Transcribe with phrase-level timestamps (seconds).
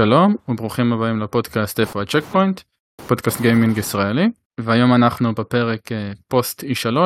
[0.00, 2.60] שלום וברוכים הבאים לפודקאסט איפה ה checkpoint,
[3.08, 4.30] פודקאסט גיימינג ישראלי,
[4.60, 6.96] והיום אנחנו בפרק אה, פוסט E3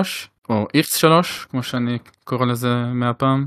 [0.48, 1.06] או X3
[1.50, 3.46] כמו שאני קורא לזה מהפעם.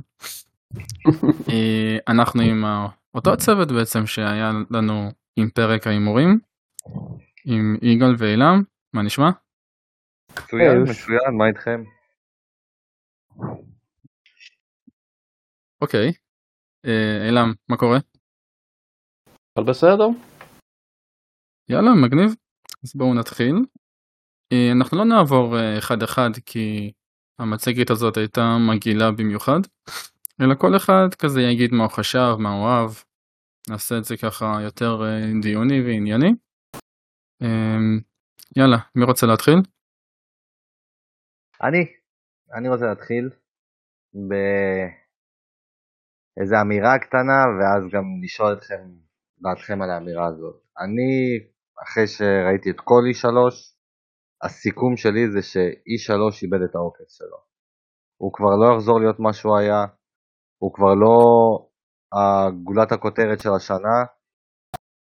[1.50, 2.64] אה, אנחנו עם
[3.16, 6.40] אותו הצוות בעצם שהיה לנו עם פרק ההימורים,
[7.46, 9.30] עם יגאל ואילם, מה נשמע?
[10.32, 11.84] מצוין, מצוין, מה איתכם?
[15.82, 16.14] אוקיי,
[16.86, 17.98] אה, אילם, מה קורה?
[19.58, 20.08] הכל בסדר?
[21.70, 22.32] יאללה, מגניב.
[22.84, 23.56] אז בואו נתחיל.
[24.54, 26.92] אה, אנחנו לא נעבור אה, אחד אחד כי
[27.40, 29.60] המצגת הזאת הייתה מגעילה במיוחד,
[30.42, 32.92] אלא כל אחד כזה יגיד מה הוא חשב, מה הוא אהב.
[33.70, 36.32] נעשה את זה ככה יותר אה, דיוני וענייני.
[38.58, 39.56] יאללה, מי רוצה להתחיל?
[41.64, 41.86] אני,
[42.58, 43.30] אני רוצה להתחיל
[44.14, 44.96] באיזה
[46.62, 49.07] אמירה קטנה ואז גם לשאול אתכם
[49.42, 50.56] דעתכם על האמירה הזאת.
[50.80, 51.14] אני,
[51.84, 53.28] אחרי שראיתי את כל E3,
[54.44, 57.38] הסיכום שלי זה ש-E3 איבד את העוקץ שלו.
[58.22, 59.86] הוא כבר לא יחזור להיות מה שהוא היה,
[60.62, 61.18] הוא כבר לא
[62.64, 63.98] גולת הכותרת של השנה,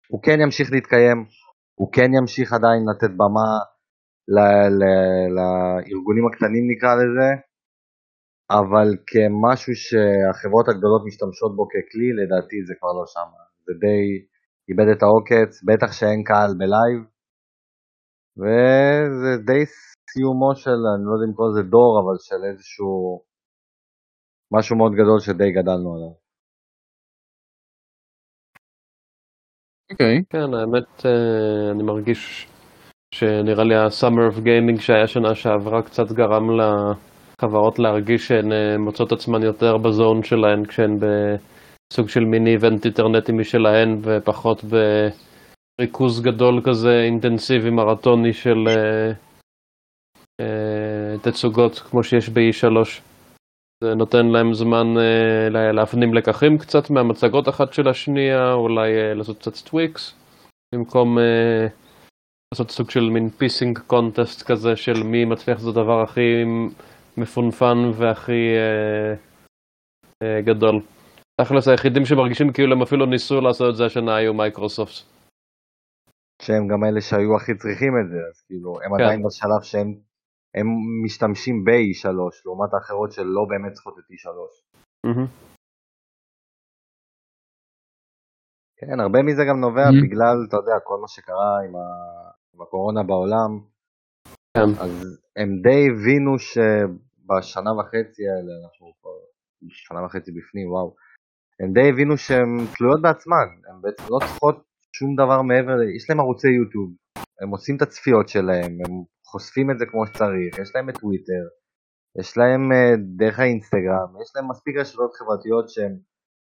[0.07, 1.25] הוא כן ימשיך להתקיים,
[1.79, 3.49] הוא כן ימשיך עדיין לתת במה
[5.35, 7.29] לארגונים הקטנים נקרא לזה,
[8.59, 13.46] אבל כמשהו שהחברות הגדולות משתמשות בו ככלי, לדעתי זה כבר לא שם.
[13.67, 14.03] זה די
[14.69, 16.99] איבד את העוקץ, בטח שאין קהל בלייב,
[18.39, 19.61] וזה די
[20.11, 23.23] סיומו של, אני לא יודע אם קורא לזה דור, אבל של איזשהו
[24.55, 26.13] משהו מאוד גדול שדי גדלנו עליו.
[29.91, 30.17] אוקיי.
[30.17, 30.23] Okay.
[30.29, 32.47] כן, האמת, אה, אני מרגיש
[33.15, 39.11] שנראה לי ה-Summer of Gaming שהיה שנה שעברה קצת גרם לחברות להרגיש שהן אה, מוצאות
[39.11, 41.05] עצמן יותר בזון שלהן כשהן ב...
[41.93, 44.63] סוג של מיני איבנט אינטרנטי משלהן ופחות
[45.79, 49.15] בריכוז גדול כזה אינטנסיבי מרתוני של uh,
[50.41, 53.01] uh, תצוגות כמו שיש ב-E3.
[53.83, 59.37] זה נותן להם זמן uh, להפנים לקחים קצת מהמצגות אחת של השנייה, אולי uh, לעשות
[59.37, 60.13] קצת טוויקס,
[60.75, 61.21] במקום אה,
[62.53, 66.43] לעשות סוג של מין pissing contest כזה של מי מצליח לעשות הדבר הכי
[67.17, 69.17] מפונפן והכי אה,
[70.23, 70.81] אה, גדול.
[71.41, 74.95] תכלס היחידים שמרגישים כאילו הם אפילו ניסו לעשות את זה השנה היו מייקרוסופט.
[76.41, 79.03] שהם גם אלה שהיו הכי צריכים את זה, אז כאילו הם כן.
[79.03, 79.89] עדיין בשלב שהם
[80.57, 80.67] הם
[81.05, 82.09] משתמשים ב-E3
[82.45, 84.27] לעומת האחרות שלא באמת צריכות את E3.
[85.05, 85.29] אמ-המ.
[88.79, 90.03] כן, הרבה מזה גם נובע mm-hmm.
[90.03, 91.85] בגלל, אתה יודע, כל מה שקרה עם, ה...
[92.53, 93.51] עם הקורונה בעולם.
[94.53, 94.69] כן.
[94.83, 94.93] אז
[95.39, 99.17] הם די הבינו שבשנה וחצי האלה, אנחנו כבר
[99.69, 101.06] שנה וחצי בפנים, וואו.
[101.59, 104.63] הם די הבינו שהן תלויות בעצמן, הן בעצם לא צריכות
[104.95, 106.89] שום דבר מעבר, יש להם ערוצי יוטיוב,
[107.41, 108.93] הם עושים את הצפיות שלהם, הם
[109.31, 111.43] חושפים את זה כמו שצריך, יש להם את טוויטר,
[112.19, 112.75] יש להם uh,
[113.17, 115.93] דרך האינסטגרם, יש להם מספיק רשתות חברתיות שהם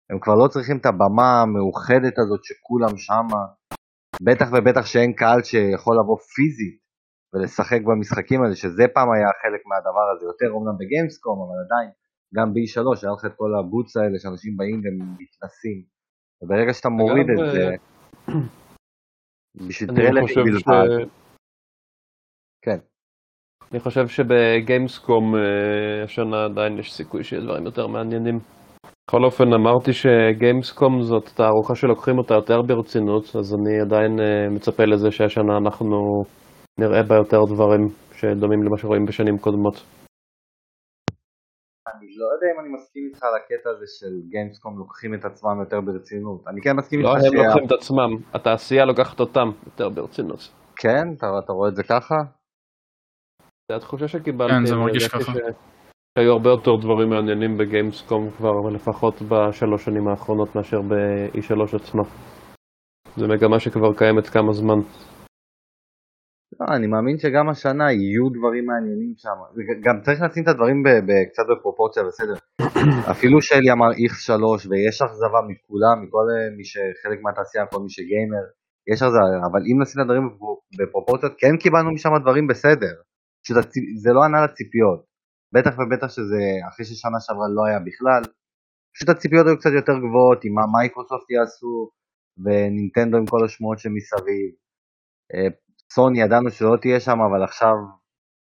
[0.09, 3.41] הם כבר לא צריכים את הבמה המאוחדת הזאת שכולם שמה,
[4.27, 6.79] בטח ובטח שאין קהל שיכול לבוא פיזית
[7.33, 11.91] ולשחק במשחקים האלה, שזה פעם היה חלק מהדבר הזה, יותר אומנם בגיימסקום, אבל עדיין.
[12.35, 15.79] גם ב-E3 היה לך את כל הבוץ האלה שאנשים באים ומתנסים.
[16.41, 18.33] וברגע שאתה מוריד את זה, אה,
[19.67, 21.07] בשביל טרלרים בלבד.
[22.61, 22.77] כן.
[23.71, 28.39] אני חושב שבגיימסקום אה, השנה עדיין יש סיכוי שיהיה דברים יותר מעניינים.
[29.07, 34.83] בכל אופן אמרתי שגיימסקום זאת תערוכה שלוקחים אותה יותר ברצינות, אז אני עדיין אה, מצפה
[34.83, 36.23] לזה שהשנה אנחנו
[36.79, 39.98] נראה בה יותר דברים שדומים למה שרואים בשנים קודמות.
[41.99, 45.59] אני לא יודע אם אני מסכים איתך על הקטע הזה של גיימסקום לוקחים את עצמם
[45.63, 46.47] יותר ברצינות.
[46.47, 47.23] אני כן מסכים לא איתך ש...
[47.23, 50.39] לא הם לוקחים את עצמם, התעשייה לוקחת אותם יותר ברצינות.
[50.75, 51.05] כן?
[51.17, 52.15] אתה, אתה רואה את זה ככה?
[53.71, 54.53] זה התחושה שקיבלתי.
[54.53, 55.31] כן, זה מרגיש ככה.
[55.33, 55.37] ש...
[56.17, 62.03] שהיו הרבה יותר דברים מעניינים בגיימסקום כבר, לפחות בשלוש שנים האחרונות מאשר ב-E3 עצמה.
[63.15, 64.79] זו מגמה שכבר קיימת כמה זמן.
[66.59, 69.37] לא, אני מאמין שגם השנה יהיו דברים מעניינים שם.
[69.85, 70.83] גם צריך לשים את הדברים
[71.31, 72.35] קצת בפרופורציה, בסדר.
[73.13, 76.25] אפילו שאלי אמר X3 ויש אכזבה מכולם, מכל
[76.57, 78.45] מי שחלק מהתעשייה, כל מי שגיימר,
[78.91, 80.25] יש אכזבה, אבל אם נשים את הדברים
[80.79, 82.95] בפרופורציות, כן קיבלנו משם דברים בסדר.
[84.03, 84.99] זה לא ענה לציפיות.
[85.53, 88.21] בטח ובטח שזה אחרי ששנה שעברה לא היה בכלל.
[88.95, 91.89] פשוט הציפיות היו קצת יותר גבוהות עם מה מייקרוסופט יעשו
[92.43, 94.49] ונינטנדו עם כל השמועות שמסביב.
[95.89, 97.75] אה, סוני ידענו שלא תהיה שם, אבל עכשיו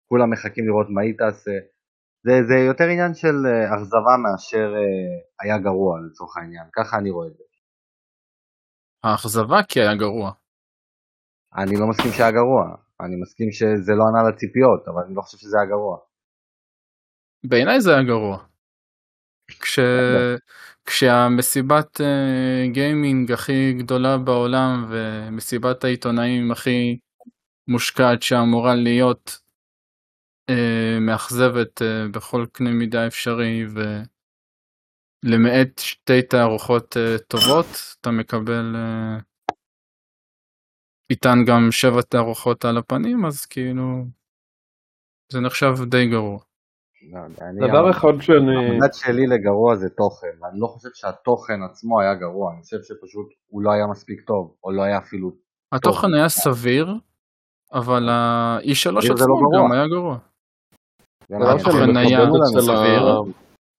[0.09, 1.51] כולם מחכים לראות מה היא תעשה.
[2.25, 7.09] זה, זה יותר עניין של אה, אכזבה מאשר אה, היה גרוע לצורך העניין, ככה אני
[7.09, 7.43] רואה את זה.
[9.03, 10.31] האכזבה כי היה גרוע.
[11.57, 12.63] אני לא מסכים שהיה גרוע,
[13.01, 15.97] אני מסכים שזה לא ענה לציפיות, אבל אני לא חושב שזה היה גרוע.
[17.49, 18.37] בעיניי זה היה גרוע.
[19.61, 19.79] כש...
[20.85, 26.99] כשהמסיבת uh, גיימינג הכי גדולה בעולם ומסיבת העיתונאים הכי
[27.67, 29.39] מושקעת שאמורה להיות
[30.51, 33.65] uh, מאכזבת uh, בכל קנה מידה אפשרי
[35.25, 37.65] ולמעט שתי תערוכות uh, טובות
[38.01, 39.23] אתה מקבל uh,
[41.09, 44.05] איתן גם שבע תערוכות על הפנים אז כאילו
[45.31, 46.39] זה נחשב די גרוע.
[47.11, 48.67] לא, דבר אחד שאני...
[48.69, 53.27] המדד שלי לגרוע זה תוכן, ואני לא חושב שהתוכן עצמו היה גרוע, אני חושב שפשוט
[53.47, 55.31] הוא לא היה מספיק טוב, או לא היה אפילו...
[55.71, 56.93] התוכן היה סביר,
[57.73, 60.17] אבל ה-E3 עצמו לא גם היה גרוע.
[62.61, 63.33] סביר,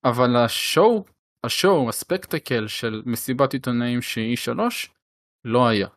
[0.05, 1.05] אבל השואו,
[1.47, 4.59] השואו, הספקטקל של מסיבת עיתונאים שהיא E3,
[5.45, 5.89] לא היה.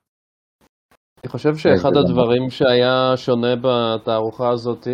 [1.24, 4.88] אני חושב שאחד הדברים שהיה שונה בתערוכה הזאת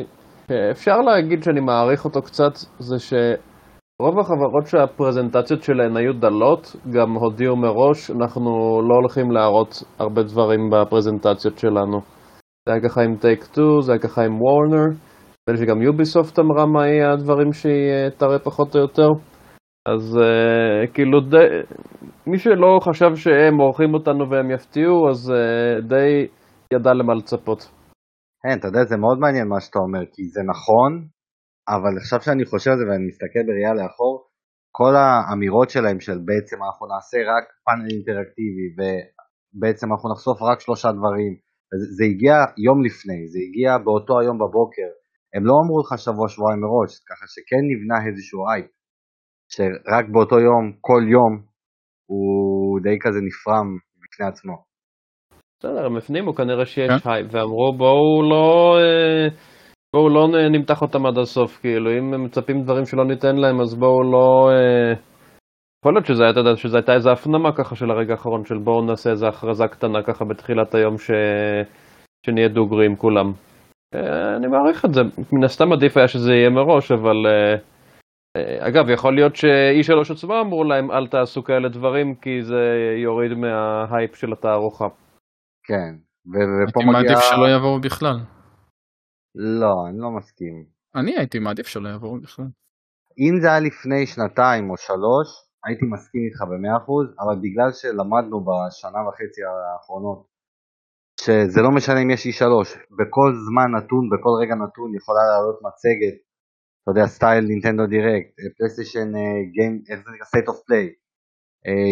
[0.71, 7.55] אפשר להגיד שאני מעריך אותו קצת, זה שרוב החברות שהפרזנטציות שלהן היו דלות, גם הודיעו
[7.55, 8.49] מראש, אנחנו
[8.89, 12.14] לא הולכים להראות הרבה דברים בפרזנטציות שלנו.
[12.69, 14.85] זה היה ככה עם טייק 2, זה היה ככה עם וורנר,
[15.49, 19.09] נדמה שגם יוביסופט אמרה מה יהיה הדברים שהיא אה, תראה פחות או יותר.
[19.87, 21.47] אז uh, כאילו די,
[22.27, 26.27] מי שלא חשב שהם עורכים אותנו והם יפתיעו, אז uh, די
[26.73, 27.59] ידע למה לצפות.
[28.43, 30.91] כן, אתה יודע, זה מאוד מעניין מה שאתה אומר, כי זה נכון,
[31.69, 34.27] אבל עכשיו שאני חושב על זה ואני מסתכל בראייה לאחור,
[34.71, 40.89] כל האמירות שלהם של בעצם אנחנו נעשה רק פאנל אינטראקטיבי ובעצם אנחנו נחשוף רק שלושה
[40.91, 41.44] דברים,
[41.97, 42.35] זה, הגיע
[42.67, 44.89] יום לפני, זה הגיע באותו היום בבוקר,
[45.35, 48.71] הם לא אמרו לך שבוע שבועיים מראש, ככה שכן נבנה איזשהו הייפ,
[49.53, 51.33] שרק באותו יום, כל יום,
[52.09, 53.67] הוא די כזה נפרם
[54.01, 54.55] בפני עצמו.
[55.59, 57.09] בסדר, הם הפנימו כנראה שיש כן.
[57.09, 58.77] הייפ, ואמרו בואו לא...
[58.81, 59.27] אה,
[59.93, 63.75] בואו לא נמתח אותם עד הסוף, כאילו, אם הם מצפים דברים שלא ניתן להם, אז
[63.75, 64.49] בואו לא...
[64.51, 65.14] אה,
[65.85, 68.85] יכול להיות שזה, אתה יודע, שזה הייתה איזו הפנמה ככה של הרגע האחרון, של בואו
[68.85, 71.11] נעשה איזו הכרזה קטנה ככה בתחילת היום, ש...
[72.25, 73.31] שנהיה דוגרי עם כולם.
[73.95, 75.01] אה, אני מעריך את זה,
[75.33, 77.15] מן הסתם עדיף היה שזה יהיה מראש, אבל...
[78.59, 82.61] אגב, יכול להיות שאיש שלוש עצמם אמרו להם אל תעשו כאלה דברים, כי זה
[83.03, 84.87] יוריד מההייפ של התערוכה.
[85.63, 85.95] כן.
[86.27, 86.97] ופה מגיע...
[86.97, 88.17] הייתי מעדיף שלא יבואו בכלל.
[89.35, 90.65] לא, אני לא מסכים.
[90.95, 92.45] אני הייתי מעדיף שלא יבואו בכלל.
[93.19, 98.37] אם זה היה לפני שנתיים או שלוש, הייתי מסכים איתך במאה אחוז, אבל בגלל שלמדנו
[98.47, 100.19] בשנה וחצי האחרונות,
[101.21, 102.67] שזה לא משנה אם יש E3,
[102.99, 106.15] בכל זמן נתון, בכל רגע נתון יכולה לעלות מצגת,
[106.81, 109.07] אתה יודע, סטייל Nintendo Direct, פלייסטיישן
[109.53, 110.25] game, איך זה נקרא?
[110.25, 110.85] State of Play,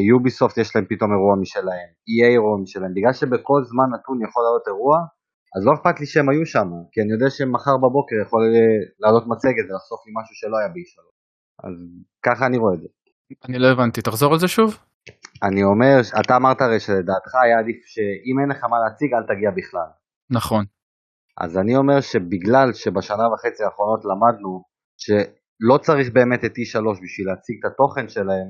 [0.10, 4.68] יוביסופט יש להם פתאום אירוע משלהם, EA אירוע משלהם, בגלל שבכל זמן נתון יכול לעלות
[4.68, 4.98] אירוע,
[5.56, 8.42] אז לא אכפת לי שהם היו שם, כי אני יודע שמחר בבוקר יכול
[9.02, 11.12] לעלות מצגת ולחשוף לי משהו שלא היה ב E3.
[11.66, 11.74] אז
[12.26, 12.90] ככה אני רואה את זה.
[13.46, 14.78] אני לא הבנתי, תחזור על זה שוב?
[15.44, 19.52] אני אומר, אתה אמרת הרי שלדעתך היה עדיף שאם אין לך מה להציג אל תגיע
[19.52, 19.90] בכלל.
[20.30, 20.66] נכון.
[21.38, 24.64] אז אני אומר שבגלל שבשנה וחצי האחרונות למדנו
[24.98, 28.50] שלא צריך באמת את E3 בשביל להציג את התוכן שלהם,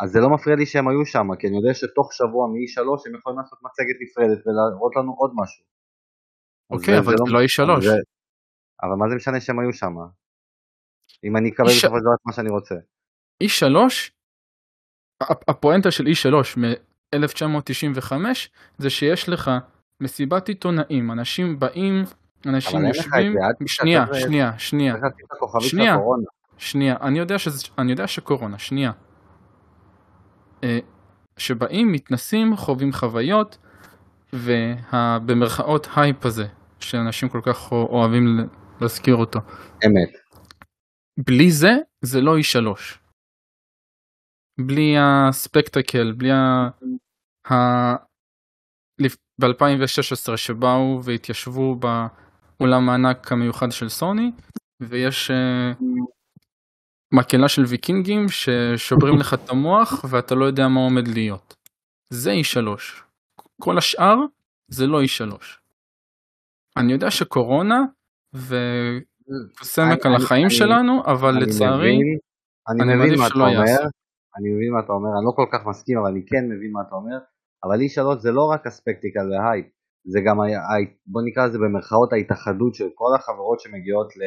[0.00, 3.14] אז זה לא מפריע לי שהם היו שם, כי אני יודע שתוך שבוע מ-E3 הם
[3.18, 5.64] יכולים לעשות מצגת נפרדת ולהראות לנו עוד משהו.
[6.70, 7.62] אוקיי, אבל זה לא E3.
[8.82, 9.94] אבל מה זה משנה שהם היו שם?
[11.24, 12.74] אם אני אקבל בסופו של דבר את מה שאני רוצה.
[13.42, 13.76] E3,
[15.22, 18.12] הפואנטה של E3 מ-1995
[18.78, 19.50] זה שיש לך
[20.00, 22.04] מסיבת עיתונאים, אנשים באים,
[22.46, 23.36] אנשים יושבים,
[23.66, 24.98] שנייה, שנייה, שנייה,
[25.58, 25.96] שנייה,
[26.58, 26.96] שנייה,
[27.78, 28.92] אני יודע שקורונה, שנייה.
[30.64, 30.78] אה,
[31.36, 33.58] שבאים, מתנסים, חווים חוויות,
[34.32, 36.46] ובמרכאות הייפ הזה,
[36.80, 38.48] שאנשים כל כך אוהבים
[38.80, 39.40] להזכיר אותו.
[39.86, 40.08] אמת.
[41.18, 41.72] בלי זה,
[42.02, 42.66] זה לא E3.
[44.60, 46.68] בלי הספקטקל, בלי ה...
[47.52, 48.14] ה...
[49.40, 54.30] ב-2016 שבאו והתיישבו באולם הענק המיוחד של סוני,
[54.80, 55.72] ויש אה,
[57.14, 61.54] מקהלה של ויקינגים ששוברים לך את המוח ואתה לא יודע מה עומד להיות.
[62.12, 62.66] זה E3.
[63.60, 64.16] כל השאר
[64.70, 65.36] זה לא E3.
[66.76, 67.80] אני יודע שקורונה
[68.34, 71.98] וסמק על החיים שלנו, אבל לצערי,
[72.68, 73.88] אני מבין מה אתה אומר,
[74.36, 76.82] אני מבין מה אתה אומר, אני לא כל כך מסכים, אבל אני כן מבין מה
[76.86, 77.18] אתה אומר,
[77.64, 79.66] אבל E3 זה לא רק הספקטיקל וההייפ,
[80.12, 80.36] זה גם,
[81.06, 84.20] בוא נקרא לזה במרכאות ההתאחדות של כל החברות שמגיעות ל...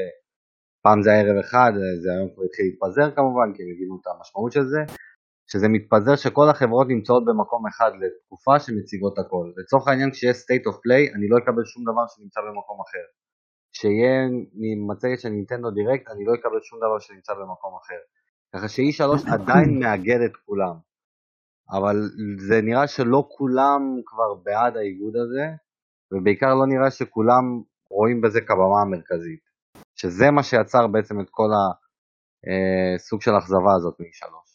[0.83, 1.71] פעם זה היה ערב אחד,
[2.01, 4.81] זה היום כבר התחיל להתפזר כמובן, כי הם הבינו את המשמעות של זה,
[5.51, 9.45] שזה מתפזר שכל החברות נמצאות במקום אחד לתקופה שמציגות הכל.
[9.57, 13.05] לצורך העניין כשיש state of play אני לא אקבל שום דבר שנמצא במקום אחר.
[13.73, 14.15] כשיהיה
[14.89, 18.01] מצגת של נינטנדו דירקט אני לא אקבל שום דבר שנמצא במקום אחר.
[18.55, 20.75] ככה ש-E3 עדיין מאגד את כולם.
[21.71, 21.95] אבל
[22.47, 25.45] זה נראה שלא כולם כבר בעד האיגוד הזה,
[26.11, 27.43] ובעיקר לא נראה שכולם
[27.91, 29.43] רואים בזה כבמה המרכזית.
[29.95, 34.47] שזה מה שיצר בעצם את כל הסוג אה, של האכזבה הזאת מ-3.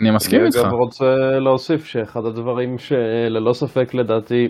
[0.00, 0.56] אני מסכים איתך.
[0.56, 1.10] אני אגב רוצה
[1.44, 4.48] להוסיף שאחד הדברים שללא ספק לדעתי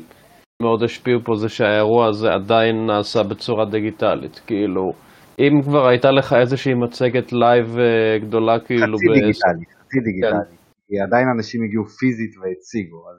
[0.62, 4.40] מאוד השפיעו פה זה שהאירוע הזה עדיין נעשה בצורה דיגיטלית.
[4.46, 4.92] כאילו,
[5.40, 8.96] אם כבר הייתה לך איזושהי מצגת live אה, גדולה כאילו...
[8.96, 9.06] חצי.
[9.06, 10.30] דיגיטלי, חצי דיגיטלי.
[10.30, 10.60] כן.
[10.88, 13.18] כי עדיין אנשים הגיעו פיזית והציגו, אז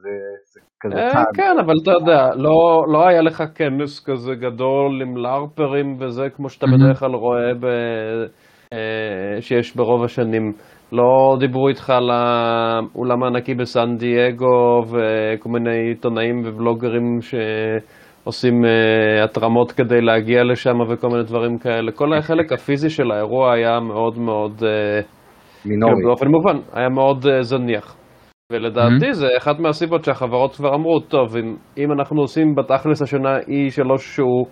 [0.54, 1.26] זה כזה אה, צעד.
[1.34, 6.50] כן, אבל אתה יודע, לא, לא היה לך כנס כזה גדול עם לארפרים וזה, כמו
[6.50, 7.66] שאתה בדרך כלל רואה ב...
[8.74, 10.54] אה, שיש ברוב השנים.
[10.92, 17.20] לא דיברו איתך על האולם הענקי בסן דייגו וכל מיני עיתונאים ובלוגרים
[18.24, 21.92] שעושים uh, התרמות כדי להגיע לשם וכל מיני דברים כאלה.
[21.92, 24.52] כל החלק הפיזי של האירוע היה מאוד מאוד...
[24.60, 25.06] Uh,
[25.66, 25.94] מינורי.
[25.94, 27.96] כאילו, באופן מובן, היה מאוד uh, זניח.
[28.54, 29.14] ולדעתי mm-hmm.
[29.14, 34.46] זה אחת מהסיבות שהחברות כבר אמרו, טוב, אם, אם אנחנו עושים בתכלס השנה E3 שהוא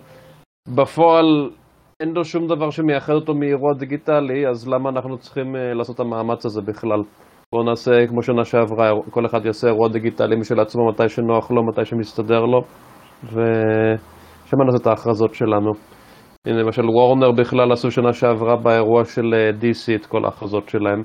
[0.76, 1.50] בפועל
[2.00, 6.00] אין לו שום דבר שמייחד אותו מאירוע דיגיטלי, אז למה אנחנו צריכים uh, לעשות את
[6.00, 7.02] המאמץ הזה בכלל?
[7.54, 11.62] בואו נעשה כמו שנה שעברה, כל אחד יעשה אירוע דיגיטלי משל עצמו מתי שנוח לו,
[11.66, 12.60] מתי שמסתדר לו,
[14.64, 15.72] נעשה את ההכרזות שלנו.
[16.46, 21.02] הנה למשל וורנר בכלל עשו שנה שעברה באירוע של אה, DC את כל ההכרזות שלהם.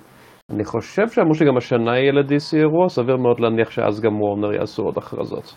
[0.51, 4.83] אני חושב שאמרו שגם השנה יהיה ל-DC אירוע, סביר מאוד להניח שאז גם וורנר יעשו
[4.83, 5.55] עוד הכרזות.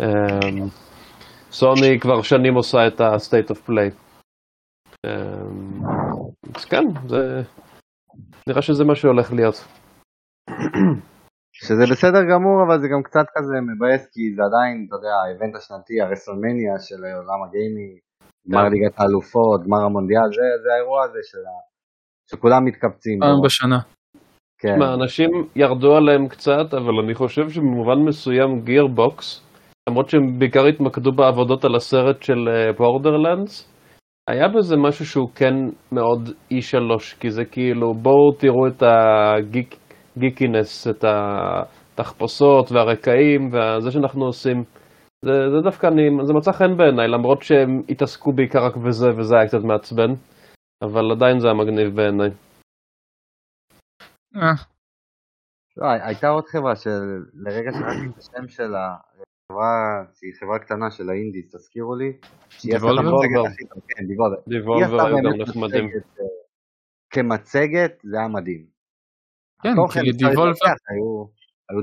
[0.00, 0.66] אמ,
[1.50, 3.94] סוני כבר שנים עושה את ה-state of play.
[5.06, 5.80] אמ,
[6.54, 7.42] אז כן, זה...
[8.48, 9.68] נראה שזה מה שהולך להיות.
[11.64, 15.54] שזה בסדר גמור, אבל זה גם קצת כזה מבאס, כי זה עדיין, אתה יודע, האיבנט
[15.56, 17.90] השנתי, הרסלמניה של עולם הגיימי,
[18.50, 18.72] גמר כן.
[18.72, 21.54] ליגת האלופות, גמר המונדיאל, זה, זה האירוע הזה של ה...
[22.30, 23.18] שכולם מתקבצים.
[23.20, 23.78] פעם בשנה.
[24.60, 24.78] כן.
[24.78, 29.42] מה, אנשים ירדו עליהם קצת, אבל אני חושב שבמובן מסוים גירבוקס,
[29.88, 32.48] למרות שהם בעיקר התמקדו בעבודות על הסרט של
[32.78, 33.76] בורדרלנדס, uh,
[34.30, 35.54] היה בזה משהו שהוא כן
[35.92, 38.82] מאוד E3, כי זה כאילו, בואו תראו את
[40.16, 44.64] הגיקינס, את התחפושות והרקעים וזה שאנחנו עושים.
[45.24, 49.36] זה, זה דווקא, אני, זה מצא חן בעיניי, למרות שהם התעסקו בעיקר רק בזה, וזה
[49.36, 50.10] היה קצת מעצבן,
[50.82, 52.30] אבל עדיין זה היה מגניב בעיניי.
[54.36, 54.54] אה.
[55.76, 58.96] לא, הייתה עוד חברה שלרגע שרקתי את השם שלה,
[59.52, 62.12] חברה שהיא חברה קטנה של האינדיס, תזכירו לי.
[62.64, 63.22] דיבולבר?
[63.88, 64.06] כן,
[64.48, 65.84] דיבולבר היו גם נחמדים.
[65.84, 66.24] אה,
[67.10, 68.75] כמצגת זה היה מדהים.
[69.74, 70.52] כן, כי דיבולבר...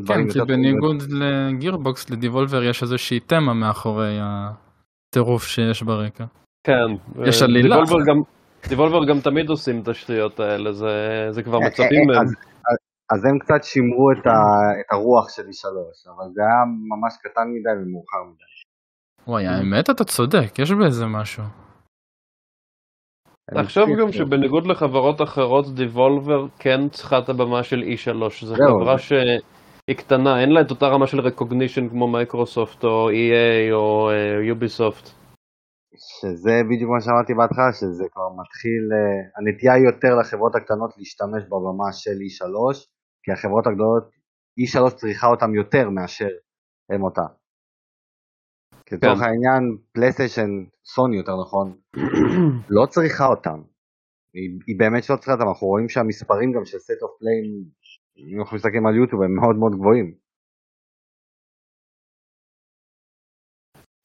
[0.07, 6.25] כן, כי בניגוד לגירבוקס, לדיבולבר יש איזושהי תמה מאחורי הטירוף שיש ברקע.
[6.63, 7.21] כן.
[7.25, 7.77] יש עלילה.
[8.69, 10.73] דיבולבר גם תמיד עושים את השטויות האלה,
[11.31, 12.25] זה כבר אה, מצפים מהם.
[13.13, 14.31] אז הם קצת שימרו את, ה,
[14.79, 15.65] את הרוח של E3,
[16.15, 18.43] אבל זה היה ממש קטן מדי ומאוחר מדי.
[19.27, 21.43] וואי, האמת אתה צודק, יש בזה משהו.
[23.51, 29.97] תחשוב גם שבניגוד לחברות אחרות, דיבולבר כן צריכה את הבמה של E3, זו חברה שהיא
[29.97, 34.09] קטנה, אין לה את אותה רמה של recognition כמו מייקרוסופט או EA או
[34.47, 35.07] Ubisoft.
[35.07, 35.11] Uh,
[35.95, 38.97] שזה בדיוק מה שאמרתי בהתחלה, שזה כבר מתחיל, uh,
[39.37, 42.45] הנטייה היא יותר לחברות הקטנות להשתמש בבמה של E3,
[43.23, 44.05] כי החברות הגדולות,
[44.61, 46.33] E3 צריכה אותם יותר מאשר
[46.91, 47.25] הם אותה.
[48.93, 49.25] לצורך כן.
[49.25, 50.51] העניין, פלייסטיישן,
[50.85, 51.67] סוני יותר נכון,
[52.77, 53.59] לא צריכה אותם.
[54.33, 57.45] היא, היא באמת שלא צריכה אותם, אנחנו רואים שהמספרים גם של State of Play,
[58.33, 60.07] אם אנחנו מסתכלים על יוטיוב, הם מאוד מאוד גבוהים.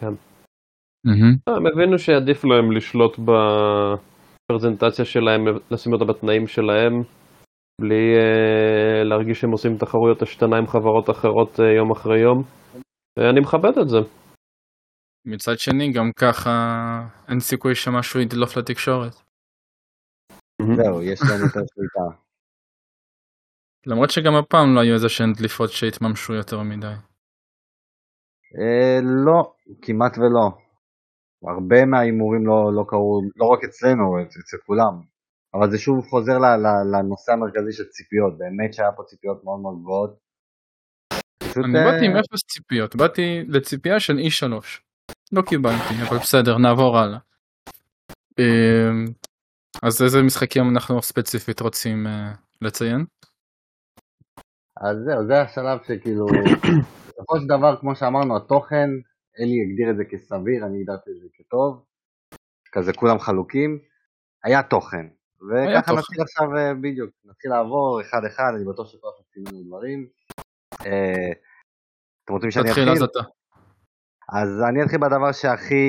[0.00, 0.14] כן.
[1.06, 1.56] Mm-hmm.
[1.56, 5.40] הם הבינו שעדיף להם לשלוט בפרזנטציה שלהם,
[5.70, 7.02] לשים אותה בתנאים שלהם,
[7.80, 12.42] בלי uh, להרגיש שהם עושים תחרויות השתנה עם חברות אחרות uh, יום אחרי יום.
[13.18, 13.98] ואני מכבד את זה.
[15.28, 16.50] מצד שני, גם ככה
[17.28, 19.14] אין סיכוי שמשהו ידלוף לתקשורת.
[20.76, 22.06] זהו, יש להם יותר שליטה.
[23.90, 26.94] למרות שגם הפעם לא היו איזה שהן דליפות שהתממשו יותר מדי.
[28.58, 30.46] אה, לא, כמעט ולא.
[31.42, 34.94] הרבה מההימורים לא, לא קרו, לא רק אצלנו, אצל כולם.
[35.54, 36.38] אבל זה שוב חוזר
[36.92, 40.18] לנושא המרכזי של ציפיות, באמת שהיה פה ציפיות מאוד מאוד גבוהות.
[41.64, 44.52] אני באתי עם אפס ציפיות, באתי לציפייה של E3.
[45.32, 47.18] לא קיבלתי, אבל בסדר, נעבור הלאה.
[48.38, 49.04] אמ,
[49.82, 52.32] אז איזה משחקים אנחנו ספציפית רוצים אה,
[52.62, 53.04] לציין?
[54.76, 56.26] אז זהו, זה השלב שכאילו,
[57.06, 58.90] בסופו של דבר, כמו שאמרנו, התוכן,
[59.40, 61.84] אלי הגדיר את זה כסביר, אני הגדרתי את זה כטוב,
[62.72, 63.78] כזה כולם חלוקים,
[64.44, 65.06] היה תוכן.
[65.40, 70.08] וככה נתחיל עכשיו אה, בדיוק, נתחיל לעבור אחד אחד, אני בטוח שכל אחד סימנו דברים.
[70.86, 71.32] אה,
[72.24, 72.90] אתם רוצים שאני אתחיל?
[72.90, 73.37] אז אתה.
[74.32, 75.88] אז אני אתחיל בדבר שהכי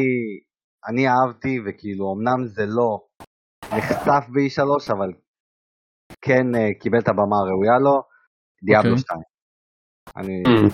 [0.87, 2.89] אני אהבתי, וכאילו אמנם זה לא
[3.77, 5.09] נחשף ב-E3, אבל
[6.21, 7.95] כן uh, קיבל את הבמה הראויה לו,
[8.63, 8.99] דיאבלו okay.
[8.99, 9.19] 2.
[10.17, 10.73] אני, mm.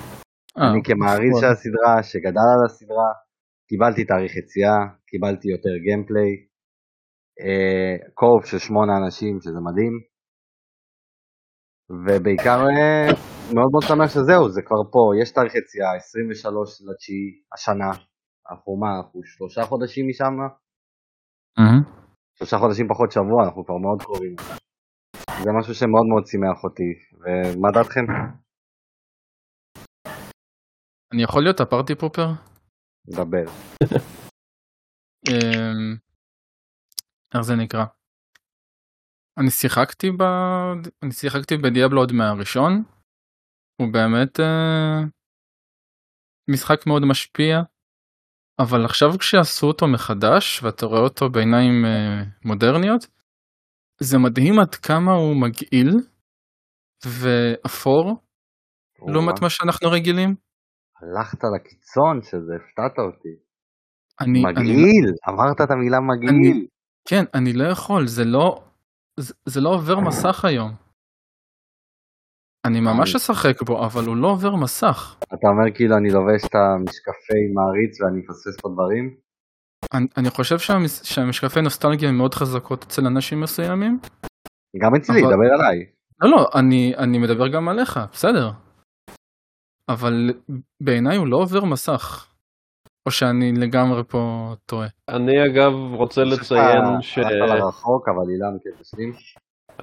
[0.58, 3.10] אני oh, כמעריץ של הסדרה, שגדל על הסדרה,
[3.70, 4.78] קיבלתי תאריך יציאה,
[5.10, 6.32] קיבלתי יותר גיימפליי,
[7.44, 9.94] uh, קורב של שמונה אנשים, שזה מדהים,
[11.90, 13.16] ובעיקר uh,
[13.54, 17.92] מאוד מאוד שמח שזהו, זה כבר פה, יש תאריך יציאה, 23 לתשיעי השנה,
[18.52, 20.34] אנחנו מה, אנחנו שלושה חודשים משם?
[22.38, 24.36] שלושה חודשים פחות שבוע, אנחנו כבר מאוד קרובים.
[25.44, 26.90] זה משהו שמאוד מאוד שימח אותי,
[27.22, 28.06] ומה דעתכם?
[31.14, 32.28] אני יכול להיות הפארטי פופר?
[33.08, 33.46] דבר.
[35.30, 35.96] אמ,
[37.34, 37.86] איך זה נקרא?
[39.40, 40.24] אני שיחקתי ב...
[41.04, 42.84] אני שיחקתי בדיאבלו עוד מהראשון.
[43.82, 45.02] הוא באמת אה...
[46.50, 47.62] משחק מאוד משפיע.
[48.60, 53.08] אבל עכשיו כשעשו אותו מחדש ואתה רואה אותו בעיניים אה, מודרניות
[54.02, 55.90] זה מדהים עד כמה הוא מגעיל
[57.06, 58.22] ואפור
[59.14, 60.30] לעומת מה שאנחנו רגילים.
[61.02, 63.36] הלכת לקיצון שזה הפתעת אותי.
[64.22, 65.36] אני, מגעיל, אני...
[65.36, 66.30] אמרת את המילה מגעיל.
[66.30, 66.68] אני,
[67.08, 68.64] כן, אני לא יכול, זה לא,
[69.20, 70.72] זה, זה לא עובר מסך היום.
[72.68, 75.16] אני ממש אשחק בו, אבל הוא לא עובר מסך.
[75.24, 79.16] אתה אומר כאילו אני לובש את המשקפי מעריץ ואני מפספס פה דברים?
[79.94, 84.00] אני, אני חושב שהמש, שהמשקפי נוסטלגיה הם מאוד חזקות אצל אנשים מסוימים.
[84.84, 85.34] גם אצלי, אבל...
[85.34, 85.86] דבר עליי.
[86.22, 88.52] לא, לא, אני, אני מדבר גם עליך, בסדר.
[89.90, 90.34] אבל
[90.84, 92.35] בעיניי הוא לא עובר מסך.
[93.06, 94.88] או שאני לגמרי פה טועה.
[95.10, 97.20] אני אגב רוצה לציין ש...
[97.68, 98.76] רחוק, אבל אילן כן.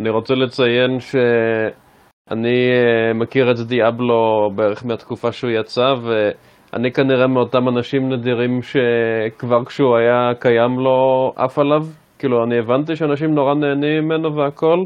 [0.00, 6.30] אני רוצה לציין שאני אה, מכיר את דיאבלו בערך מהתקופה שהוא יצא, ו...
[6.76, 11.80] אני כנראה מאותם אנשים נדירים שכבר כשהוא היה קיים לא עף עליו.
[12.18, 14.78] כאילו, אני הבנתי שאנשים נורא נהנים ממנו והכל,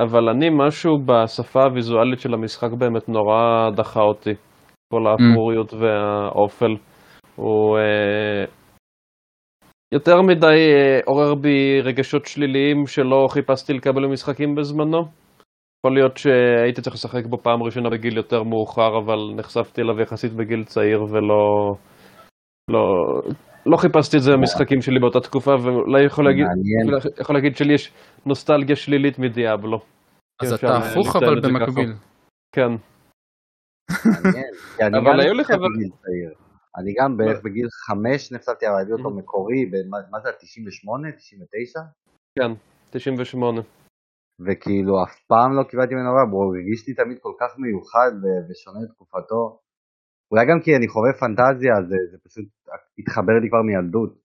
[0.00, 4.34] אבל אני, משהו בשפה הוויזואלית של המשחק באמת נורא דחה אותי.
[4.92, 5.76] כל האפוריות mm.
[5.76, 6.74] והאופל.
[7.36, 8.44] הוא אה,
[9.94, 14.98] יותר מדי אה, עורר בי רגשות שליליים שלא חיפשתי לקבל במשחקים בזמנו.
[15.78, 20.32] יכול להיות שהייתי צריך לשחק בו פעם ראשונה בגיל יותר מאוחר, אבל נחשפתי אליו יחסית
[20.32, 21.74] בגיל צעיר ולא...
[22.70, 22.84] לא,
[23.66, 26.46] לא חיפשתי את זה במשחקים שלי באותה תקופה, ואולי יכול להגיד,
[27.20, 27.92] יכול להגיד שלי יש
[28.26, 29.78] נוסטלגיה שלילית מדיאבלו.
[30.42, 31.92] אז אתה הפוך אבל במקביל.
[32.52, 32.70] כן.
[34.80, 35.50] אבל היו לך...
[36.78, 39.70] אני גם בערך בגיל חמש נחשפתי, אבל הביא אותו מקורי,
[40.10, 41.12] מה זה, 98?
[41.12, 41.80] 99?
[42.38, 42.50] כן,
[42.90, 43.60] 98.
[44.40, 48.12] וכאילו אף פעם לא קיבלתי ממנו רע, הוא הרגיש לי תמיד כל כך מיוחד
[48.48, 49.58] ושונה לתקופתו.
[50.30, 52.44] אולי גם כי אני חווה פנטזיה, זה, זה פשוט
[52.98, 54.23] התחבר לי כבר מילדות.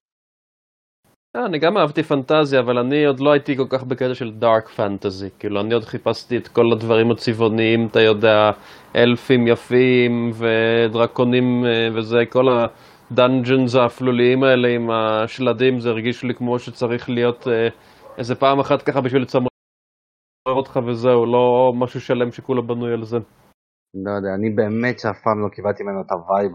[1.35, 4.69] אה, אני גם אהבתי פנטזיה, אבל אני עוד לא הייתי כל כך בקטע של דארק
[4.69, 5.29] פנטזי.
[5.39, 8.51] כאילו, אני עוד חיפשתי את כל הדברים הצבעוניים, אתה יודע,
[8.95, 12.45] אלפים יפים ודרקונים אה, וזה, כל
[13.11, 17.67] הדאנג'נס האפלוליים האלה עם השלדים, זה הרגיש לי כמו שצריך להיות אה,
[18.17, 19.47] איזה פעם אחת ככה בשביל לצמר
[20.47, 23.17] אותך וזהו, לא משהו שלם שכולו בנוי על זה.
[24.05, 26.51] לא יודע, אני באמת שאף פעם לא קיבלתי ממנו את ה vibe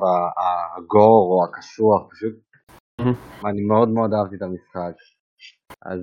[0.76, 2.43] ה gore או הקשוח, פשוט
[3.48, 4.94] אני מאוד מאוד אהבתי את המשחק.
[5.82, 6.00] אז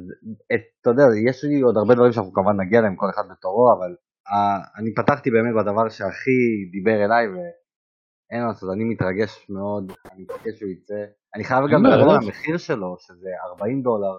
[0.53, 3.65] את, אתה יודע, יש לי עוד הרבה דברים שאנחנו כמובן נגיע אליהם, כל אחד בתורו,
[3.77, 3.95] אבל
[4.27, 6.39] uh, אני פתחתי באמת בדבר שהכי
[6.71, 11.01] דיבר אליי, ואין מה לעשות, אני מתרגש מאוד, אני מחכה שהוא יצא.
[11.35, 14.15] אני חייב גם לדבר על המחיר שלו, שזה 40 דולר,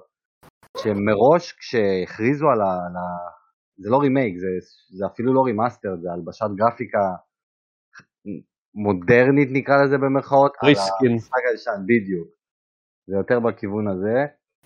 [0.78, 3.06] שמראש כשהכריזו על, ה, על, ה,
[3.76, 4.46] זה לא רימייק, זה,
[4.98, 7.04] זה אפילו לא remaster, זה הלבשת גרפיקה
[8.74, 11.08] מודרנית נקרא לזה במרכאות, reskin.
[11.08, 12.28] על המשחק הישן, בדיוק.
[13.06, 14.16] זה יותר בכיוון הזה,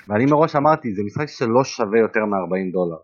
[0.09, 3.03] ואני מראש אמרתי, זה משחק שלא שווה יותר מ-40 דולר.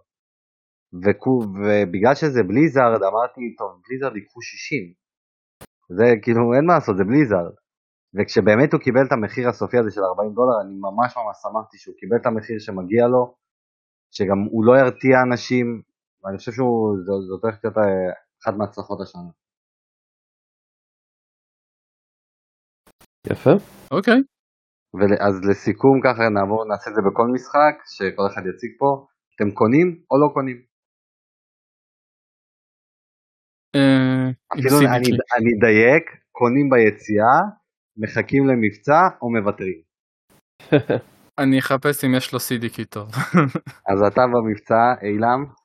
[1.02, 4.92] ובגלל שזה Blizzard, אמרתי, טוב, Blizzard ייקחו 60.
[5.98, 7.54] זה כאילו, אין מה לעשות, זה Blizzard.
[8.14, 11.94] וכשבאמת הוא קיבל את המחיר הסופי הזה של 40 דולר, אני ממש ממש שמחתי שהוא
[12.00, 13.34] קיבל את המחיר שמגיע לו,
[14.10, 15.82] שגם הוא לא ירתיע אנשים,
[16.22, 17.82] ואני חושב שזאת הולכת להיות אה,
[18.42, 19.30] אחת מההצלחות השנה.
[23.26, 23.50] יפה.
[23.90, 24.31] אוקיי.
[25.00, 29.88] אז לסיכום ככה נעבור, נעשה את זה בכל משחק, שכל אחד יציג פה, אתם קונים
[30.10, 30.58] או לא קונים?
[34.52, 34.78] אפילו
[35.36, 37.36] אני אדייק, קונים ביציאה,
[37.96, 39.80] מחכים למבצע או מוותרים.
[41.42, 43.08] אני אחפש אם יש לו CDQ טוב.
[43.90, 45.61] אז אתה במבצע, אילם?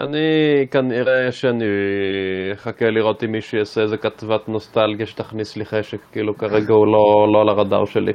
[0.00, 1.64] אני כנראה שאני
[2.52, 7.32] אחכה לראות אם מישהו יעשה איזה כתבת נוסטלגיה שתכניס לי חשק, כאילו כרגע הוא לא,
[7.32, 8.12] לא על הרדאר שלי.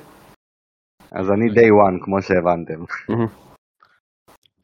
[1.11, 2.83] אז אני day one, כמו שהבנתם.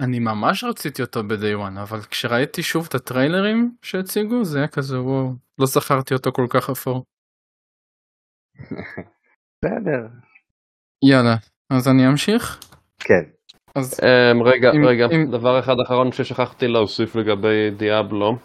[0.01, 5.01] אני ממש רציתי אותו ב-day one, אבל כשראיתי שוב את הטריילרים שהציגו, זה היה כזה
[5.01, 7.03] וואו, לא זכרתי אותו כל כך אפור.
[9.65, 10.07] בסדר.
[11.09, 11.35] יאללה,
[11.69, 12.59] אז אני אמשיך?
[12.99, 13.42] כן.
[13.75, 15.31] אז um, רגע, אם, רגע, אם...
[15.31, 18.37] דבר אחד אחרון ששכחתי להוסיף לגבי דיאבלו,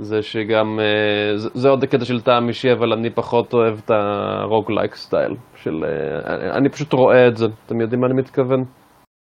[0.00, 3.90] זה שגם, uh, זה, זה עוד קטע של טעם אישי, אבל אני פחות אוהב את
[3.90, 8.64] הרוגלייק סטייל, של, uh, אני, אני פשוט רואה את זה, אתם יודעים מה אני מתכוון?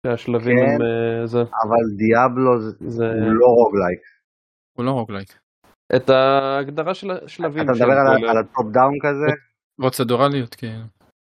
[0.07, 0.81] שהשלבים כן, הם
[1.23, 1.39] uh, זה.
[1.39, 3.05] אבל Diablo זה, זה...
[3.05, 3.99] הוא לא roguelike.
[4.77, 5.29] הוא לא roguelike.
[5.95, 7.63] את ההגדרה של השלבים.
[7.63, 9.41] אתה מדבר על, על ה top down כזה?
[9.81, 10.81] פרוצדורליות, כן.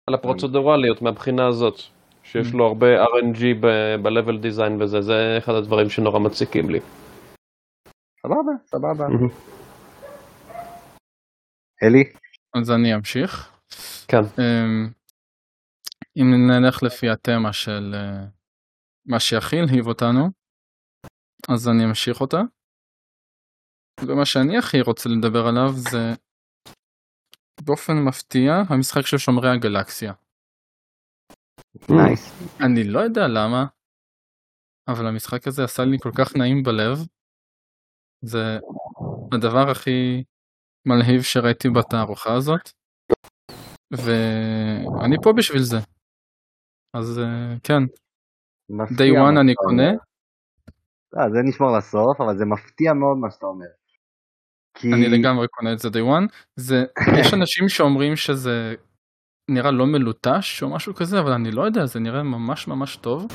[0.09, 1.81] על הפרוצדורליות מהבחינה הזאת.
[2.25, 2.53] שיש.
[2.53, 3.41] לו הרבה RNG
[4.03, 6.81] ב-level design וזה, זה אחד הדברים שנורא מציקים לי.
[8.23, 9.07] סבבה, סבבה.
[11.83, 12.05] אלי?
[12.55, 13.53] אז אני אמשיך.
[14.09, 14.23] כן.
[14.39, 14.89] אמ,
[16.17, 18.25] אם נלך לפי התמה של אה,
[19.07, 20.31] מה שהכי הלהיב אותנו,
[21.49, 22.41] אז אני אמשיך אותה.
[24.07, 26.15] ומה שאני הכי רוצה לדבר עליו זה
[27.65, 30.13] באופן מפתיע המשחק של שומרי הגלקסיה.
[31.91, 32.33] נייס.
[32.61, 33.67] אני לא יודע למה,
[34.89, 36.99] אבל המשחק הזה עשה לי כל כך נעים בלב.
[38.25, 38.59] זה
[39.33, 40.25] הדבר הכי
[40.87, 42.71] מלהיב שראיתי בתערוכה הזאת.
[43.93, 45.77] ואני פה בשביל זה.
[46.95, 47.83] אז אה, כן.
[48.73, 49.91] day one אני קונה.
[51.19, 53.67] אה, זה נשמר לסוף, אבל זה מפתיע מאוד מה שאתה אומר.
[54.75, 54.93] כי...
[54.93, 56.35] אני לגמרי קונה את זה day one.
[56.57, 56.85] זה,
[57.21, 58.75] יש אנשים שאומרים שזה
[59.51, 63.27] נראה לא מלוטש או משהו כזה, אבל אני לא יודע, זה נראה ממש ממש טוב.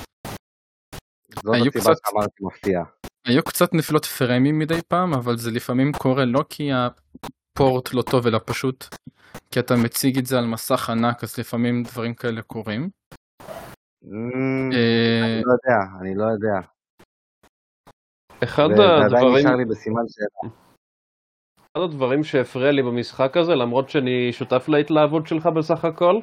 [1.34, 2.02] זאת הסיבה קצת...
[2.10, 2.84] שאמרתי מפתיע.
[3.28, 8.28] היו קצת נפילות פרמים מדי פעם, אבל זה לפעמים קורה לא כי הפורט לא טוב,
[8.28, 8.86] אלא פשוט
[9.52, 12.90] כי אתה מציג את זה על מסך ענק, אז לפעמים דברים כאלה קורים.
[14.04, 16.60] Mm, אה, אני לא יודע, אני לא יודע.
[18.44, 19.10] אחד הדברים...
[19.10, 20.54] זה עדיין נשאר לי בסימן שאלה.
[21.80, 26.20] אחד הדברים שהפריע לי במשחק הזה, למרות שאני שותף להתלהבות שלך בסך הכל,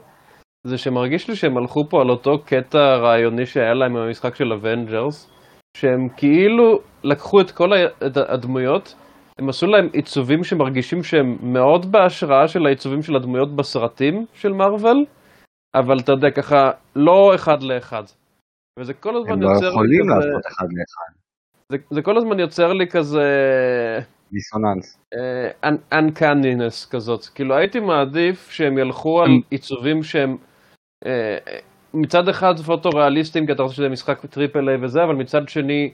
[0.67, 4.53] זה שמרגיש לי שהם הלכו פה על אותו קטע רעיוני שהיה להם עם המשחק של
[4.53, 5.31] Avengers,
[5.77, 7.69] שהם כאילו לקחו את כל
[8.29, 8.95] הדמויות,
[9.39, 15.05] הם עשו להם עיצובים שמרגישים שהם מאוד בהשראה של העיצובים של הדמויות בסרטים של מארוול,
[15.75, 18.03] אבל אתה יודע, ככה, לא אחד לאחד.
[18.79, 19.57] וזה כל הזמן יוצר.
[19.57, 21.13] הם לא יכולים לעשות אחד לאחד.
[21.73, 23.29] זה, זה כל הזמן יוצר לי כזה...
[24.33, 24.99] דיסוננס.
[25.93, 27.25] uncanniness כזאת.
[27.35, 30.37] כאילו הייתי מעדיף שהם ילכו על עיצובים שהם
[31.07, 31.37] אה,
[31.95, 35.93] מצד אחד פוטו-ריאליסטיים, כי אתה רוצה שזה משחק triple A וזה, אבל מצד שני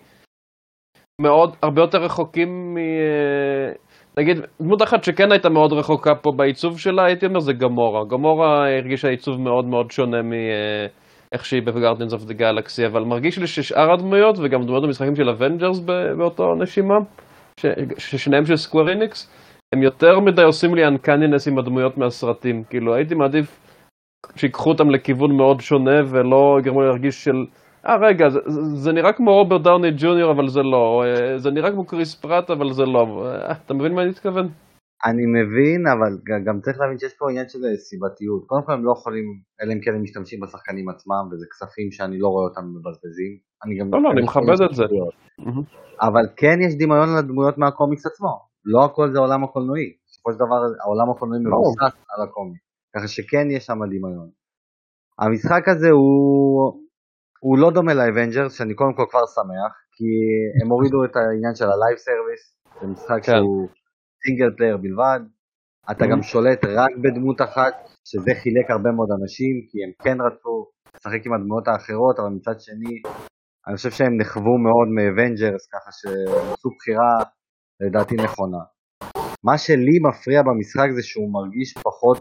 [1.20, 2.76] מאוד, הרבה יותר רחוקים מ...
[2.78, 3.72] אה,
[4.18, 8.04] נגיד, דמות אחת שכן הייתה מאוד רחוקה פה בעיצוב שלה, הייתי אומר זה גמורה.
[8.10, 13.38] גמורה הרגישה עיצוב מאוד מאוד שונה מאיך שהיא ב Guardians of the Galaxy, אבל מרגיש
[13.38, 15.80] לי ששאר הדמויות, וגם דמויות במשחקים של Avengers
[16.18, 16.94] באותו נשימה,
[17.98, 19.30] ששניהם של סקוור איניקס,
[19.74, 22.64] הם יותר מדי עושים לי אנקנינס עם הדמויות מהסרטים.
[22.64, 23.58] כאילו, הייתי מעדיף
[24.36, 27.46] שיקחו אותם לכיוון מאוד שונה ולא יגרמו לי להרגיש של...
[27.86, 28.40] אה, רגע, זה,
[28.74, 31.04] זה, נראה כמו רוברט דאוני ג'וניור, אבל זה לא.
[31.06, 33.26] אה, זה נראה כמו קריס פרט, אבל זה לא.
[33.26, 34.48] אה, אתה מבין מה אני מתכוון?
[35.04, 38.46] אני מבין, אבל גם צריך להבין שיש פה עניין של סיבתיות.
[38.46, 39.24] קודם כל הם לא יכולים,
[39.62, 43.51] אלא אם כן הם משתמשים בשחקנים עצמם, וזה כספים שאני לא רואה אותם מבזבזים.
[43.64, 43.86] אני גם...
[43.92, 44.84] לא, לא, אני מכבד את זה.
[46.00, 48.32] אבל כן יש דמיון לדמויות מהקומיקס עצמו.
[48.64, 49.92] לא הכל זה עולם הקולנועי.
[50.06, 51.50] בסופו של דבר העולם הקולנועי לא.
[51.50, 52.64] מבוסס על הקומיקס.
[52.96, 54.28] ככה שכן יש שם דמיון.
[55.18, 56.82] המשחק הזה הוא,
[57.40, 60.08] הוא לא דומה ל Avengers, שאני קודם כל כבר שמח, כי
[60.62, 62.42] הם הורידו את העניין של ה live service,
[62.80, 63.32] זה משחק כן.
[63.32, 63.68] שהוא
[64.22, 65.20] single player בלבד,
[65.90, 70.54] אתה גם שולט רק בדמות אחת, שזה חילק הרבה מאוד אנשים, כי הם כן רצו
[70.94, 72.94] לשחק עם הדמויות האחרות, אבל מצד שני,
[73.66, 77.12] אני חושב שהם נכוו מאוד מ Avengers, ככה שהם עשו בחירה
[77.80, 78.62] לדעתי נכונה.
[79.44, 82.18] מה שלי מפריע במשחק זה שהוא מרגיש פחות,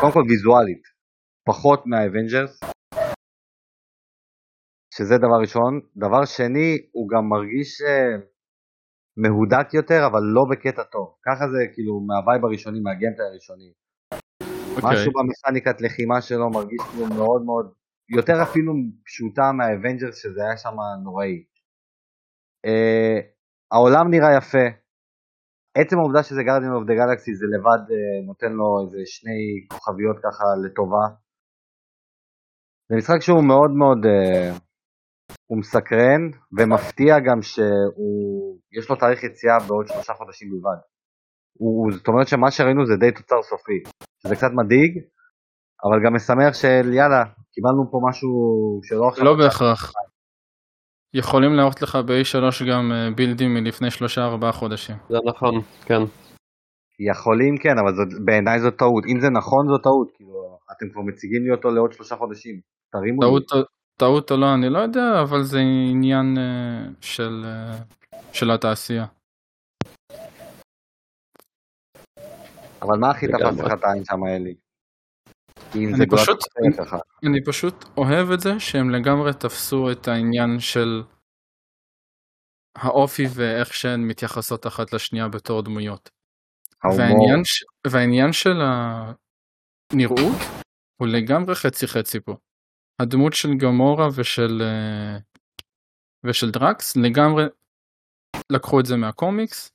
[0.00, 0.84] קודם כל ויזואלית,
[1.48, 2.60] פחות מה Avengers,
[4.96, 5.72] שזה דבר ראשון.
[5.96, 8.12] דבר שני, הוא גם מרגיש אה,
[9.22, 11.06] מהודק יותר, אבל לא בקטע טוב.
[11.26, 13.70] ככה זה כאילו מה vibe הראשוני, מה gameplay הראשוני.
[13.72, 14.76] Okay.
[14.76, 14.90] אוקיי.
[14.90, 17.66] משהו במכניקת לחימה שלו מרגיש כאילו מאוד מאוד,
[18.16, 18.72] יותר אפילו
[19.06, 21.44] פשוטה מה Avengers שזה היה שם נוראי.
[22.66, 23.20] Uh,
[23.72, 24.66] העולם נראה יפה,
[25.78, 29.40] עצם העובדה שזה Guardian of the Galaxy זה לבד אה, נותן לו איזה שני
[29.72, 31.04] כוכביות ככה לטובה.
[32.88, 34.50] זה משחק שהוא מאוד מאוד, אה,
[35.48, 36.22] הוא מסקרן
[36.56, 40.80] ומפתיע גם שיש לו תאריך יציאה בעוד שלושה חודשים בלבד.
[41.58, 43.78] הוא, זאת אומרת שמה שראינו זה די תוצר סופי,
[44.20, 44.92] שזה קצת מדאיג,
[45.84, 48.30] אבל גם משמח של יאללה, קיבלנו פה משהו
[48.82, 49.24] שלא עכשיו...
[49.24, 49.92] לא בהכרח.
[51.14, 54.96] יכולים להראות לך ב-A3 גם אה, בילדים מלפני 3-4 חודשים.
[55.08, 56.02] זה נכון, כן.
[57.00, 59.04] יכולים כן, אבל זאת, בעיניי זו טעות.
[59.08, 62.60] אם זה נכון זו טעות, כאילו, אתם כבר מציגים לי אותו לעוד שלושה חודשים.
[62.92, 63.62] תרימו טעות, לי.
[63.98, 65.58] טעות או לא, אני לא יודע, אבל זה
[65.90, 69.06] עניין uh, של, uh, של התעשייה.
[72.82, 74.54] אבל מה הכי תפס לך את העין שם, אלי?
[75.74, 76.68] אני פשוט, אני,
[77.26, 81.02] אני פשוט אוהב את זה שהם לגמרי תפסו את העניין של
[82.76, 86.10] האופי ואיך שהן מתייחסות אחת לשנייה בתור דמויות.
[86.84, 87.42] והעניין.
[87.86, 88.60] והעניין של
[89.92, 90.38] הנראות
[90.96, 92.36] הוא לגמרי חצי חצי פה.
[93.02, 95.18] הדמות של גמורה ושל, אה,
[96.24, 97.44] ושל דרקס לגמרי
[98.50, 99.72] לקחו את זה מהקומיקס.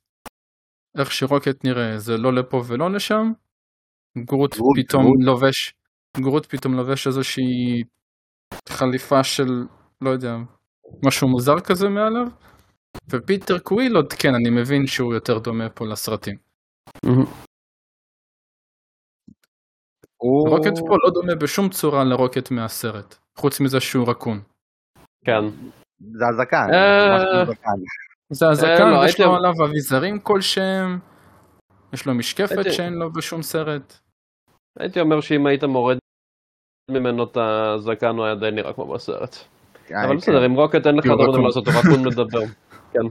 [0.98, 3.32] איך שרוקט נראה זה לא לפה ולא לשם.
[4.18, 5.16] גרוט, גרוט פתאום גרוט.
[5.20, 5.74] לובש
[6.16, 7.82] גרוט פתאום לובש איזושהי
[8.68, 9.66] חליפה של
[10.00, 10.36] לא יודע
[11.04, 12.26] משהו מוזר כזה מעליו
[13.10, 16.36] ופיטר קוויל עוד כן אני מבין שהוא יותר דומה פה לסרטים.
[20.20, 24.40] רוקט פה לא דומה בשום צורה לרוקט מהסרט חוץ מזה שהוא רקון.
[25.24, 25.44] כן.
[26.00, 26.66] זה הזקן.
[26.74, 27.44] אה,
[28.30, 30.98] זה הזקן אה, לא, יש לו עליו אביזרים כלשהם.
[31.92, 33.98] יש לו משקפת שאין לו בשום סרט.
[34.78, 35.98] הייתי אומר שאם היית מורד
[36.90, 39.36] ממנו את הזקן הוא היה די נראה כמו בסרט.
[39.90, 40.16] אה, אבל כן.
[40.16, 42.44] בסדר, עם רוקט אין לך דברים לעשות, הוא רק הוא מדבר.
[42.92, 43.06] כן.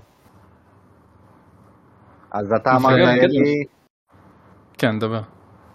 [2.32, 2.94] אז אתה אמרת
[3.30, 3.64] לי...
[4.78, 5.22] כן, דבר.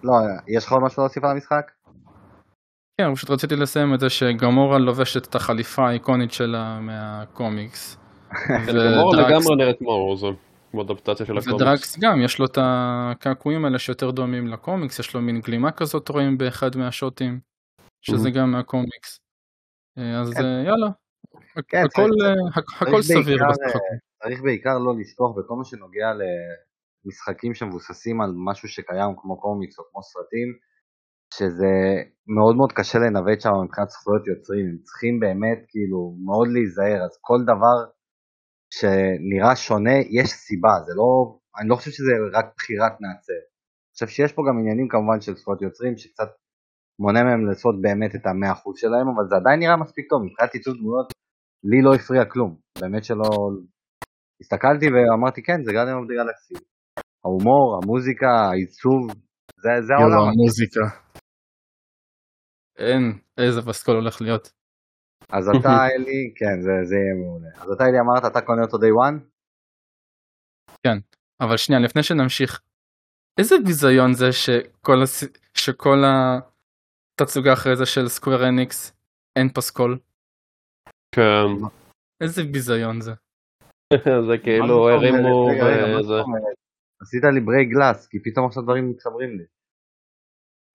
[0.04, 0.12] לא,
[0.48, 1.70] יש לך עוד משהו להוסיף על המשחק?
[3.00, 7.98] כן, פשוט רציתי לסיים את זה שגמורה לובשת את החליפה האיקונית שלה מהקומיקס.
[8.68, 10.26] גמורה לגמרי נראית כמו זה.
[10.72, 11.62] כמו אדפטציה של הקומיקס.
[11.62, 16.08] ודרקס גם, יש לו את הקעקועים האלה שיותר דומים לקומיקס, יש לו מין גלימה כזאת
[16.08, 17.40] רואים באחד מהשוטים,
[18.00, 19.18] שזה גם מהקומיקס.
[19.98, 20.44] אה, אז כן.
[20.44, 20.88] אה, יאללה,
[21.68, 23.78] כן, הכל אה, סביר בסך הכל.
[24.22, 29.84] צריך בעיקר לא לשכוח בכל מה שנוגע למשחקים שמבוססים על משהו שקיים כמו קומיקס או
[29.90, 30.48] כמו סרטים,
[31.34, 31.72] שזה
[32.36, 37.18] מאוד מאוד קשה לנווט שם מבחינת זכויות יוצרים, הם צריכים באמת כאילו מאוד להיזהר, אז
[37.20, 37.76] כל דבר
[38.76, 41.10] שנראה שונה, יש סיבה, זה לא,
[41.58, 43.40] אני לא חושב שזה רק בחירת מעצב.
[43.84, 46.30] אני חושב שיש פה גם עניינים כמובן של זכויות יוצרים, שקצת
[47.02, 50.54] מונע מהם לעשות באמת את המאה אחוז שלהם, אבל זה עדיין נראה מספיק טוב, מבחינת
[50.54, 51.08] עיצוב דמויות,
[51.70, 53.28] לי לא הפריע כלום, באמת שלא...
[54.40, 56.54] הסתכלתי ואמרתי כן, זה גרדיאן אוף דה גלקסי.
[57.24, 59.02] ההומור, המוזיקה, העיצוב,
[59.62, 60.22] זה, זה העולם.
[60.28, 60.84] המוזיקה.
[62.78, 63.02] אין,
[63.38, 64.61] איזה פסקול הולך להיות.
[65.32, 67.48] אז אתה אלי, כן, זה, זה יהיה מעולה.
[67.62, 69.18] אז אתה אלי אמרת, אתה קונה אותו day one?
[70.86, 70.98] כן,
[71.40, 72.60] אבל שנייה, לפני שנמשיך,
[73.38, 75.24] איזה ביזיון זה שכל, הס...
[75.54, 78.92] שכל התצוגה אחרי זה של סקוויר אניקס
[79.38, 79.98] אין פסקול?
[81.14, 81.66] כן.
[82.22, 83.12] איזה ביזיון זה.
[84.28, 85.48] זה כאילו הרימו
[85.98, 86.20] וזה.
[87.00, 89.44] עשית לי break glass, כי פתאום עכשיו דברים מתחברים לי.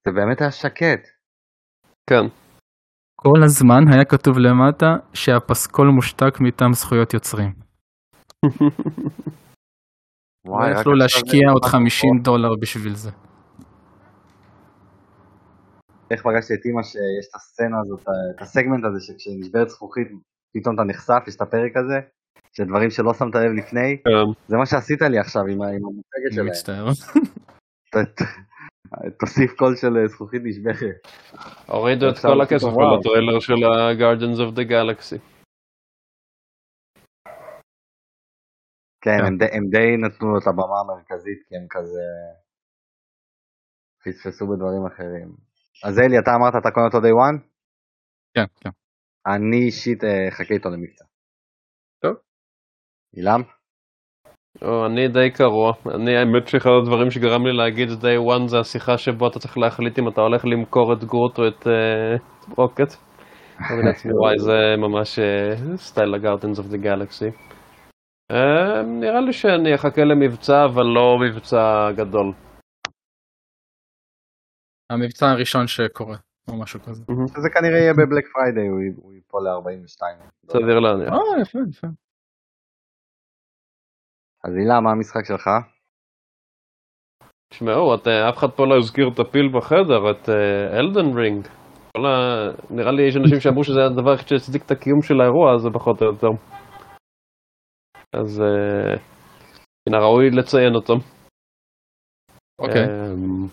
[0.07, 1.07] זה באמת היה שקט.
[2.09, 2.46] כן.
[3.21, 7.53] כל הזמן היה כתוב למטה שהפסקול מושתק מטעם זכויות יוצרים.
[10.47, 13.11] וואי, יכלו להשקיע עוד 50 דולר בשביל זה.
[16.11, 18.01] איך פגשתי את אימא שיש את הסצנה הזאת,
[18.35, 20.07] את הסגמנט הזה שכשנשברת זכוכית
[20.53, 21.99] פתאום אתה נחשף, יש את הפרק הזה,
[22.53, 24.41] שדברים שלא שמת לב לפני, כן.
[24.47, 26.47] זה מה שעשית לי עכשיו עם המוצגת שלהם.
[26.47, 26.87] מצטער.
[29.19, 30.97] תוסיף קול של אה, זכוכית נשבכת.
[31.67, 35.19] הורידו את כל הכסף על הטריילר של ה-Guardians of the Galaxy.
[39.01, 39.19] כן,
[39.55, 42.07] הם די נתנו לו את הבמה המרכזית, כי הם כזה
[44.03, 45.35] פספסו בדברים אחרים.
[45.83, 47.37] אז אלי, אתה אמרת, אתה קונה אותו day one?
[48.33, 48.69] כן, כן.
[49.27, 51.05] אני אישית אה, אחכה איתו למבצע.
[52.01, 52.15] טוב.
[53.17, 53.56] אילעם?
[54.61, 55.73] או, אני די קרוע.
[55.95, 59.99] אני, האמת שאחד הדברים שגרם לי להגיד day one זה השיחה שבו אתה צריך להחליט
[59.99, 62.93] אם אתה הולך למכור את גרוט או את uh, רוקט.
[64.21, 65.19] וואי, זה ממש
[65.75, 67.29] סטייל ה Guardians of the Galaxy.
[68.85, 72.33] נראה לי שאני אחכה למבצע, אבל לא מבצע גדול.
[74.89, 76.17] המבצע הראשון שקורה,
[76.47, 77.03] או משהו כזה.
[77.37, 80.01] זה כנראה יהיה ב Black Friday, הוא ייפול ל-42.
[80.51, 81.13] סביר להניח.
[81.13, 81.87] אה, יפה, יפה.
[84.47, 85.49] אז הילה, מה המשחק שלך?
[87.49, 87.95] תשמעו,
[88.29, 90.29] אף אחד פה לא הזכיר את הפיל בחדר, את
[90.79, 91.47] אלדן רינג.
[92.69, 96.01] נראה לי יש אנשים שאמרו שזה הדבר היחיד שהצדיק את הקיום של האירוע הזה פחות
[96.01, 96.27] או יותר.
[98.13, 98.43] אז
[99.89, 100.93] מן הראוי לציין אותו.
[102.61, 102.85] אוקיי.
[102.85, 103.47] אמ,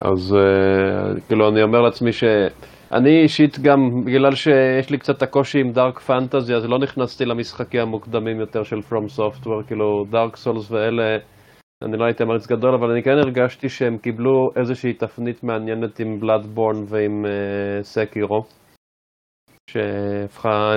[0.00, 2.12] אז uh, כאילו אני אומר לעצמי
[2.88, 7.80] שאני אישית גם בגלל שיש לי קצת הקושי עם דארק פנטזי אז לא נכנסתי למשחקים
[7.80, 11.16] המוקדמים יותר של פרום סופטוור כאילו דארק סולס ואלה
[11.84, 16.20] אני לא הייתי מריץ גדול אבל אני כן הרגשתי שהם קיבלו איזושהי תפנית מעניינת עם
[16.20, 18.42] בלאדבורן ועם uh, סקירו
[19.70, 20.74] שהפכה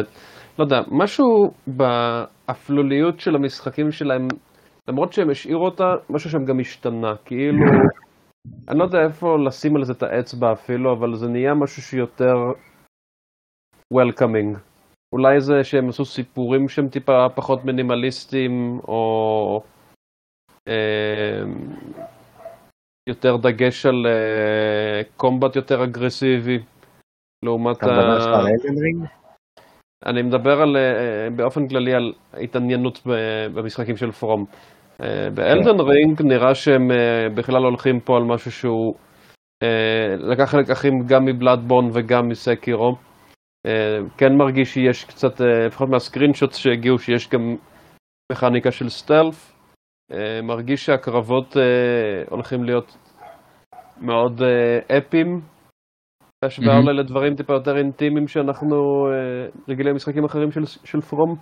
[0.60, 1.26] לא יודע משהו
[1.67, 4.28] באפלוליות של המשחקים שלהם
[4.88, 7.65] למרות שהם השאירו אותה משהו שם גם השתנה כאילו
[8.67, 12.36] אני לא יודע איפה לשים על זה את האצבע אפילו, אבל זה נהיה משהו שיותר
[13.93, 14.58] welcoming.
[15.13, 19.63] אולי זה שהם עשו סיפורים שהם טיפה פחות מינימליסטיים, או
[20.67, 21.41] אה,
[23.10, 26.60] יותר דגש על אה, קומבט יותר אגרסיבי,
[27.45, 29.06] לעומת Elden Ring?
[30.06, 33.02] אני מדבר על, אה, באופן כללי על התעניינות
[33.54, 34.45] במשחקים של פרום.
[35.03, 38.95] אה, באלדן רינג נראה שהם אה, בכלל הולכים פה על משהו שהוא
[39.63, 42.95] אה, לקח לקחים גם מבלאדבורן וגם מסקירו.
[44.17, 47.55] כן מרגיש שיש קצת, לפחות מה screenshots שהגיעו, שיש גם
[48.31, 49.56] מכניקה של stealth.
[50.43, 51.57] מרגיש שהקרבות
[52.29, 52.97] הולכים להיות
[54.01, 54.41] מאוד
[54.97, 55.41] אפיים.
[56.43, 59.07] בהשוואה אולי לדברים טיפה יותר אינטימיים שאנחנו
[59.69, 61.35] רגילים משחקים אחרים של, של פרום.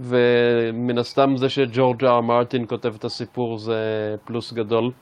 [0.00, 4.92] ומן הסתם זה שג'ורג' אר מרטין כותב את הסיפור זה פלוס גדול.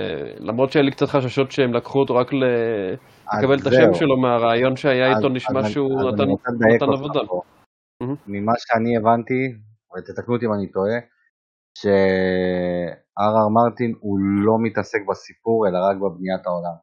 [0.00, 5.16] ולמרות שהיה לי קצת חששות שהם לקחו אותו רק לקבל את השם שלו מהרעיון שהיה
[5.16, 6.10] איתו, נשמע שהוא
[6.74, 7.20] נתן עבודה.
[8.26, 9.40] ממה שאני הבנתי,
[9.96, 10.98] ותתקנו אותי אם אני טועה,
[11.78, 16.76] שאר.אר מרטין הוא לא מתעסק בסיפור אלא רק בבניית העולם.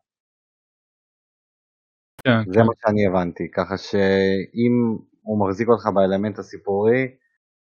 [2.23, 2.65] כן, זה כן.
[2.65, 4.97] מה שאני הבנתי, ככה שאם
[5.27, 7.07] הוא מחזיק אותך באלמנט הסיפורי,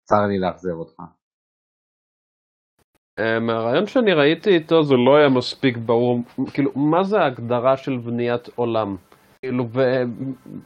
[0.04, 0.96] צר לי לאכזב אותך.
[3.20, 6.20] אה, מהרעיון שאני ראיתי איתו זה לא היה מספיק ברור,
[6.54, 8.96] כאילו, מה זה ההגדרה של בניית עולם?
[9.42, 9.68] כאילו,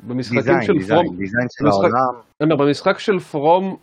[0.08, 1.18] במשחקים של דיזיין, פרום...
[1.18, 2.50] דיזיין של במשחק, העולם.
[2.50, 3.78] לא, במשחק של פרום,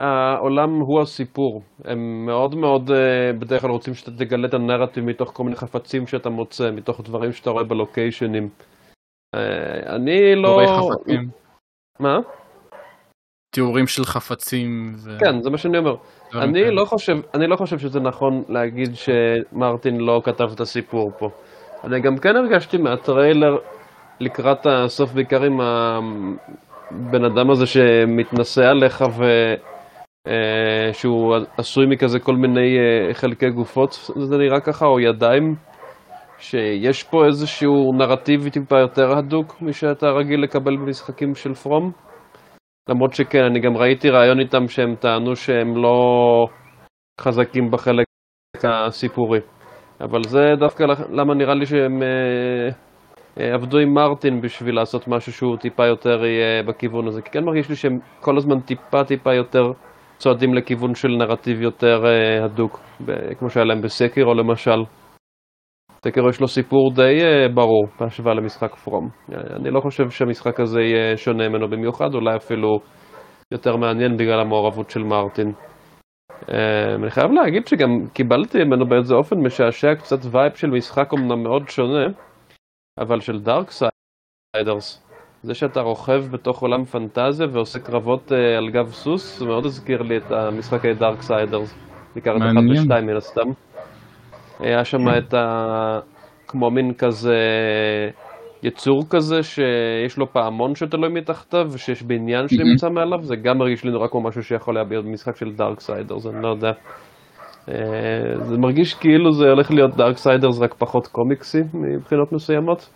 [0.00, 1.62] העולם הוא הסיפור.
[1.84, 6.06] הם מאוד מאוד אה, בדרך כלל רוצים שאתה תגלה את הנרטיב מתוך כל מיני חפצים
[6.06, 8.48] שאתה מוצא, מתוך דברים שאתה רואה בלוקיישנים.
[9.34, 10.60] אה, אני לא...
[12.00, 12.18] מה?
[13.50, 14.92] תיאורים של חפצים.
[15.04, 15.18] ו...
[15.18, 15.94] כן, זה מה שאני אומר.
[16.34, 21.28] אני לא, חושב, אני לא חושב שזה נכון להגיד שמרטין לא כתב את הסיפור פה.
[21.84, 23.56] אני גם כן הרגשתי מהטריילר
[24.20, 29.24] לקראת הסוף, בעיקר עם הבן אדם הזה שמתנשא עליך ו...
[30.28, 35.54] אה, שהוא עשוי מכזה כל מיני אה, חלקי גופות, זה נראה ככה, או ידיים,
[36.38, 41.92] שיש פה איזשהו נרטיב טיפה יותר הדוק משאתה רגיל לקבל במשחקים של פרום.
[42.88, 46.46] למרות שכן, אני גם ראיתי ראיון איתם שהם טענו שהם לא
[47.20, 48.06] חזקים בחלק
[48.64, 49.40] הסיפורי.
[50.00, 52.68] אבל זה דווקא למה נראה לי שהם אה,
[53.40, 57.22] אה, עבדו עם מרטין בשביל לעשות משהו שהוא טיפה יותר יהיה בכיוון הזה.
[57.22, 59.72] כי כן מרגיש לי שהם כל הזמן טיפה טיפה יותר
[60.18, 62.80] צועדים לכיוון של נרטיב יותר אה, הדוק,
[63.38, 64.82] כמו שהיה להם בסקירו למשל.
[66.04, 69.08] סקר יש לו סיפור די uh, ברור בהשוואה למשחק פרום.
[69.32, 72.80] אני לא חושב שהמשחק הזה יהיה שונה ממנו במיוחד, אולי אפילו
[73.52, 75.52] יותר מעניין בגלל המעורבות של מרטין.
[76.32, 76.52] Uh,
[76.94, 81.68] אני חייב להגיד שגם קיבלתי ממנו באיזה אופן משעשע קצת vibe של משחק אמנם מאוד
[81.68, 82.06] שונה,
[82.98, 85.04] אבל של דארק סיידרס.
[85.42, 90.16] זה שאתה רוכב בתוך עולם פנטזיה ועושה קרבות על גב סוס, זה מאוד הזכיר לי
[90.16, 91.88] את המשחקי דארק סיידרס.
[92.14, 93.67] בעיקר את אחת ושתיים מן הסתם.
[94.60, 95.08] היה שם.
[95.18, 96.00] את ה...
[96.48, 97.36] כמו מין כזה
[98.62, 103.90] יצור כזה שיש לו פעמון שתלוי מתחתיו ושיש בניין שנמצא מעליו, זה גם מרגיש לי
[103.90, 106.72] נורא כמו משהו שיכול להופיע במשחק של דארק סיידרס, אני לא יודע.
[107.68, 112.90] אה, זה מרגיש כאילו זה הולך להיות דארק סיידרס רק פחות קומיקסי מבחינות מסוימות.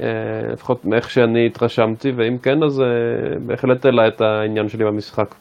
[0.00, 5.34] אה, לפחות מאיך שאני התרשמתי, ואם כן אז אה, בהחלט העלה את העניין שלי במשחק.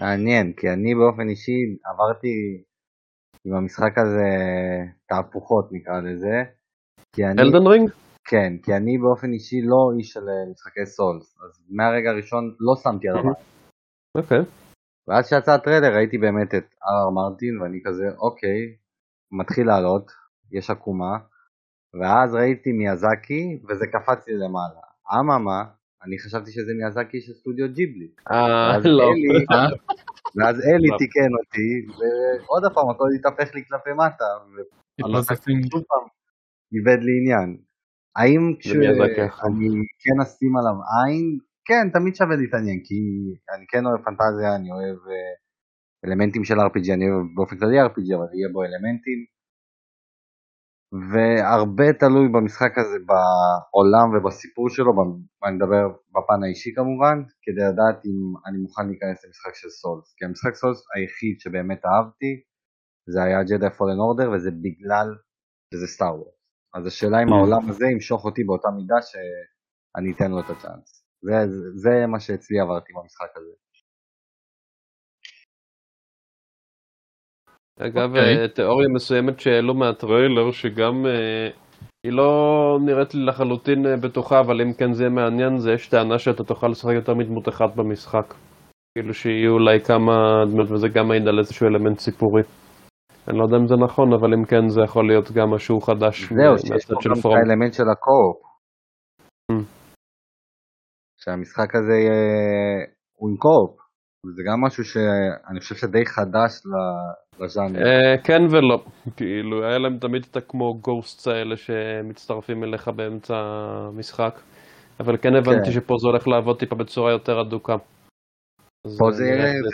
[0.00, 1.58] מעניין, כי אני באופן אישי
[1.92, 2.62] עברתי
[3.46, 4.28] עם המשחק הזה,
[5.08, 6.42] תהפוכות נקרא לזה.
[7.38, 7.90] אלדן רינג?
[8.24, 12.74] כן, כי אני באופן אישי לא איש של אה, משחקי סולס, אז מהרגע הראשון לא
[12.82, 13.22] שמתי עליו.
[14.18, 14.38] אוקיי.
[15.08, 18.76] ואז שיצא הטריילר ראיתי באמת את אר מרטין ואני כזה אוקיי,
[19.32, 20.12] מתחיל לעלות,
[20.52, 21.18] יש עקומה,
[22.00, 24.80] ואז ראיתי מיאזקי וזה קפץ לי למעלה.
[25.12, 25.64] אממה,
[26.04, 28.08] אני חשבתי שזה מיאזקי של סטודיו ג'יבלי.
[28.30, 29.10] אה, לא.
[30.36, 30.98] ואז אלי לא.
[30.98, 36.06] תיקן אותי, ועוד פעם הכל התהפך לי כלפי מטה, ושוב פעם
[36.74, 37.50] איבד לי עניין.
[38.16, 38.86] האם כשאני
[40.02, 42.98] כן אשים עליו עין, כן, תמיד שווה להתעניין, כי
[43.54, 45.32] אני כן אוהב פנטזיה, אני אוהב אה,
[46.04, 49.31] אלמנטים של RPG, אני אוהב באופן כללי RPG, אבל יהיה בו אלמנטים.
[51.10, 54.92] והרבה תלוי במשחק הזה בעולם ובסיפור שלו,
[55.44, 55.84] אני מדבר
[56.14, 58.16] בפן האישי כמובן, כדי לדעת אם
[58.46, 60.14] אני מוכן להיכנס למשחק של סולס.
[60.16, 62.32] כי המשחק סולס היחיד שבאמת אהבתי
[63.12, 65.08] זה היה ג'די פולן אורדר וזה בגלל
[65.70, 66.38] שזה סטאר וורס.
[66.74, 67.34] אז השאלה אם mm.
[67.34, 70.88] העולם הזה ימשוך אותי באותה מידה שאני אתן לו את הצ'אנס.
[71.26, 73.54] זה, זה, זה מה שאצלי עברתי במשחק הזה.
[77.80, 78.18] אגב, okay.
[78.18, 78.42] אוקיי.
[78.42, 81.56] אה, תיאוריה מסוימת שהעלו מהטריילר, שגם uh,
[82.04, 86.18] היא לא נראית לי לחלוטין uh, בטוחה, אבל אם כן זה מעניין, זה יש טענה
[86.18, 88.34] שאתה תוכל לשחק יותר מדמות אחת במשחק.
[88.94, 90.12] כאילו שיהיו אולי כמה
[90.50, 92.42] דמות, וזה גם מעיד על איזשהו אלמנט סיפורי.
[93.28, 96.22] אני לא יודע אם זה נכון, אבל אם כן זה יכול להיות גם משהו חדש.
[96.22, 98.38] זהו, שיש פה גם את האלמנט של הקו-אופ.
[99.52, 99.64] Mm.
[101.20, 102.20] שהמשחק הזה יהיה...
[103.16, 103.80] הוא עם קו-אופ.
[104.36, 106.52] זה גם משהו שאני חושב שדי חדש.
[106.66, 107.21] אה,
[108.24, 108.84] כן ולא,
[109.16, 114.34] כאילו היה להם תמיד את כמו גוסטס האלה שמצטרפים אליך באמצע המשחק,
[115.00, 115.72] אבל כן הבנתי כן.
[115.72, 117.76] שפה זה הולך לעבוד טיפה בצורה יותר אדוקה.
[118.98, 119.24] פה זה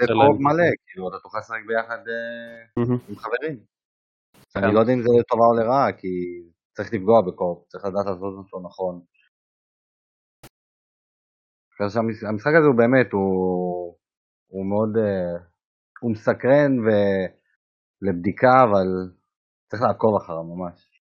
[0.07, 3.59] קרוב מלא, כאילו אתה תוכל לשחק ביחד אה, עם חברים.
[4.57, 4.75] אני כן.
[4.75, 6.09] לא יודע אם זה לטובה או לרעה, כי
[6.77, 9.01] צריך לפגוע בקורפ, צריך לדעת לעשות אותו נכון.
[12.29, 15.43] המשחק הזה הוא באמת, הוא מאוד, uh,
[16.01, 16.73] הוא מסקרן
[18.03, 18.89] ולבדיקה, אבל
[19.71, 21.01] צריך לעקוב אחריו ממש.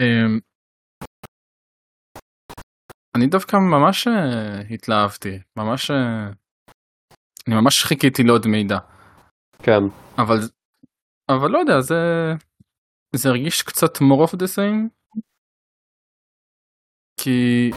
[0.00, 0.38] אמ,
[3.16, 6.34] אני דווקא ממש uh, התלהבתי, ממש, uh,
[7.46, 8.78] אני ממש חיכיתי לעוד מידע.
[9.62, 9.82] כן.
[10.22, 10.38] אבל,
[11.28, 11.94] אבל לא יודע, זה,
[13.16, 14.96] זה הרגיש קצת more of the same.
[17.20, 17.70] כי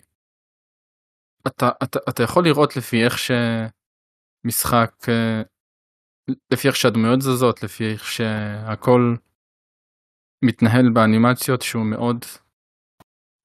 [1.47, 5.41] אתה, אתה, אתה יכול לראות לפי איך שמשחק, אה,
[6.51, 9.15] לפי איך שהדמויות זזות, לפי איך שהכל
[10.45, 12.25] מתנהל באנימציות שהוא מאוד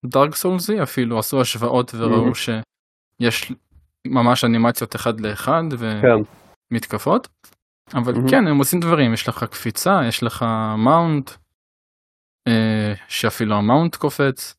[0.06, 2.34] דארק סולזי אפילו, עשו השוואות וראו mm-hmm.
[2.34, 3.52] שיש
[4.06, 5.62] ממש אנימציות אחד לאחד
[6.70, 7.26] ומתקפות.
[7.26, 7.98] כן.
[7.98, 8.30] אבל mm-hmm.
[8.30, 10.44] כן הם עושים דברים יש לך קפיצה יש לך
[10.78, 11.30] מאונט
[12.48, 14.54] אה, שאפילו המאונט קופץ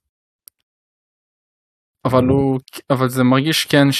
[2.05, 2.59] אבל הוא
[2.89, 3.91] אבל זה מרגיש כן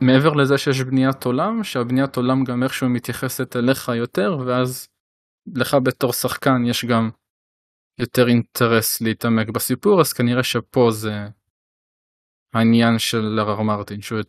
[0.00, 4.88] שמעבר לזה שיש בניית עולם שהבניית עולם גם איכשהו מתייחסת אליך יותר ואז
[5.54, 7.10] לך בתור שחקן יש גם
[7.98, 11.12] יותר אינטרס להתעמק בסיפור אז כנראה שפה זה
[12.54, 14.20] העניין של הרר מרטין שהוא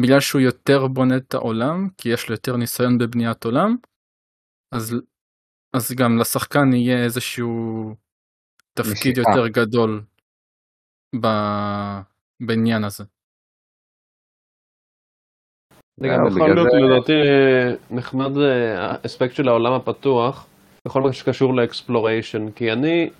[0.00, 3.76] בגלל שהוא יותר בונה את העולם כי יש לו יותר ניסיון בבניית עולם
[4.74, 4.94] אז
[5.76, 7.94] אז גם לשחקן יהיה איזשהו
[8.74, 10.02] תפקיד יותר גדול
[11.22, 11.26] ב...
[12.46, 13.04] בעניין הזה.
[16.02, 17.12] זה גם יכול להיות לדעתי
[17.90, 18.38] נחמד
[18.78, 20.46] האספקט אה, של העולם הפתוח
[20.86, 23.10] בכל מה שקשור לאקספלוריישן כי אני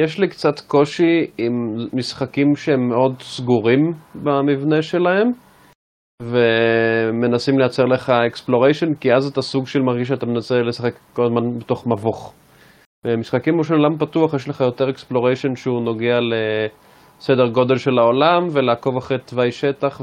[0.00, 1.52] יש לי קצת קושי עם
[1.92, 5.30] משחקים שהם מאוד סגורים במבנה שלהם
[6.22, 11.58] ומנסים לייצר לך exploration כי אז אתה סוג של מרגיש שאתה מנסה לשחק כל הזמן
[11.58, 12.34] בתוך מבוך.
[13.06, 16.34] במשחקים של עולם פתוח יש לך יותר exploration שהוא נוגע ל...
[17.20, 20.00] סדר גודל של העולם ולעקוב אחרי תוואי שטח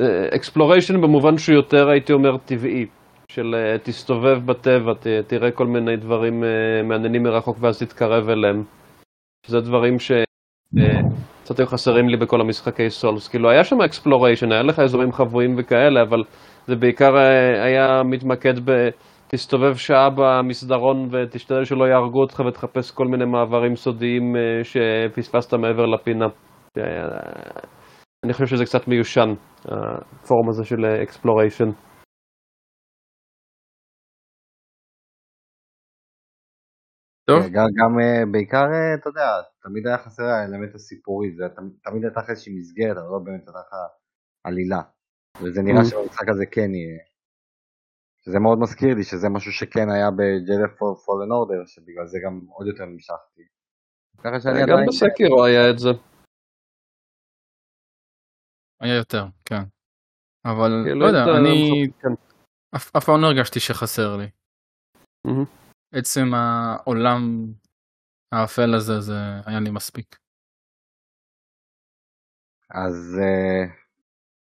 [0.00, 2.86] ו exploration במובן שהוא יותר הייתי אומר טבעי
[3.32, 4.92] של אה, תסתובב בטבע,
[5.26, 6.46] תראה כל מיני דברים uh,
[6.88, 8.62] מעניינים מרחוק ואז תתקרב אליהם.
[9.46, 13.28] זה דברים שקצת היו חסרים לי בכל המשחקי סולס.
[13.28, 16.22] כאילו היה שם exploration, היה לך אזורים חבויים וכאלה, אבל
[16.66, 17.16] זה בעיקר
[17.62, 18.88] היה מתמקד ב...
[19.28, 25.86] תסתובב שעה במסדרון ותשתדל שלא יהרגו אותך ותחפש כל מיני מעברים סודיים אה, שפספסת מעבר
[25.86, 26.26] לפינה.
[26.78, 26.82] אה,
[28.24, 29.34] אני חושב שזה קצת מיושן,
[29.66, 31.70] הפורם הזה של exploration.
[37.30, 37.42] טוב.
[37.54, 38.64] גם, גם אה, בעיקר,
[39.00, 39.28] אתה יודע,
[39.62, 41.44] תמיד היה חסר האלמנט הסיפורי, זה
[41.84, 43.72] תמיד הייתה לך איזושהי מסגרת, אבל לא באמת הייתה לך
[44.44, 44.82] עלילה.
[45.42, 45.84] וזה נראה mm.
[45.90, 47.02] שבמשחק הזה כן יהיה.
[48.22, 50.70] שזה מאוד מזכיר לי שזה משהו שכן היה ב-Jedi
[51.04, 53.42] Fallen Order, שבגלל זה גם עוד יותר נמשכתי.
[54.24, 54.78] ככה שאני עדיין...
[54.78, 55.90] גם בסקירו היה את זה.
[58.80, 59.62] היה יותר, כן.
[60.44, 62.08] אבל כאילו, לא יודע, אני כן.
[62.76, 64.30] אף פעם לא הרגשתי שחסר לי.
[65.92, 67.46] עצם העולם
[68.32, 70.16] האפל הזה, זה היה לי מספיק.
[72.70, 73.70] אז uh,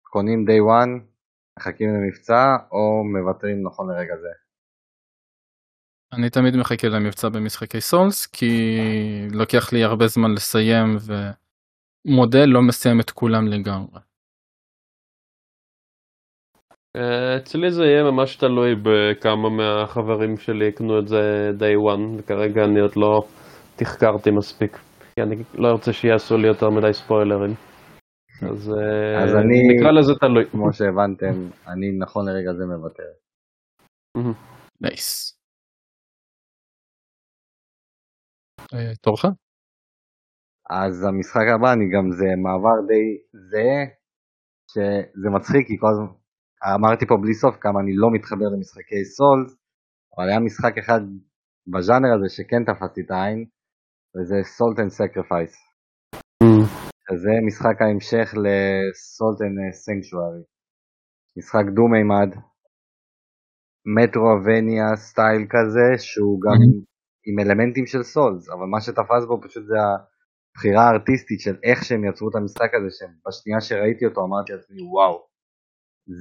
[0.01, 1.03] קונים day one,
[1.59, 4.30] מחכים למבצע, או מוותרים נכון לרגע זה?
[6.13, 8.45] אני תמיד מחכה למבצע במשחקי סולס, כי
[9.32, 14.09] לוקח לי הרבה זמן לסיים, ומודל לא מסיים את כולם לגמרי.
[16.98, 22.64] אה, אצלי זה יהיה ממש תלוי בכמה מהחברים שלי יקנו את זה day one, וכרגע
[22.66, 23.22] אני עוד לא
[23.76, 24.78] תחקרתי מספיק,
[25.16, 27.54] כי אני לא רוצה שיעשו לי יותר מדי ספוילרים.
[28.52, 30.46] אז, אה, אז אני, נקרא לזה תלוי.
[30.52, 31.36] כמו שהבנתם,
[31.68, 33.12] אני נכון לרגע זה מוותר.
[34.82, 35.36] nice.
[38.74, 39.26] אה, תורך?
[40.70, 43.82] אז המשחק הבא, אני גם זה מעבר די זהה,
[44.72, 46.18] שזה מצחיק, כי כל הזמן
[46.64, 49.51] אמרתי פה בלי סוף כמה אני לא מתחבר למשחקי סולס,
[50.18, 51.01] אבל היה משחק אחד
[51.68, 53.45] בז'אנר הזה שכן תפס לי את העין,
[54.14, 55.53] וזה Salt and Sacrifice.
[57.24, 60.43] זה משחק ההמשך ל Salt and Sanctuary.
[61.38, 62.30] משחק דו-מימד,
[63.95, 66.86] מטרוידווניה style כזה, שהוא גם mm-hmm.
[67.28, 72.03] עם אלמנטים של סולס, אבל מה שתפס בו פשוט זה הבחירה הארטיסטית של איך שהם
[72.10, 75.28] יצרו את המשחק הזה, שבשנייה שראיתי אותו אמרתי לעצמי וואו,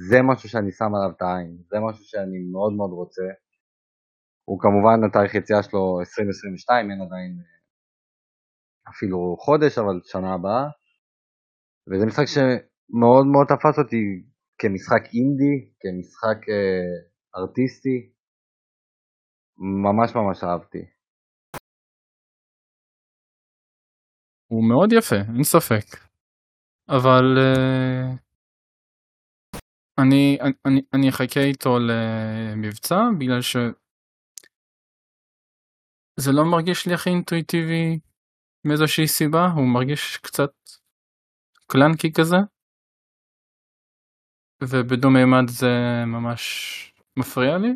[0.09, 3.27] זה משהו שאני שם עליו את העין, זה משהו שאני מאוד מאוד רוצה.
[4.47, 7.59] הוא כמובן התאריך יציאה שלו 2022, אין עדיין אה,
[8.91, 10.65] אפילו חודש, אבל שנה הבאה.
[11.87, 14.03] וזה משחק שמאוד מאוד תפס אותי
[14.59, 16.91] כמשחק אינדי, כמשחק אה,
[17.37, 17.97] ארטיסטי.
[19.85, 20.83] ממש ממש אהבתי.
[24.51, 26.09] הוא מאוד יפה, אין ספק.
[26.89, 28.28] אבל uh,
[30.03, 33.55] אני, אני, אני אחכה איתו למבצע בגלל ש...
[36.19, 37.99] זה לא מרגיש לי הכי אינטואיטיבי
[38.67, 40.53] מאיזושהי סיבה, הוא מרגיש קצת
[41.71, 42.37] קלנקי כזה.
[44.63, 45.73] ובדו מימד זה
[46.07, 46.43] ממש
[47.19, 47.71] מפריע לי.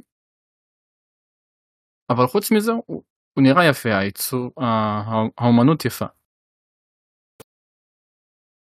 [2.09, 3.03] אבל חוץ מזה הוא,
[3.33, 4.51] הוא נראה יפה, הייצור,
[5.37, 6.05] האומנות יפה.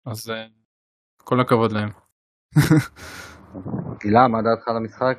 [0.05, 0.47] אז אה,
[1.17, 1.89] כל הכבוד להם.
[4.01, 5.17] גילה, מה דעתך על המשחק?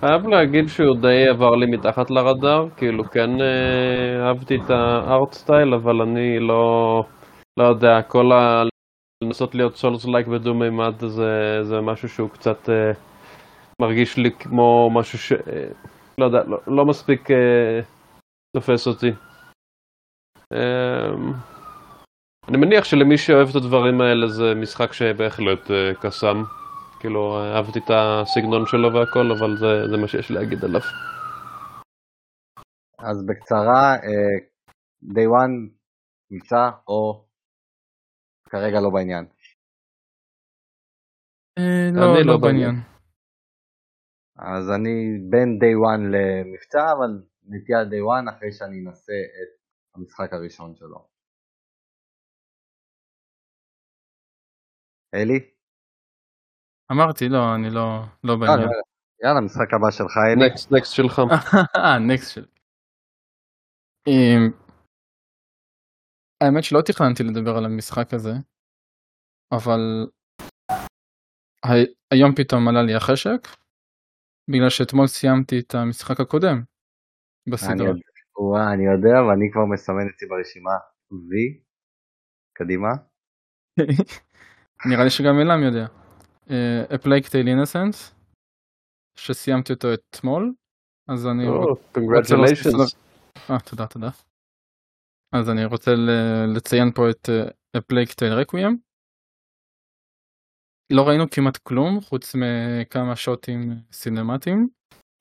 [0.00, 5.74] חייב להגיד שהוא די עבר לי מתחת לרדאר, כאילו כן אה, אהבתי את הארט סטייל,
[5.74, 7.02] אבל אני לא,
[7.60, 8.62] לא יודע, כל ה...
[9.24, 12.92] לנסות להיות סולס לייק בדו מימד זה, זה משהו שהוא קצת אה,
[13.82, 15.32] מרגיש לי כמו משהו ש...
[15.32, 15.68] אה,
[16.18, 17.80] לא יודע, לא, לא מספיק אה,
[18.56, 19.10] תופס אותי.
[20.52, 21.14] אה,
[22.48, 26.42] אני מניח שלמי שאוהב את הדברים האלה זה משחק שבהחלט אה, קסם.
[27.04, 27.22] כאילו,
[27.54, 30.84] אהבתי את הסגנון שלו והכל, אבל זה, זה מה שיש להגיד עליו.
[33.08, 34.38] אז בקצרה, uh,
[35.16, 35.54] day one
[36.30, 37.26] מבצע או
[38.50, 39.24] כרגע לא בעניין?
[41.58, 42.74] אה, לא, לא, לא בעניין.
[44.36, 44.96] אז אני
[45.30, 49.50] בין day one למבצע, אבל נטייה day one אחרי שאני אנסה את
[49.96, 51.08] המשחק הראשון שלו.
[55.14, 55.53] אלי?
[56.92, 58.68] אמרתי לא, אני לא, לא בעניין.
[59.22, 60.46] יאללה, משחק הבא שלך, אלי.
[60.46, 61.18] נקסט, נקסט שלך.
[61.76, 62.46] אה, נקסט שלי.
[66.40, 68.32] האמת שלא תכננתי לדבר על המשחק הזה,
[69.52, 70.06] אבל
[72.10, 73.48] היום פתאום עלה לי החשק,
[74.50, 76.62] בגלל שאתמול סיימתי את המשחק הקודם
[77.48, 77.90] בסדרה.
[78.72, 80.70] אני יודע, ואני כבר מסמן אצלי ברשימה
[81.12, 81.30] V,
[82.52, 82.88] קדימה.
[84.90, 86.03] נראה לי שגם אלעם יודע.
[86.90, 88.14] A Plague Tale Innocence,
[89.16, 90.52] שסיימתי אותו אתמול,
[91.08, 91.46] אז אני...
[91.92, 92.94] קונגרטוליישנס.
[93.50, 94.08] אה, תודה, תודה.
[95.32, 95.90] אז אני רוצה
[96.54, 97.28] לציין פה את
[97.76, 98.76] A Plague Tale Requiem.
[100.92, 104.68] לא ראינו כמעט כלום חוץ מכמה שוטים סינמטיים.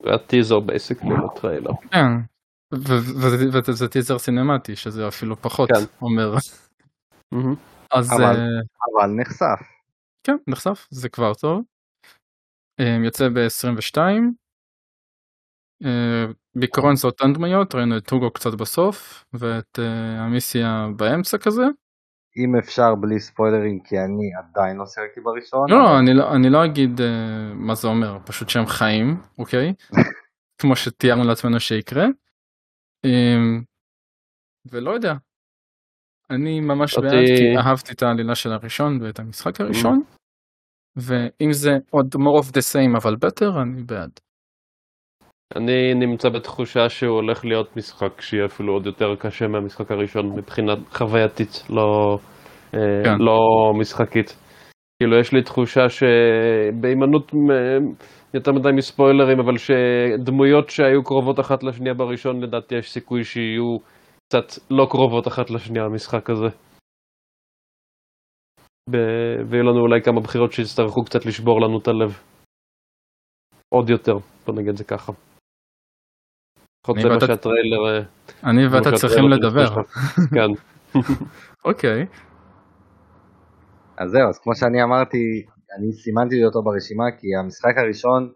[0.04, 1.72] והטיזר basically לטריילר.
[1.92, 2.12] כן,
[3.68, 5.86] וזה טיזר סינמטי שזה אפילו פחות כן.
[6.02, 6.36] אומר.
[7.92, 8.12] אז...
[8.12, 9.73] אבל נחשף.
[10.24, 11.64] כן, נחשף, זה כבר טוב.
[12.80, 13.98] אמ, יוצא ב-22.
[15.86, 21.64] אה, בעיקרון זה אותן דמויות, ראינו את טוגו קצת בסוף, ואת אה, המיסיה באמצע כזה.
[22.38, 25.70] אם אפשר בלי ספוילרים, כי אני עדיין לא שיחקתי בראשון.
[25.70, 25.98] לא, אבל...
[25.98, 27.04] אני, לא, אני לא אגיד uh,
[27.54, 29.74] מה זה אומר, פשוט שהם חיים, אוקיי?
[30.62, 32.06] כמו שתיארנו לעצמנו שיקרה.
[33.06, 33.64] Um,
[34.72, 35.14] ולא יודע,
[36.30, 37.08] אני ממש אותי...
[37.08, 40.13] בעד, כי אהבתי את העלילה של הראשון ואת המשחק הראשון, mm.
[40.98, 44.20] ואם זה עוד more of the same אבל better, אני בעד.
[45.56, 50.78] אני נמצא בתחושה שהוא הולך להיות משחק שיהיה אפילו עוד יותר קשה מהמשחק הראשון מבחינת
[50.92, 52.18] חווייתית, לא,
[52.72, 53.16] כן.
[53.20, 53.40] לא
[53.80, 54.38] משחקית.
[55.00, 57.32] כאילו יש לי תחושה שבהימנעות
[58.34, 63.78] יותר מדי מספוילרים, אבל שדמויות שהיו קרובות אחת לשנייה בראשון, לדעתי יש סיכוי שיהיו
[64.28, 66.48] קצת לא קרובות אחת לשנייה במשחק הזה.
[68.90, 72.20] ויהיו לנו אולי כמה בחירות שיצטרכו קצת לשבור לנו את הלב.
[73.70, 75.12] עוד יותר, בוא נגיד זה ככה.
[76.80, 77.82] לפחות זה מה שהטריילר...
[77.88, 78.04] אה,
[78.50, 79.68] אני ואתה צריכים לדבר.
[80.36, 80.52] כן.
[81.66, 82.06] אוקיי.
[83.98, 85.46] אז זהו, אז כמו שאני אמרתי,
[85.78, 88.32] אני סימנתי אותו ברשימה כי המשחק הראשון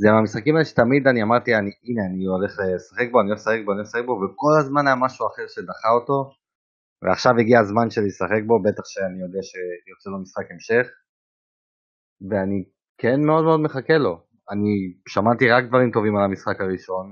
[0.00, 3.60] זה מהמשחקים האלה שתמיד אני אמרתי, אני, הנה אני הולך לשחק בו, אני הולך לשחק
[3.64, 6.30] בו, אני הולך לשחק בו, וכל הזמן היה משהו אחר שדחה אותו,
[7.02, 10.86] ועכשיו הגיע הזמן שלי לשחק בו, בטח שאני יודע שיוצא לו משחק המשך,
[12.28, 12.58] ואני
[13.00, 14.14] כן מאוד מאוד מחכה לו.
[14.52, 14.72] אני
[15.12, 17.06] שמעתי רק דברים טובים על המשחק הראשון.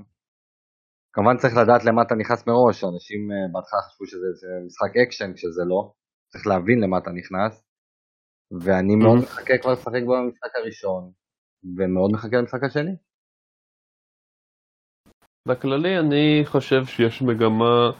[1.13, 5.63] כמובן צריך לדעת למה אתה נכנס מראש, אנשים אה, בהתחלה חשבו שזה משחק אקשן כשזה
[5.71, 5.81] לא,
[6.31, 7.53] צריך להבין למה אתה נכנס.
[8.61, 11.03] ואני מאוד מחכה כבר לשחק בו במשחק הראשון,
[11.77, 12.95] ומאוד מחכה למשחק השני.
[15.47, 17.91] בכללי אני חושב שיש מגמה,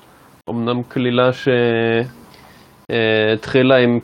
[0.49, 1.29] אמנם קלילה
[2.91, 3.99] שהתחילה עם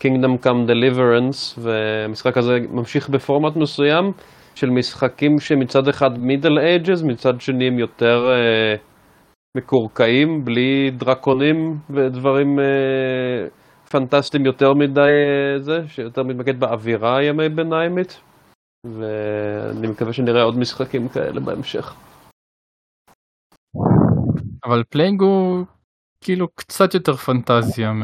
[0.00, 4.12] Kingdom Come Deliverance, והמשחק הזה ממשיך בפורמט מסוים
[4.54, 8.78] של משחקים שמצד אחד מידל אייג'ס, מצד שני הם יותר uh,
[9.56, 12.62] מקורקעים, בלי דרקונים ודברים uh,
[13.90, 18.20] פנטסטיים יותר מדי אה, זה, שיותר מתמקד באווירה הימי ביניימית,
[18.84, 21.94] ואני מקווה שנראה עוד משחקים כאלה בהמשך.
[24.64, 25.64] אבל פלייג הוא
[26.24, 28.02] כאילו קצת יותר פנטזיה מ...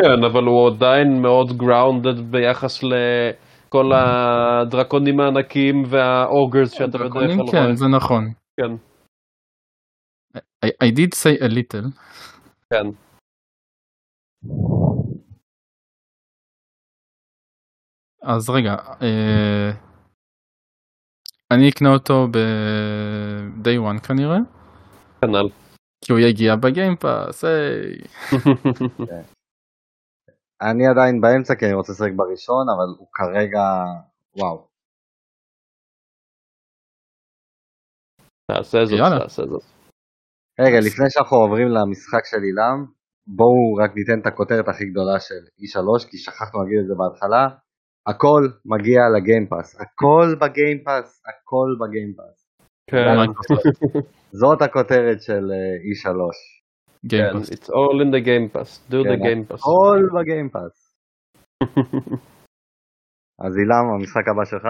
[0.00, 7.40] כן, אבל הוא עדיין מאוד grounded ביחס לכל הדרקונים הענקיים וה ogres שאתה בדרך כלל
[7.40, 7.52] רואה.
[7.52, 8.32] כן, זה נכון.
[8.56, 8.72] כן.
[10.66, 11.86] I, I did say a little.
[12.72, 12.86] כן.
[18.22, 19.70] אז רגע, אה,
[21.50, 24.38] אני אקנה אותו ב-day one כנראה.
[25.20, 25.69] כנ"ל.
[26.04, 27.98] כי הוא יגיע בגיימפאס, היי.
[30.62, 33.64] אני עדיין באמצע כי אני רוצה לשחק בראשון, אבל הוא כרגע,
[34.36, 34.68] וואו.
[38.50, 39.62] תעשה זאת, תעשה זאת.
[40.60, 42.78] רגע, לפני שאנחנו עוברים למשחק של אילם,
[43.26, 47.48] בואו רק ניתן את הכותרת הכי גדולה של E3, כי שכחנו להגיד את זה בהתחלה.
[48.06, 52.49] הכל מגיע ל Game Pass, הכל ב Game Pass, הכל ב Game Pass.
[52.90, 53.32] כן.
[54.40, 55.44] זאת הכותרת של
[55.90, 56.06] E3.
[57.10, 59.54] כן, it's all in the game pass, do the כן, game pass.
[59.54, 60.96] הכל ב Game Pass.
[63.44, 64.66] אז אילעם, המשחק הבא שלך?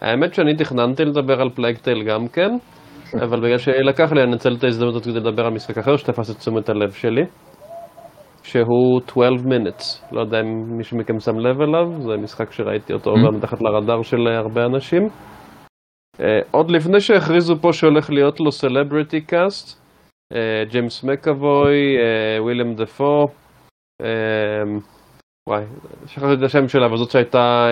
[0.00, 2.50] האמת שאני תכננתי לדבר על Plague Tale גם כן,
[3.22, 6.36] אבל בגלל שלקחת לי, אני אנצל את ההזדמנות כדי לדבר על משחק אחר שתפס את
[6.36, 7.22] תשומת הלב שלי.
[8.42, 13.14] שהוא 12 minutes, לא יודע אם מישהו מכם שם לב אליו, זה משחק שראיתי אותו
[13.14, 13.36] mm-hmm.
[13.36, 15.02] מתחת לרדאר של הרבה אנשים.
[16.18, 19.80] Uh, עוד לפני שהכריזו פה שהולך להיות לו celebrity cast,
[20.70, 21.96] ג'יימס מקאבוי,
[22.38, 23.26] וויליאם דפו,
[25.48, 25.64] וואי,
[26.06, 27.66] שכחתי את השם שלה, אבל זאת שהייתה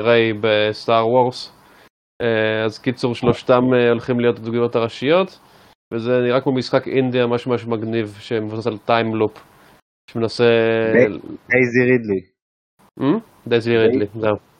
[0.00, 1.52] ריי ב Star Wars.
[2.64, 5.38] אז קיצור, שלושתם uh, הולכים להיות הדמויות הראשיות,
[5.94, 9.44] וזה נראה כמו משחק אינדי ממש ממש מגניב, שמבוסס על time loop.
[10.10, 10.44] שמנסה...
[11.48, 12.20] דייזי רידלי.
[13.46, 14.53] דייזי רידלי, זהו.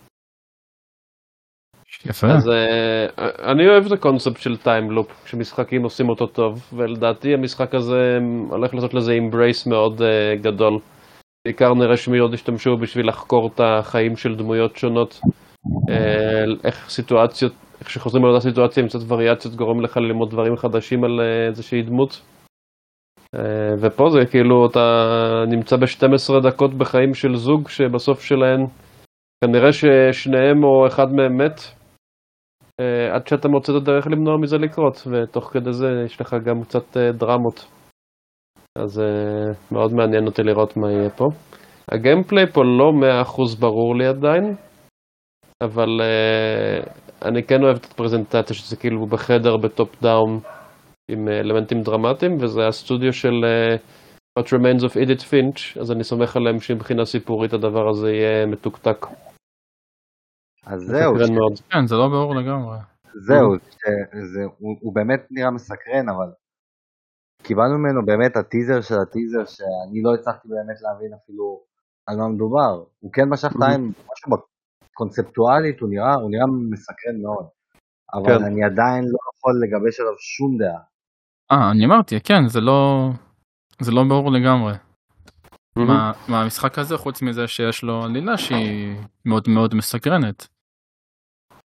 [2.06, 2.26] יפה.
[2.26, 3.20] אז uh,
[3.52, 8.18] אני אוהב את הקונספט של time loop, כשמשחקים עושים אותו טוב, ולדעתי המשחק הזה
[8.50, 10.78] הולך לעשות לזה embrace מאוד uh, גדול.
[11.46, 15.90] בעיקר נראה שמי עוד השתמשו בשביל לחקור את החיים של דמויות שונות, uh,
[16.64, 21.20] איך סיטואציות, איך שחוזרים לאותה סיטואציה עם קצת וריאציות גורם לך ללמוד דברים חדשים על
[21.20, 22.20] uh, איזושהי דמות.
[23.80, 24.80] ופה זה כאילו אתה
[25.48, 28.66] נמצא ב-12 דקות בחיים של זוג שבסוף שלהן
[29.44, 31.60] כנראה ששניהם או אחד מהם מת
[33.14, 36.96] עד שאתה מוצא את הדרך למנוע מזה לקרות ותוך כדי זה יש לך גם קצת
[36.96, 37.66] אה, דרמות
[38.78, 39.02] אז
[39.72, 41.24] מאוד מעניין אותי לראות מה יהיה פה.
[41.92, 42.90] ה gameplay פה לא
[43.24, 44.54] 100% ברור לי עדיין
[45.62, 46.00] אבל
[47.24, 50.40] אני כן אוהב את הפרזנטציה שזה כאילו בחדר ב top down
[51.10, 53.78] עם אלמנטים דרמטיים, וזה הסטודיו של uh,
[54.38, 59.06] What Remains of Edith Finch, אז אני סומך עליהם שמבחינה סיפורית הדבר הזה יהיה מתוקתק.
[60.66, 61.18] אז זהו.
[61.18, 61.30] ש...
[61.30, 61.52] מאוד.
[61.70, 62.78] כן, זה לא ברור לגמרי.
[63.14, 66.32] זהו, שזה, הוא, הוא באמת נראה מסקרן, אבל
[67.42, 71.62] קיבלנו ממנו באמת הטיזר של הטיזר, שאני לא הצלחתי באמת להבין אפילו
[72.06, 72.84] על מה מדובר.
[73.00, 74.30] הוא כן משך את העין, משהו
[74.92, 77.46] קונספטואלית, הוא נראה, הוא נראה מסקרן מאוד.
[78.14, 78.44] אבל כן.
[78.44, 80.80] אני עדיין לא יכול לגבש עליו שום דעה.
[81.52, 83.10] אה, אני אמרתי, כן, זה לא,
[83.80, 84.72] זה לא ברור לגמרי.
[85.76, 90.53] מה, מה המשחק הזה חוץ מזה שיש לו עלילה שהיא מאוד מאוד מסקרנת.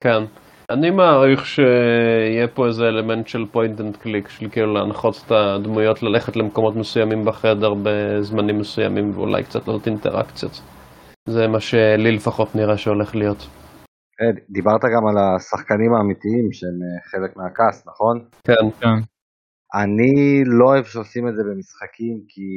[0.03, 0.23] כן.
[0.69, 6.03] אני מעריך שיהיה פה איזה אלמנט של point and click, של כאילו להנחות את הדמויות
[6.03, 10.61] ללכת למקומות מסוימים בחדר בזמנים מסוימים ואולי קצת לעשות אינטראקציות.
[11.29, 13.37] זה מה שלי לפחות נראה שהולך להיות.
[14.21, 18.15] אה, דיברת גם על השחקנים האמיתיים שהם אה, חלק מה cast, נכון?
[18.47, 18.65] כן.
[18.81, 18.97] כן.
[19.81, 22.49] אני לא אוהב שעושים את זה במשחקים כי,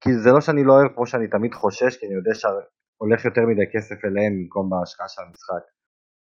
[0.00, 3.42] כי זה לא שאני לא אוהב כמו שאני תמיד חושש כי אני יודע שהולך יותר
[3.50, 5.62] מדי כסף אליהם במקום בהשקעה של המשחק.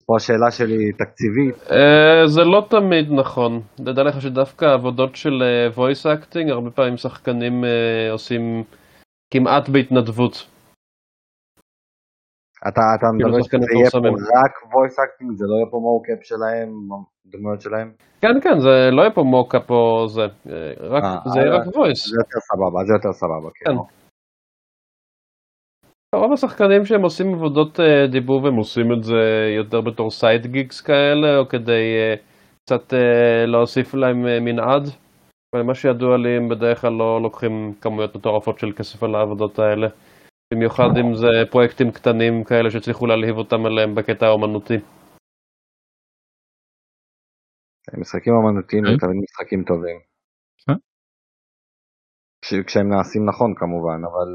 [0.07, 1.55] פה השאלה שלי תקציבית.
[1.66, 3.61] Uh, זה לא תמיד נכון.
[3.76, 8.62] תדע לך שדווקא עבודות של uh, voice acting, הרבה פעמים שחקנים uh, עושים
[9.30, 10.46] כמעט בהתנדבות.
[12.68, 13.98] אתה, אתה כאילו מדבר שזה יהיה פה
[14.38, 16.70] רק voice acting, זה לא יהיה פה מוקאפ שלהם,
[17.26, 17.92] דמויות שלהם?
[18.20, 20.22] כן, כן, זה לא יהיה פה מוקאפ או זה,
[20.80, 22.02] רק, 아, זה יהיה רק voice.
[22.11, 23.70] זה יותר סבבה, זה יותר סבבה, כן.
[23.70, 24.03] כן.
[26.14, 29.22] רוב השחקנים שהם עושים עבודות uh, דיבוב הם עושים את זה
[29.56, 31.84] יותר בתור סייד גיגס כאלה או כדי
[32.14, 32.20] uh,
[32.64, 34.84] קצת uh, להוסיף להם מנעד.
[35.56, 39.88] ומה שידוע לי הם בדרך כלל לא לוקחים כמויות מטורפות של כסף על העבודות האלה.
[40.54, 44.78] במיוחד אם זה פרויקטים קטנים כאלה שהצליחו להלהיב אותם אליהם בקטע האומנותי.
[47.98, 49.98] משחקים אומנותיים הם תמיד משחקים טובים.
[52.66, 54.28] כשהם נעשים נכון כמובן, אבל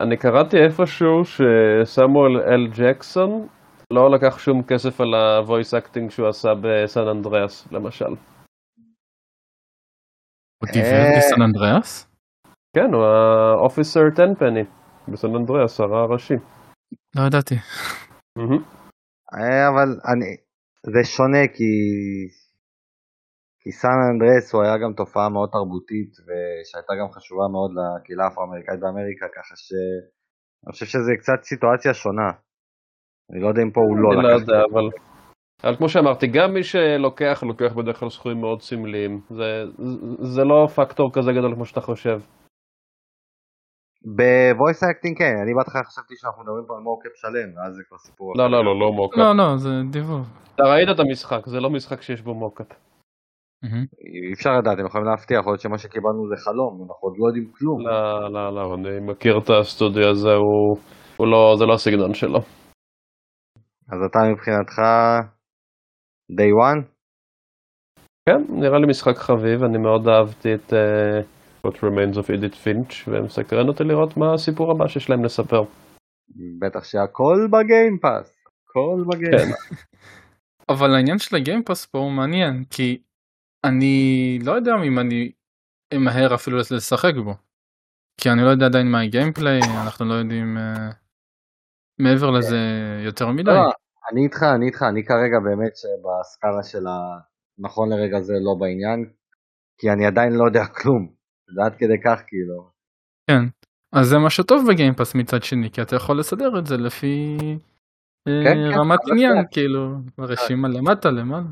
[0.00, 3.48] אני קראתי איפשהו שסמואל אל ג'קסון
[3.92, 8.04] לא לקח שום כסף על ה-voice acting שהוא עשה בסן אנדריאס, למשל.
[10.58, 12.10] הוא דיבר בסן אנדריאס?
[12.76, 14.64] כן, הוא האופיסר טנפני
[15.08, 16.34] בסן אנדריאס, הרע הראשי.
[17.16, 17.54] לא ידעתי.
[19.34, 20.36] אה, אבל אני,
[20.86, 21.70] זה שונה כי
[23.62, 28.80] כי San Andreas הוא היה גם תופעה מאוד תרבותית ושהייתה גם חשובה מאוד לקהילה האפרו-אמריקאית
[28.80, 32.30] באמריקה, ככה שאני חושב שזה קצת סיטואציה שונה.
[33.30, 34.18] אני לא יודע אם פה הוא לא לקח.
[34.18, 34.86] אני לא יודע, אבל...
[35.64, 39.20] אבל כמו שאמרתי, גם מי שלוקח, לוקח בדרך כלל סכומים מאוד סמליים.
[39.30, 39.64] זה,
[40.34, 42.20] זה לא פקטור כזה גדול כמו שאתה חושב.
[44.02, 47.82] ב voice acting כן, אני בהתחלה חשבתי שאנחנו מדברים פה על mocap שלם, ואז זה
[47.88, 49.18] כבר סיפור לא, לא, לא, לא mocap.
[49.18, 50.26] לא, לא, זה דיבוב.
[50.54, 52.89] אתה ראית את המשחק, זה לא משחק שיש בו מוקאפ.
[53.64, 57.26] אי אפשר לדעת, הם יכולים להבטיח, יכול להיות שמה שקיבלנו זה חלום, אנחנו עוד לא
[57.26, 57.86] יודעים כלום.
[57.86, 60.76] לא, לא, לא, אני מכיר את הסטודיו הזה, הוא,
[61.16, 62.38] הוא לא, זה לא הסגנון שלו.
[63.92, 64.76] אז אתה מבחינתך
[66.38, 66.80] day one?
[68.28, 73.08] כן, נראה לי משחק חביב, אני מאוד אהבתי את uh, What Remains of Edith Finch,
[73.08, 75.62] ומסקרן אותי לראות מה הסיפור הבא שיש להם לספר.
[76.60, 79.68] בטח שהכל בגיימפאס, הכל בגיימפאס.
[79.68, 80.74] כן.
[80.74, 82.98] אבל העניין של הגיימפאס פה הוא מעניין, כי
[83.64, 85.32] אני לא יודע אם אני
[85.94, 87.34] אמהר אפילו לשחק בו.
[88.20, 90.94] כי אני לא יודע עדיין מה הגיימפליי, אנחנו לא יודעים uh,
[91.98, 92.58] מעבר לזה
[93.04, 93.50] יותר מדי.
[93.50, 93.72] לא,
[94.12, 97.18] אני איתך, אני איתך, אני כרגע באמת שבסקאלה של ה...
[97.58, 99.10] נכון לרגע זה לא בעניין,
[99.78, 101.12] כי אני עדיין לא יודע כלום.
[101.54, 102.70] זה עד כדי כך כאילו.
[103.30, 103.42] כן,
[103.92, 107.36] אז זה מה שטוב בגיימפאס מצד שני, כי אתה יכול לסדר את זה לפי
[108.28, 111.46] אה, כן, כן, רמת עניין, כאילו, ברשימה למטה למעלה.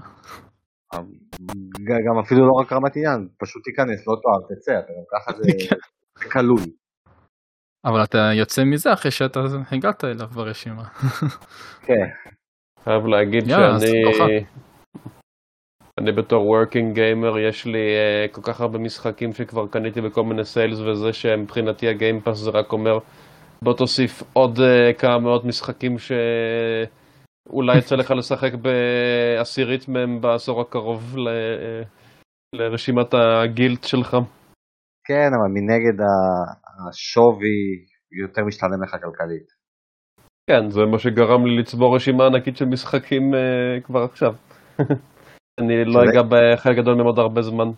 [2.06, 5.42] גם אפילו לא רק רמת עניין, פשוט תיכנס, לא תואר, תצא, אתה גם ככה זה
[6.32, 6.60] כלול.
[7.84, 9.40] אבל אתה יוצא מזה אחרי שאתה
[9.72, 10.84] הגעת אליו ברשימה.
[11.86, 12.06] כן.
[12.84, 14.44] חייב להגיד שאני...
[15.98, 20.44] אני בתור working gamer יש לי uh, כל כך הרבה משחקים שכבר קניתי בכל מיני
[20.44, 22.98] סיילס וזה שמבחינתי הגיימפאס זה רק אומר
[23.62, 26.12] בוא תוסיף עוד uh, כמה מאות משחקים ש...
[27.48, 31.28] אולי יצא לך לשחק בעשירית מהם בעשור הקרוב ל...
[32.54, 34.10] לרשימת הגילט שלך.
[35.06, 36.04] כן, אבל מנגד
[36.88, 37.58] השווי
[38.22, 39.48] יותר משתלם לך כלכלית.
[40.50, 44.32] כן, זה מה שגרם לי לצבור רשימה ענקית של משחקים uh, כבר עכשיו.
[45.60, 45.98] אני לא שזה...
[45.98, 47.68] לא אגע בחלק גדול מהם עוד הרבה זמן.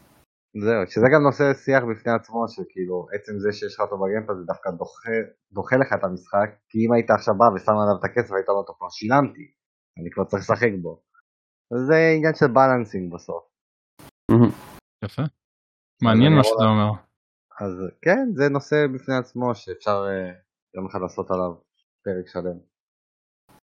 [0.65, 4.21] זהו, שזה גם נושא שיח בפני עצמו, שכאילו עצם זה שיש לך אותו ב Game
[4.21, 5.17] Pass זה דווקא דוחה,
[5.57, 8.63] דוחה לך את המשחק, כי אם היית עכשיו בא ושם עליו את הכסף היית אומר
[8.63, 9.47] אותו כבר שילמתי,
[10.01, 11.03] אני כבר צריך לשחק בו.
[11.89, 13.45] זה עניין של balancing בסוף.
[15.05, 15.23] יפה.
[16.03, 16.91] מעניין מה שאתה אומר.
[17.61, 17.73] אז
[18.03, 21.55] כן, זה נושא בפני עצמו שאפשר uh, יום אחד לעשות עליו
[22.05, 22.59] פרק שלם.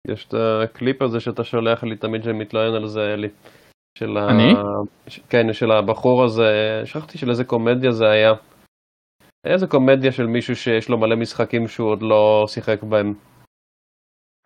[0.09, 3.29] יש את הקליפ הזה שאתה שולח לי תמיד שמתלונן על זה, אלי.
[3.99, 4.53] של אני?
[4.53, 4.63] ה...
[5.29, 8.33] כן, של הבחור הזה, שכחתי של איזה קומדיה זה היה.
[9.47, 13.15] איזה קומדיה של מישהו שיש לו מלא משחקים שהוא עוד לא שיחק בהם.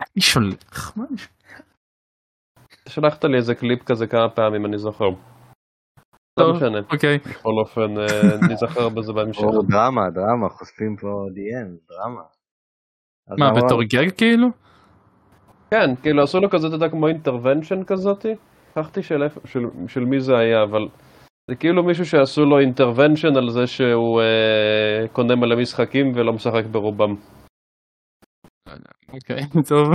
[0.01, 0.97] אני שולח?
[2.91, 5.09] שלחת לי איזה קליפ כזה כמה פעמים, אני זוכר.
[6.39, 6.79] לא משנה.
[6.93, 7.19] אוקיי.
[7.19, 7.91] בכל אופן,
[8.51, 9.43] נזכר בזה בהמשך.
[9.43, 12.23] או דרמה, דרמה, חושפים פה דיאן, דרמה.
[13.39, 14.49] מה, בתור גג כאילו?
[15.71, 18.35] כן, כאילו עשו לו כזה, אתה יודע, כמו אינטרוונשן כזאתי.
[18.71, 20.89] שכחתי של, של, של מי זה היה, אבל
[21.51, 26.65] זה כאילו מישהו שעשו לו אינטרוונשן על זה שהוא אה, קונה מלא משחקים ולא משחק
[26.71, 27.15] ברובם.
[29.13, 29.89] אוקיי, טוב.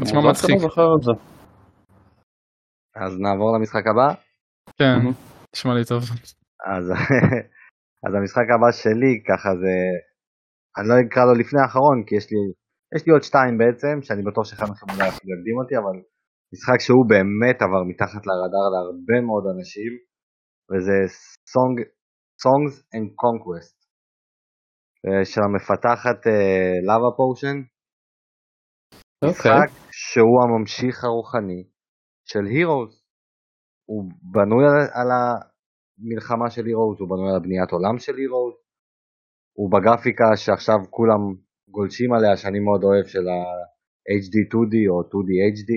[0.00, 0.56] נשמע מצחיק.
[2.96, 4.08] אז נעבור למשחק הבא?
[4.78, 4.98] כן,
[5.56, 6.02] נשמע לי טוב.
[6.74, 6.84] אז,
[8.04, 9.74] אז המשחק הבא שלי ככה זה,
[10.76, 12.42] אני לא אקרא לו לפני האחרון כי יש לי,
[12.94, 15.96] יש לי עוד שתיים בעצם, שאני בטוח שאחד מכם אולי אפילו יקדים אותי, אבל
[16.52, 19.92] משחק שהוא באמת עבר מתחת לרדאר להרבה מאוד אנשים,
[20.70, 20.96] וזה
[21.52, 21.74] Song,
[22.44, 23.76] Songs and Conquest,
[25.06, 27.73] אה, של המפתחת uh, potion.
[29.24, 29.30] Okay.
[29.30, 31.62] משחק שהוא הממשיך הרוחני
[32.24, 32.94] של Heroes.
[33.88, 38.56] הוא בנוי על, על המלחמה של Heroes, הוא בנוי על בניית עולם של Heroes,
[39.58, 41.22] הוא בגרפיקה שעכשיו כולם
[41.68, 45.70] גולשים עליה, שאני מאוד אוהב, של ה-HD 2D או 2D HD.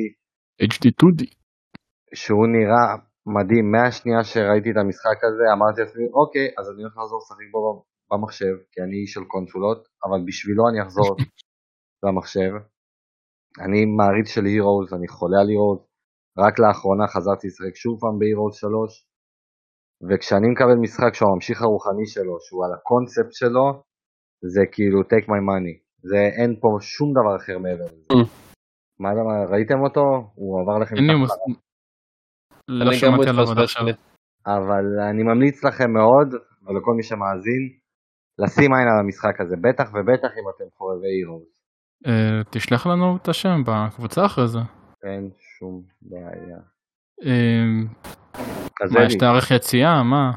[0.71, 1.21] HD 2D.
[2.15, 2.85] שהוא נראה
[3.35, 7.83] מדהים, מהשנייה שראיתי את המשחק הזה אמרתי לעצמי אוקיי אז אני הולך לחזור לשחק בו
[8.09, 11.09] במחשב כי אני איש של קונסולות אבל בשבילו אני אחזור
[12.03, 12.51] למחשב.
[13.65, 15.79] אני מעריץ של הירוז, אני חולה על הירוז,
[16.43, 19.07] רק לאחרונה חזרתי לשחק שוב פעם בהירוז 3
[20.07, 23.65] וכשאני מקבל משחק שהוא הממשיך הרוחני שלו, שהוא על הקונספט שלו,
[24.53, 25.75] זה כאילו take my money,
[26.09, 28.13] זה אין פה שום דבר אחר מעבר לזה.
[28.13, 28.27] Mm.
[28.99, 30.05] מה למה, ראיתם אותו?
[30.35, 30.95] הוא עבר לכם...
[30.95, 31.49] אין לי מושג.
[32.67, 33.91] לא שמעתי.
[34.45, 36.29] אבל אני ממליץ לכם מאוד,
[36.65, 37.63] ולכל מי שמאזין,
[38.39, 41.56] לשים עין על המשחק הזה, בטח ובטח אם אתם חובבי הירוס.
[42.05, 44.59] אה, תשלח לנו את השם בקבוצה אחרי זה.
[45.03, 45.29] אין
[45.59, 46.57] שום בעיה.
[47.25, 47.65] אה,
[48.91, 50.03] מה, יש תאריך יציאה?
[50.03, 50.31] מה?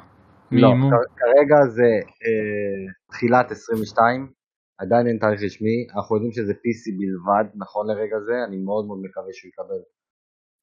[0.52, 0.68] לא,
[1.16, 1.90] כרגע זה
[2.24, 4.32] אה, תחילת 22,
[4.78, 8.98] עדיין אין תאריך רשמי, אנחנו יודעים שזה PC בלבד נכון לרגע זה, אני מאוד מאוד
[9.02, 9.82] מקווה שהוא יקבל,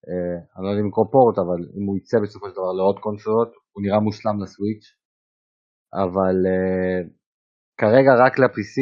[0.08, 3.52] אה, אני לא יודע אם קורפורט, אבל אם הוא יצא בסופו של דבר לעוד קונסולות,
[3.72, 4.86] הוא נראה מושלם לסוויץ',
[6.04, 7.00] אבל אה,
[7.82, 8.76] כרגע רק ל-PC,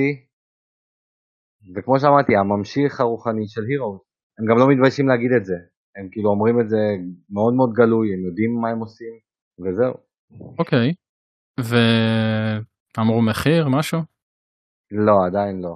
[1.73, 3.99] וכמו שאמרתי, הממשיך הרוחני של הירו,
[4.37, 5.57] הם גם לא מתביישים להגיד את זה,
[5.95, 6.81] הם כאילו אומרים את זה
[7.29, 9.13] מאוד מאוד גלוי, הם יודעים מה הם עושים,
[9.63, 9.93] וזהו.
[10.59, 11.63] אוקיי, okay.
[12.97, 13.99] ואמרו מחיר, משהו?
[14.91, 15.75] לא, עדיין לא.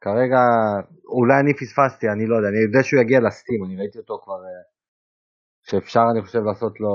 [0.00, 0.40] כרגע,
[1.16, 4.40] אולי אני פספסתי, אני לא יודע, אני יודע שהוא יגיע לסטים, אני ראיתי אותו כבר,
[4.48, 4.62] אה,
[5.68, 6.94] שאפשר אני חושב לעשות לו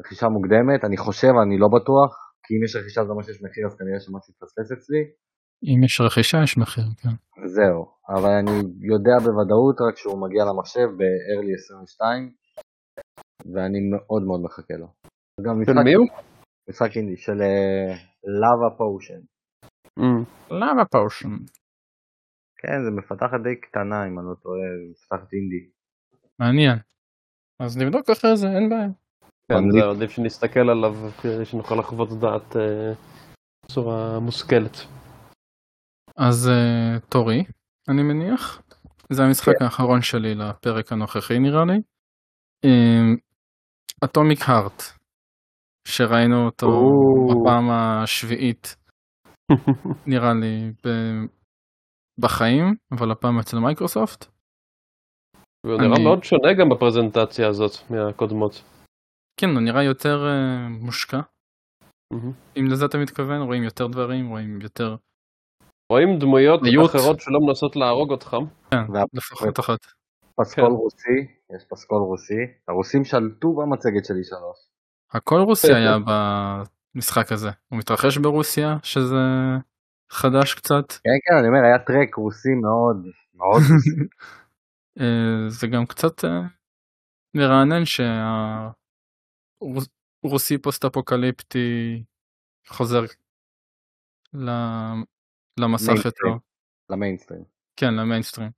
[0.00, 2.10] רכישה מוקדמת, אני חושב, אני לא בטוח,
[2.42, 5.02] כי אם יש רכישה זה אומר שיש מחיר אז כנראה שמשהו יתפספס אצלי.
[5.64, 7.14] אם יש רכישה יש מחיר, כן.
[7.46, 8.50] זהו, אבל אני
[8.80, 12.32] יודע בוודאות רק שהוא מגיע למחשב ב-early 22,
[13.54, 14.86] ואני מאוד מאוד מחכה לו.
[15.66, 16.06] של מי הוא?
[16.68, 17.38] משחק אינדי, של
[18.40, 19.20] לאבה פושן.
[20.50, 21.36] למה פושן?
[22.60, 25.70] כן, זה מפתחת די קטנה אם אני לא טועה, מפתחת אינדי.
[26.38, 26.78] מעניין.
[27.60, 28.88] אז נבדוק אחרי זה, אין בעיה.
[29.52, 32.92] כן, זה עדיף שנסתכל עליו כדי שנוכל לחוות דעת אה,
[33.64, 34.97] בצורה מושכלת.
[36.18, 37.44] אז אה, תורי,
[37.88, 38.62] אני מניח.
[39.12, 39.64] זה המשחק כן.
[39.64, 41.78] האחרון שלי לפרק הנוכחי נראה לי.
[44.04, 44.82] אטומיק הארט,
[45.88, 46.66] שראינו אותו
[47.28, 48.76] בפעם השביעית
[50.10, 50.88] נראה לי ב...
[52.20, 54.24] בחיים, אבל הפעם אצל מייקרוסופט.
[55.66, 56.04] הוא נראה אני...
[56.04, 58.62] מאוד שונה גם בפרזנטציה הזאת מהקודמות.
[59.40, 61.20] כן, הוא נראה יותר uh, מושקע.
[62.14, 62.56] Mm-hmm.
[62.56, 64.96] אם לזה אתה מתכוון, רואים יותר דברים, רואים יותר...
[65.92, 66.90] רואים דמויות ביות.
[66.90, 68.36] אחרות שלא מנסות להרוג אותך.
[68.70, 68.76] כן,
[69.14, 69.78] לפחות אחת.
[70.34, 70.70] פסקול כן.
[70.70, 71.18] רוסי,
[71.56, 72.34] יש פסקול רוסי.
[72.68, 74.58] הרוסים שלטו במצגת שלי שלוש.
[75.12, 77.50] הכל רוסי היה המשחק הזה.
[77.68, 79.16] הוא מתרחש ברוסיה, שזה
[80.10, 80.92] חדש קצת.
[80.92, 82.96] כן, כן, אני אומר, היה טרק רוסי מאוד,
[83.34, 83.62] מאוד.
[85.00, 86.40] אה, זה גם קצת אה,
[87.36, 87.82] מרענן
[90.24, 92.04] שהרוסי פוסט אפוקליפטי
[92.68, 93.02] חוזר
[95.58, 96.38] למסך יותר.
[96.90, 97.44] למיינסטרים.
[97.76, 98.50] כן, למיינסטרים.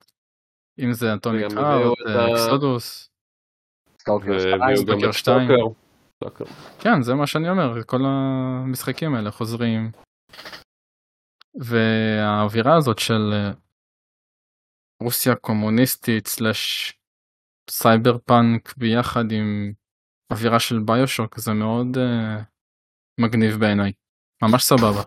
[0.78, 3.10] אם זה Atomic Heart, Exodus.
[4.00, 5.48] Stalker 2.
[6.80, 9.90] כן, זה מה שאני אומר, כל המשחקים האלה חוזרים.
[11.54, 13.50] והאווירה הזאת של אה,
[15.02, 16.94] רוסיה קומוניסטית slash
[17.70, 19.72] cyberpunk ביחד עם
[20.32, 22.42] אווירה של BioShock זה מאוד uh,
[23.20, 23.92] מגניב בעיניי.
[24.42, 25.02] ממש סבבה.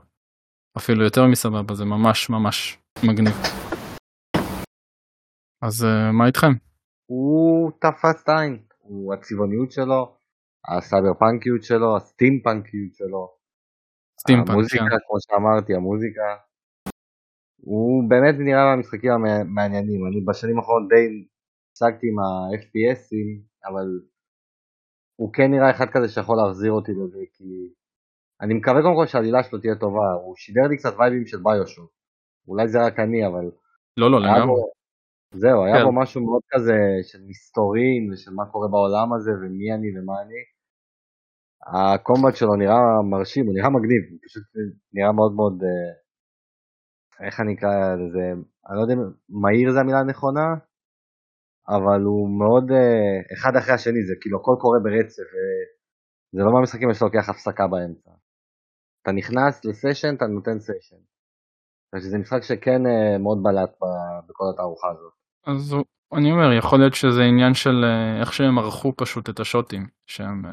[0.77, 3.33] אפילו יותר מסבבה, זה ממש ממש מגניב.
[5.65, 6.53] אז uh, מה איתכם?
[7.05, 8.63] הוא תפס עין.
[8.79, 10.17] הוא הצבעוניות שלו,
[10.67, 13.43] הסייבר פאנקיות שלו, הסטים פאנקיות שלו,
[14.21, 15.03] סטימפאנק, המוזיקה, כן.
[15.07, 16.27] כמו שאמרתי, המוזיקה.
[17.61, 20.07] הוא באמת נראה מהמשחקים המעניינים.
[20.07, 21.05] אני בשנים האחרונות די
[21.71, 23.29] הפסקתי עם ה-FPSים,
[23.69, 23.87] אבל
[25.19, 27.49] הוא כן נראה אחד כזה שיכול להחזיר אותי לזה, כי
[28.41, 30.11] אני מקווה קודם כל שהעלילה שלו תהיה טובה.
[30.23, 31.91] הוא שידר לי קצת וייבים של BioShock.
[32.47, 33.45] אולי זה רק אני, אבל...
[33.97, 34.45] לא, לא, לגמרי.
[34.45, 34.71] בו,
[35.33, 35.83] זהו, היה כן.
[35.83, 40.41] בו משהו מאוד כזה של מסתורין ושל מה קורה בעולם הזה ומי אני ומה אני.
[41.67, 44.43] הקומבט שלו נראה מרשים, הוא נראה מגניב, הוא פשוט
[44.93, 45.91] נראה מאוד מאוד, אה,
[47.25, 48.25] איך אני אקרא לזה,
[48.67, 50.47] אני לא יודע אם מהיר זה המילה הנכונה,
[51.75, 55.27] אבל הוא מאוד אה, אחד אחרי השני, זה כאילו הכל קורה ברצף,
[56.31, 58.11] וזה לא מהמשחקים שאתה לוקח הפסקה באמצע.
[59.03, 60.97] אתה נכנס לסשן, אתה נותן סשן.
[61.99, 63.71] שזה משחק שכן אה, מאוד בלט
[64.29, 65.13] בכל התערוכה הזאת.
[65.47, 65.75] אז
[66.17, 70.45] אני אומר, יכול להיות שזה עניין של אה, איך שהם ערכו פשוט את השוטים, שהם
[70.45, 70.51] אה,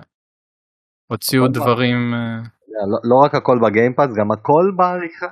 [1.11, 2.37] הוציאו דברים, אה,
[2.93, 5.27] לא, לא רק הכל בגיימפאס, גם הכל בעריכה.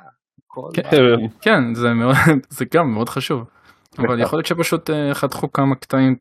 [0.45, 0.83] הכל כן.
[0.91, 1.39] בעריכה.
[1.41, 2.15] כן, זה מאוד,
[2.59, 3.49] זה גם מאוד חשוב,
[3.99, 6.17] אבל יכול להיות שפשוט חתכו כמה קטעים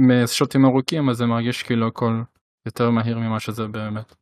[0.00, 2.12] משוטים ארוכים, אז זה מרגיש כאילו הכל
[2.66, 4.14] יותר מהיר ממה שזה באמת.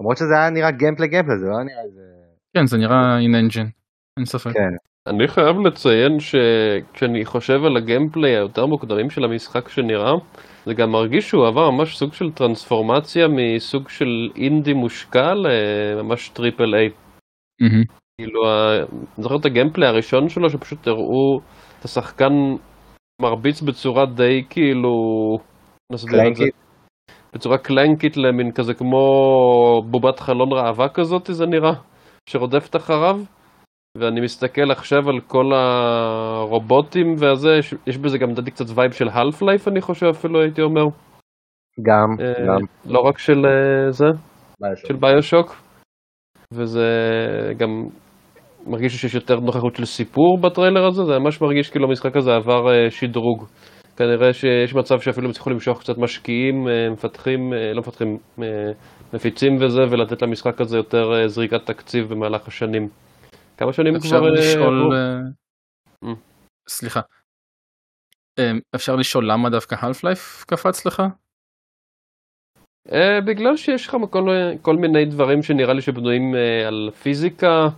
[0.00, 2.00] למרות שזה היה נראה גיימפלי גיימפלי, זה לא נראה איזה...
[2.56, 3.68] כן, זה נראה in engine,
[4.16, 4.50] אין ספק.
[4.52, 4.74] כן,
[5.06, 10.12] אני חייב לציין שכשאני חושב על הגיימפליי היותר מוקדמים של המשחק שנראה,
[10.66, 16.74] זה גם מרגיש שהוא עבר ממש סוג של טרנספורמציה מסוג של אינדי מושקע לממש triple
[16.74, 16.90] A.
[18.20, 18.40] כאילו,
[18.90, 21.40] אני זוכר את ה gameplay הראשון שלו, שפשוט הראו
[21.78, 22.32] את השחקן
[23.22, 25.38] מרביץ בצורה די כאילו...
[25.92, 26.44] נסביר את זה.
[27.34, 29.02] בצורה קלאנקית למין כזה כמו
[29.90, 31.72] בובת חלון ראווה כזאת זה נראה,
[32.28, 33.16] שרודפת אחריו.
[33.98, 39.08] ואני מסתכל עכשיו על כל הרובוטים והזה, יש, יש בזה גם לדעתי קצת vibe של
[39.08, 40.84] half life אני חושב אפילו הייתי אומר.
[41.86, 42.92] גם, אה, גם.
[42.92, 44.06] לא רק של אה, זה,
[44.60, 44.86] ביושוק.
[44.86, 45.56] של ביושוק.
[46.54, 46.88] וזה
[47.56, 47.68] גם
[48.66, 52.72] מרגיש שיש יותר נוכחות של סיפור בטריילר הזה, זה ממש מרגיש כאילו המשחק הזה עבר
[52.72, 53.46] אה, שדרוג.
[53.96, 58.72] כנראה שיש מצב שאפילו הם יצטרכו למשוך קצת משקיעים, אה, מפתחים, אה, לא מפתחים, אה,
[59.12, 62.88] מפיצים וזה, ולתת למשחק הזה יותר זריקת תקציב במהלך השנים.
[63.56, 64.30] כמה שנים אפשר כבר...
[64.30, 64.94] לשאול, עברו?
[66.04, 66.16] Mm.
[66.68, 67.00] סליחה,
[68.74, 71.02] אפשר לשאול למה דווקא half life קפץ לך?
[72.92, 74.28] אה, בגלל שיש לך כל,
[74.62, 77.68] כל מיני דברים שנראה לי שבנויים אה, על פיזיקה,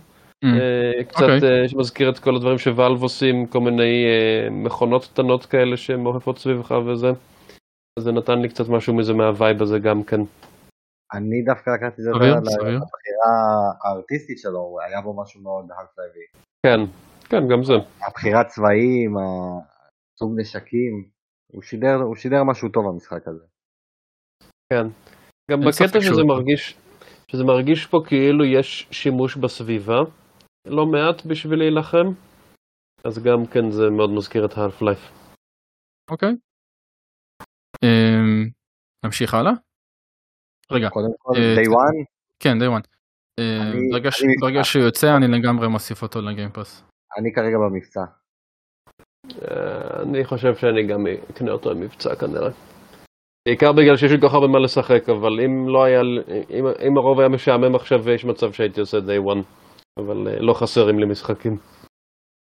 [1.07, 1.61] קצת אוקיי.
[1.61, 6.37] אה, שמזכיר את כל הדברים ש Valve עושים, כל מיני אה, מכונות קטנות כאלה שמעופפות
[6.37, 7.09] סביבך וזה.
[7.99, 10.21] אז זה נתן לי קצת משהו מזה מה vibe הזה גם כן.
[11.13, 12.79] אני דווקא לקחתי את זה סביר, על סביר.
[12.83, 13.33] הבחירה
[13.83, 16.25] הארטיסטית שלו, היה בו משהו מאוד האלף לייפי.
[16.65, 16.79] כן,
[17.29, 17.73] כן, גם זה.
[18.07, 21.05] הבחירת צבעים, הסוג נשקים,
[21.53, 23.45] הוא שידר, הוא שידר משהו טוב במשחק הזה.
[24.73, 24.87] כן.
[25.51, 26.77] גם בקטע שזה מרגיש,
[27.31, 29.99] שזה מרגיש פה כאילו יש שימוש בסביבה,
[30.67, 32.07] לא מעט בשביל להילחם,
[33.03, 35.13] אז גם כן זה מאוד מזכיר את half-life.
[36.11, 36.29] אוקיי.
[37.83, 38.49] אמ,
[39.05, 39.51] נמשיך הלאה?
[40.71, 42.05] רגע, קודם כל, אה, day one,
[42.39, 42.87] כן, day one.
[43.39, 43.89] אה, אני-
[44.41, 46.83] ברגע שהוא יוצא אני לגמרי מוסיף אותו לגיימפאס.
[47.17, 48.01] אני כרגע במבצע.
[49.41, 52.49] אה, אני חושב שאני גם אקנה אותו עם מבצע כנראה.
[53.47, 56.01] בעיקר בגלל שיש לי כל כך הרבה מה לשחק, אבל אם לא היה,
[56.49, 59.43] אם, אם הרוב היה משעמם עכשיו, יש מצב שהייתי עושה day one.
[59.99, 61.57] אבל אה, לא חסרים לי משחקים.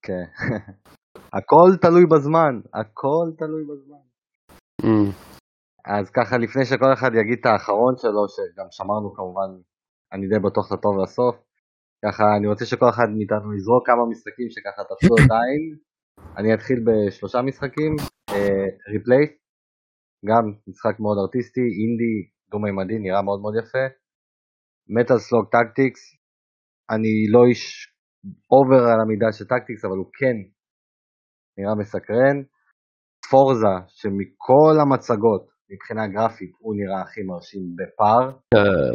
[0.06, 0.26] כן.
[1.38, 4.04] הכל תלוי בזמן, הכל תלוי בזמן.
[4.82, 5.12] Mm.
[5.86, 9.50] אז ככה לפני שכל אחד יגיד את האחרון שלו, שגם שמרנו כמובן,
[10.14, 11.36] אני די בטוח את הטוב לסוף,
[12.06, 15.64] ככה אני רוצה שכל אחד מאיתנו יזרוק כמה משחקים שככה תפסו את העין.
[16.38, 17.96] אני אתחיל בשלושה משחקים,
[18.94, 19.32] Replaced,
[20.26, 22.16] גם משחק מאוד ארטיסטי, אינדי,
[22.52, 23.86] דו-מימדי, נראה מאוד מאוד יפה.
[24.96, 26.02] Metal Slug Tactics,
[26.96, 27.64] אני לא איש
[28.52, 30.36] over על המידה של tactics, אבל הוא כן
[31.58, 32.38] נראה מסקרן.
[33.30, 38.26] פורזה, שמכל המצגות, מבחינה גרפית, הוא נראה הכי מרשים בפער.
[38.56, 38.92] אה,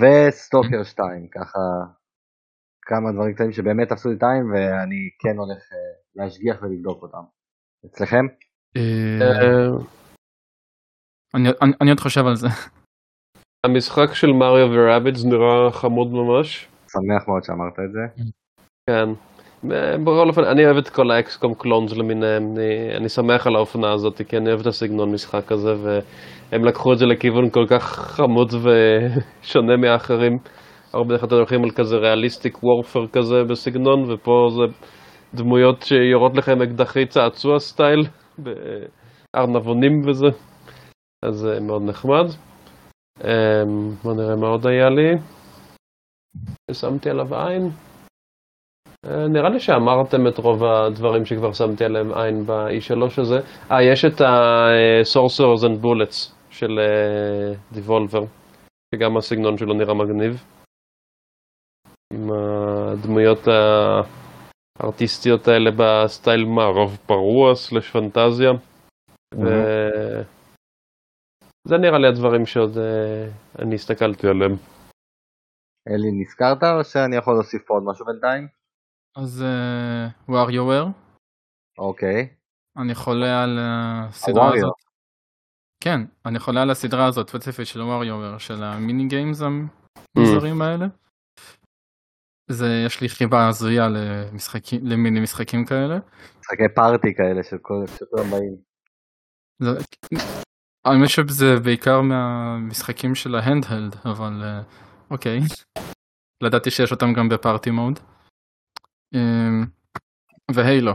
[0.00, 1.62] וסטוקר 2, ככה
[2.82, 5.78] כמה דברים קטנים שבאמת תפסו לי את העין, ואני כן הולך אה,
[6.16, 7.24] להשגיח ולבדוק אותם.
[7.86, 8.24] אצלכם?
[8.76, 9.68] אה,
[11.34, 12.48] אני- אני- אני עוד חושב על זה.
[13.66, 16.68] המשחק של מריו ורביץ נראה חמוד ממש.
[16.92, 18.22] שמח מאוד שאמרת את זה.
[18.86, 19.08] כן.
[19.72, 23.56] אה, בכל אופן, אני אוהב את כל ה XCOM clones למיניהם, אני, אני שמח על
[23.56, 27.66] האופנה הזאת, כי אני אוהב את הסגנון משחק הזה, והם לקחו את זה לכיוון כל
[27.68, 30.38] כך חמוד ושונה מהאחרים.
[30.92, 34.74] הרבה דרך כלל הולכים על כזה realistic warfare כזה בסגנון, ופה זה
[35.34, 38.06] דמויות שיורות לך עם אקדחי צעצוע style,
[38.38, 40.26] בארנבונים וזה.
[41.24, 42.26] אז זה מאוד נחמד.
[44.02, 45.14] בוא נראה מה עוד היה לי.
[46.70, 47.70] ששמתי עליו עין.
[49.06, 53.40] נראה לי שאמרתם את רוב הדברים שכבר שמתי עליהם עין ב-E3 הזה.
[53.70, 56.78] אה, יש את ה-Sorcerers and Bullets של
[57.72, 58.24] Devolver,
[58.94, 60.44] שגם הסגנון שלו נראה מגניב.
[62.12, 63.48] עם הדמויות
[64.80, 68.50] הארטיסטיות האלה בסטייל מערב פרוע סלש פנטזיה.
[69.34, 70.24] וזה
[71.78, 72.78] נראה לי הדברים שעוד
[73.58, 74.56] אני הסתכלתי עליהם.
[75.90, 78.48] אלי, נזכרת או שאני יכול להוסיף פה עוד משהו בינתיים?
[79.16, 79.44] אז
[80.30, 80.88] WarioWare.
[81.78, 82.28] אוקיי.
[82.76, 84.72] אני חולה על הסדרה הזאת.
[85.80, 90.86] כן, אני חולה על הסדרה הזאת ספציפית של WarioWare, של המיני גיימס המוזרים האלה.
[92.50, 95.98] זה יש לי חיבה הזויה למשחקים למיני משחקים כאלה.
[96.40, 98.56] משחקי פארטי כאלה של כולם באים.
[100.86, 104.60] אני חושב שזה בעיקר מהמשחקים של ההנדהלד אבל
[105.10, 105.40] אוקיי.
[106.42, 107.98] לדעתי שיש אותם גם בפארטי מוד.
[110.54, 110.92] והיילו.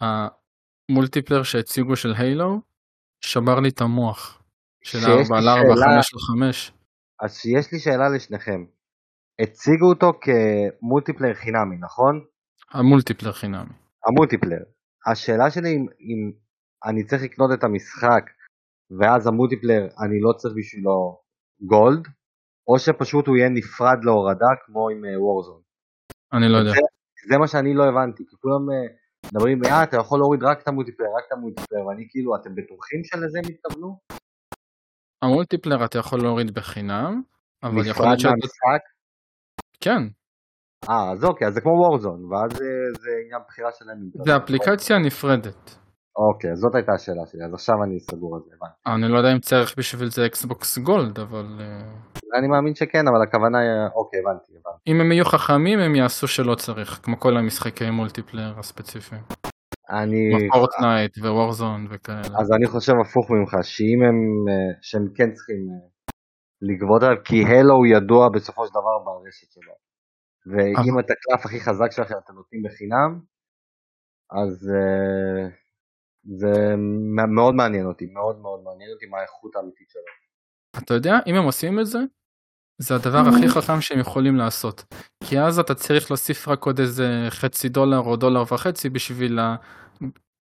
[0.00, 2.60] המולטיפלר שהציגו של הילו
[3.20, 4.42] שבר לי את המוח.
[4.84, 6.72] של 4 על 4, 5 על 5.
[7.20, 8.64] אז יש לי שאלה לשניכם.
[9.42, 12.24] הציגו אותו כ multiplayer חינמי, נכון?
[12.70, 13.72] ה multiplayer חינמי.
[14.06, 14.64] ה multiplayer.
[15.06, 16.32] השאלה שלי אם, אם
[16.84, 18.24] אני צריך לקנות את המשחק
[19.00, 21.22] ואז ה multiplayer אני לא צריך בשבילו
[21.60, 22.08] Gold,
[22.68, 25.60] או שפשוט הוא יהיה נפרד להורדה כמו עם Warzone.
[26.32, 26.70] אני לא יודע.
[26.70, 26.80] זה,
[27.28, 28.62] זה מה שאני לא הבנתי, כי כולם
[29.26, 32.36] מדברים, אה אתה יכול להוריד רק את ה multiplayer, רק את ה multiplayer, ואני כאילו,
[32.36, 33.98] אתם בטוחים שלזה הם התכוונו?
[35.22, 37.22] ה multiplayer אתה יכול להוריד בחינם,
[37.62, 38.30] אבל יכול להיות שאתה...
[38.30, 38.82] מהמשחק?
[39.80, 40.02] כן.
[40.90, 42.50] אה, אז אוקיי, אז זה כמו Warzone, ואז
[43.02, 43.98] זה עניין בחירה שלהם.
[44.24, 45.81] זה אפליקציה נפרדת.
[46.16, 48.74] אוקיי, זאת הייתה השאלה שלי, אז עכשיו אני סגור על זה, הבנתי.
[48.86, 51.46] אני לא יודע אם צריך בשביל זה Xbox Gold, אבל...
[52.38, 54.78] אני מאמין שכן, אבל הכוונה היא, אוקיי, הבנתי, הבנתי.
[54.86, 59.22] אם הם יהיו חכמים, הם יעשו שלא צריך, כמו כל המשחקי multiplayer הספציפיים.
[59.90, 60.48] אני...
[60.52, 62.38] Fortnite ו Warzone וכאלה.
[62.40, 64.18] אז אני חושב הפוך ממך, שאם הם,
[64.82, 65.60] שהם כן צריכים
[66.62, 69.72] לגבות עליו, כי הלו הוא ידוע בסופו של דבר ברשת שלו.
[70.46, 73.20] ואם את הקלף הכי חזק שלכם אתם נותנים בחינם,
[74.30, 74.70] אז
[76.42, 76.74] זה
[77.28, 80.02] מאוד מעניין אותי, מאוד מאוד מעניין אותי מה האיכות האמיתית שלו.
[80.78, 81.98] אתה יודע, אם הם עושים את זה,
[82.78, 84.84] זה הדבר הכי חכם שהם יכולים לעשות.
[85.24, 89.56] כי אז אתה צריך להוסיף רק עוד איזה חצי דולר או דולר וחצי בשביל, ה...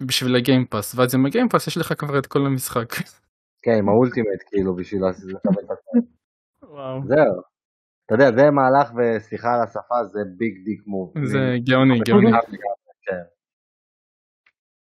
[0.08, 2.94] בשביל ה Game Pass, ואז עם ה Game Pass יש לך כבר את כל המשחק.
[3.64, 6.00] כן, עם ה Ultimate כאילו בשביל לקבל את הכל.
[7.08, 7.42] זהו.
[8.06, 11.14] אתה יודע, זה מהלך וסליחה על השפה, זה big dick move.
[11.24, 12.32] זה גאוני, גאוני.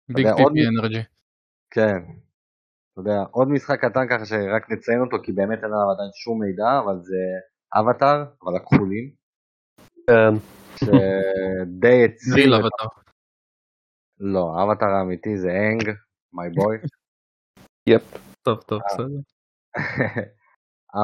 [0.08, 1.02] big dick energy.
[1.70, 1.98] כן.
[2.92, 6.42] אתה יודע, עוד משחק קטן ככה שרק נציין אותו, כי באמת אין עליו עדיין שום
[6.42, 7.22] מידע, אבל זה
[7.74, 9.10] אבטאר, אבל הכחולים.
[10.06, 10.34] כן.
[10.76, 12.34] שדי הציל.
[12.34, 12.86] ריל אבטאר.
[14.20, 15.96] לא, האבטאר האמיתי זה אנג,
[16.32, 16.76] מיי בוי.
[17.88, 18.02] יפ.
[18.42, 19.20] טוב, טוב, בסדר.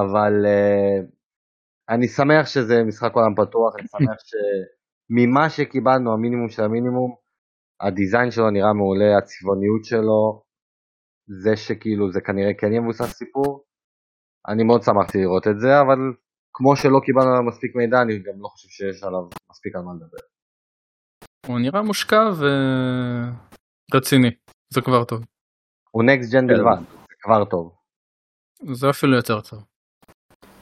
[0.00, 1.06] אבל uh,
[1.88, 7.14] אני שמח שזה משחק עולם פתוח, אני שמח שממה שקיבלנו, המינימום של המינימום,
[7.82, 10.42] הדיזיין שלו נראה מעולה, הצבעוניות שלו,
[11.42, 13.64] זה שכאילו זה כנראה כן יהיה מבוסס סיפור.
[14.48, 15.98] אני מאוד שמחתי לראות את זה, אבל
[16.52, 19.92] כמו שלא קיבלנו עליו מספיק מידע, אני גם לא חושב שיש עליו מספיק על מה
[19.94, 20.24] לדבר.
[21.46, 22.22] הוא נראה מושקע
[23.90, 24.30] ורציני,
[24.74, 25.24] זה כבר טוב.
[25.90, 27.74] הוא נקסט ג'ן בלבד, זה כבר טוב.
[28.72, 29.64] זה אפילו יותר טוב.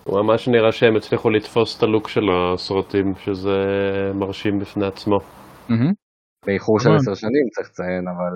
[0.05, 3.59] הוא ממש נראה שהם הצליחו לתפוס את הלוק של הסרטים, שזה
[4.15, 5.21] מרשים בפני עצמו.
[6.47, 8.35] באיחור של עשר שנים צריך לציין, אבל...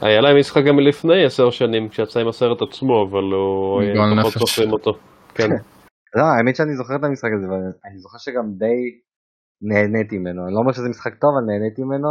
[0.00, 3.82] היה להם משחק גם מלפני עשר שנים, כשיצא עם הסרט עצמו, אבל הוא
[4.22, 4.92] פחות זוכרים אותו.
[5.34, 5.50] כן.
[6.16, 8.78] לא, האמת שאני זוכר את המשחק הזה, ואני זוכר שגם די
[9.62, 10.44] נהניתי ממנו.
[10.44, 12.08] אני לא אומר שזה משחק טוב, אבל נהניתי ממנו.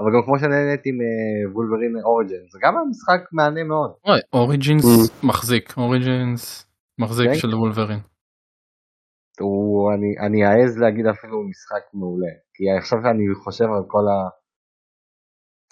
[0.00, 3.90] אבל גם כמו שנהניתי מוולברין אוריג'ינס, זה גם משחק מהנה מאוד.
[4.32, 4.84] אוריג'ינס
[5.24, 6.66] מחזיק, אוריג'ינס
[6.98, 8.00] מחזיק של וולברין.
[10.26, 14.04] אני אעז להגיד אפילו משחק מעולה, כי עכשיו שאני חושב על כל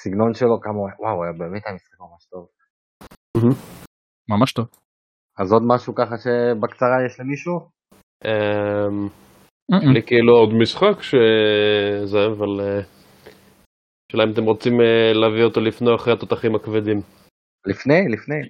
[0.02, 2.46] הסגנון שלו, כמה וואו, היה באמת היה משחק ממש טוב.
[4.28, 4.66] ממש טוב.
[5.38, 7.60] אז עוד משהו ככה שבקצרה יש למישהו?
[9.72, 12.60] יש לי כאילו עוד משחק שזה, אבל
[14.08, 14.80] השאלה אם אתם רוצים
[15.14, 17.00] להביא אותו לפני או אחרי התותחים הכבדים.
[17.66, 18.48] לפני, לפני.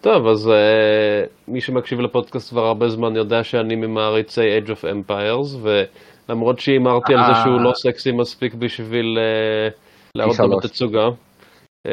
[0.00, 5.66] טוב, אז uh, מי שמקשיב לפודקאסט כבר הרבה זמן יודע שאני ממעריצי Age of Empires,
[6.28, 9.72] ולמרות שהימרתי על זה שהוא לא סקסי מספיק בשביל uh,
[10.14, 11.08] להראות אותו בתצוגה,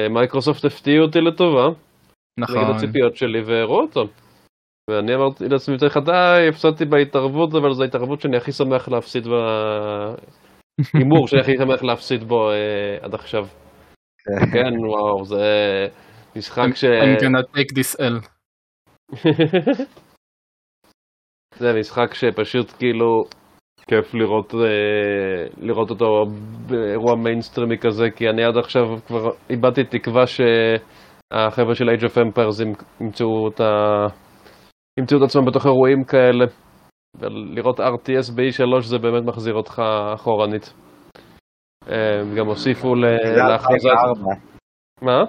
[0.10, 1.68] מייקרוסופט הפתיעו אותי לטובה,
[2.39, 2.57] נכון.
[2.57, 4.07] נגד הציפיות שלי והראו אותו.
[4.89, 9.34] ואני אמרתי לעצמי יותר די, הפסדתי בהתערבות, אבל זו ההתערבות שאני הכי שמח להפסיד ב...
[10.93, 13.47] הימור שאני הכי שמח להפסיד בו אה, עד עכשיו.
[14.53, 15.43] כן, וואו, זה
[16.35, 16.84] משחק ש...
[16.84, 18.27] I'm gonna take this L.
[21.60, 23.26] זה משחק שפשוט כאילו
[23.90, 26.26] כיף לראות, אה, לראות אותו
[26.68, 32.64] באירוע מיינסטרימי כזה, כי אני עד עכשיו כבר איבדתי תקווה שהחבר'ה של Age of Empires
[33.02, 34.06] ימצאו את, ה...
[34.99, 36.45] ימצאו את עצמם בתוך אירועים כאלה.
[37.20, 39.82] ולראות RTS ב-E3 זה באמת מחזיר אותך
[40.14, 40.74] אחורנית.
[41.90, 43.90] אה, גם הוסיפו להכרזה...
[45.02, 45.20] מה?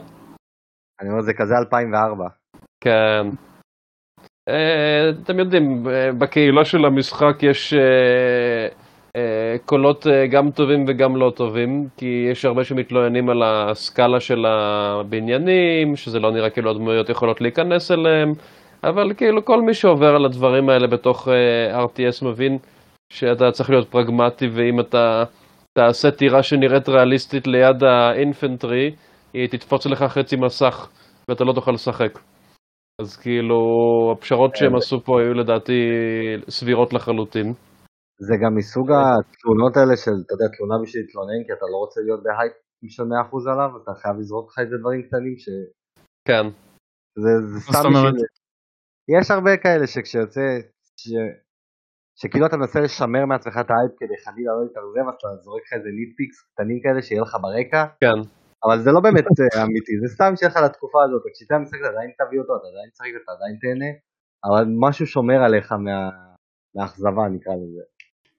[1.01, 2.25] אני אומר זה כזה 2004.
[2.81, 3.50] כן.
[4.49, 5.87] אה, אתם יודעים,
[6.19, 7.75] בקהילה של המשחק יש
[9.17, 15.97] אה, קולות גם טובים וגם לא טובים, כי יש הרבה שמתלוננים על הסקאלה של הבניינים,
[15.97, 18.33] שזה לא נראה כאילו הדמויות יכולות להיכנס אליהם.
[18.85, 22.59] אבל כאילו כל מי שעובר על הדברים האלה בתוך אה, RTS מבין
[23.13, 25.25] שאתה צריך להיות פרגמטי, ואם אתה
[25.73, 28.91] תעשה טירה שנראית ריאליסטית ליד האינפנטרי,
[29.33, 30.89] היא תתפוץ לך חצי מסך,
[31.29, 32.19] ואתה לא תוכל לשחק.
[33.01, 33.59] אז כאילו,
[34.13, 35.81] הפשרות שהם עשו פה היו לדעתי
[36.49, 37.49] סבירות לחלוטין.
[38.27, 42.01] זה גם מסוג התלונות האלה של, אתה יודע, תלונה בשביל להתלונן, כי אתה לא רוצה
[42.05, 42.53] להיות בהייפ
[42.89, 45.47] של 100% עליו, אתה חייב לזרוק לך איזה דברים קטנים ש...
[46.29, 46.45] כן.
[47.23, 48.15] זה, זה סתם בשביל...
[49.17, 50.47] יש הרבה כאלה שכשיוצא,
[50.97, 51.09] ש...
[52.21, 55.73] שכאילו אתה מנסה לשמר מעצמך את ההייפ כדי חלילה לא להתאכזב, אז אתה זורק לך
[55.73, 57.83] איזה nitpicks קטנים כאלה שיהיה לך ברקע.
[58.05, 58.40] כן.
[58.65, 61.89] אבל זה לא באמת אה, אמיתי, זה סתם שיהיה לך לתקופה הזאת, כשאתה משחק אתה
[61.89, 63.91] עדיין תאהב אותו, אתה עדיין צריך אתה עדיין תהנה,
[64.47, 66.11] אבל משהו שומר עליך מה...
[66.75, 67.83] מהאכזבה נקרא לזה.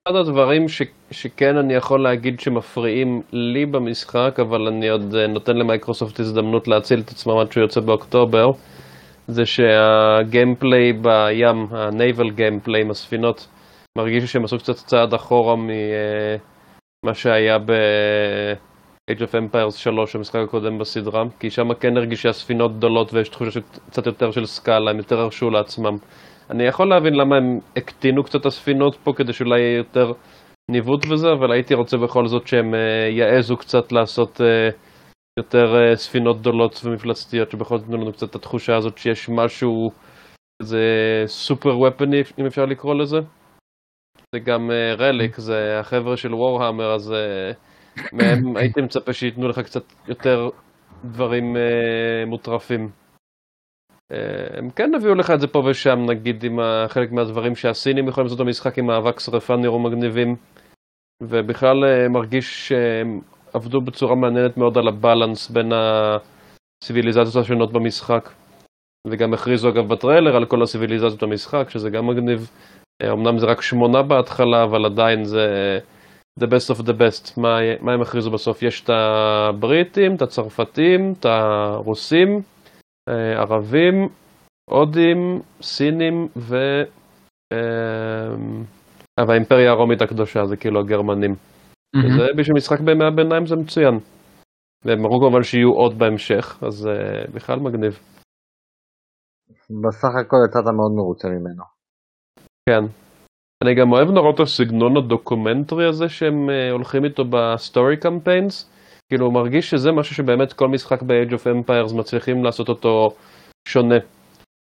[0.08, 5.56] אחד הדברים ש, שכן אני יכול להגיד שמפריעים לי במשחק, אבל אני עוד אה, נותן
[5.56, 8.50] למייקרוסופט הזדמנות להציל את עצמם עד שהוא יוצא באוקטובר,
[9.26, 13.48] זה שהגיימפליי בים, ה-naval גיימפליי עם הספינות,
[13.98, 17.58] מרגיש שהם עשו קצת צעד אחורה ממה שהיה
[19.14, 23.60] ב-Age of Empires 3, המשחק הקודם בסדרה, כי שם כן הרגיש שהספינות גדולות ויש תחושה
[23.60, 25.96] קצת יותר של סקאלה, הם יותר הרשו לעצמם.
[26.50, 30.12] אני יכול להבין למה הם הקטינו קצת הספינות פה, כדי שאולי יהיה יותר
[30.70, 34.40] ניווט וזה, אבל הייתי רוצה בכל זאת שהם אה, יעזו קצת לעשות...
[34.40, 34.74] Uh,
[35.38, 39.90] יותר uh, ספינות גדולות ומפלצתיות שבכל זאת נותנים לנו קצת את התחושה הזאת שיש משהו
[40.62, 40.78] איזה
[41.26, 43.16] סופר ופני אם אפשר לקרוא לזה.
[44.34, 47.56] זה גם רליק זה החבר'ה של וורהמר אז uh,
[48.12, 50.50] מהם הייתי מצפה שייתנו לך קצת יותר
[51.04, 52.90] דברים uh, מוטרפים.
[54.12, 56.58] Uh, הם כן הביאו לך את זה פה ושם נגיד עם
[56.88, 60.36] חלק מהדברים שהסינים יכולים לעשות במשחק עם האבק שרפה נראו מגניבים.
[61.22, 63.20] ובכלל uh, מרגיש שהם
[63.52, 68.28] עבדו בצורה מעניינת מאוד על הבלנס בין הציוויליזציות השונות במשחק.
[69.06, 72.50] וגם הכריזו אגב בטריילר על כל הציוויליזציות במשחק, שזה גם מגניב.
[73.02, 75.78] אמנם זה רק שמונה בהתחלה, אבל עדיין זה
[76.40, 77.40] the best of the best.
[77.40, 78.62] מה, מה הם הכריזו בסוף?
[78.62, 82.40] יש את הבריטים, את הצרפתים, את הרוסים,
[83.08, 84.08] אה, ערבים,
[84.70, 86.56] הודים, סינים ו...
[87.52, 91.34] אה, והאימפריה הרומית הקדושה, זה כאילו הגרמנים.
[91.96, 93.98] וזה בשביל משחק בימי הביניים זה מצוין.
[94.84, 97.92] והם אמרו כמובן שיהיו עוד בהמשך, אז uh, בכלל מגניב.
[99.82, 101.64] בסך הכל יצאת מאוד מרוצה ממנו.
[102.68, 103.01] כן.
[103.62, 108.70] אני גם אוהב נורא את הסגנון הדוקומנטרי הזה שהם uh, הולכים איתו ב story campaigns.
[109.08, 113.08] כאילו הוא מרגיש שזה משהו שבאמת כל משחק ב-Age of Empires מצליחים לעשות אותו
[113.68, 113.98] שונה.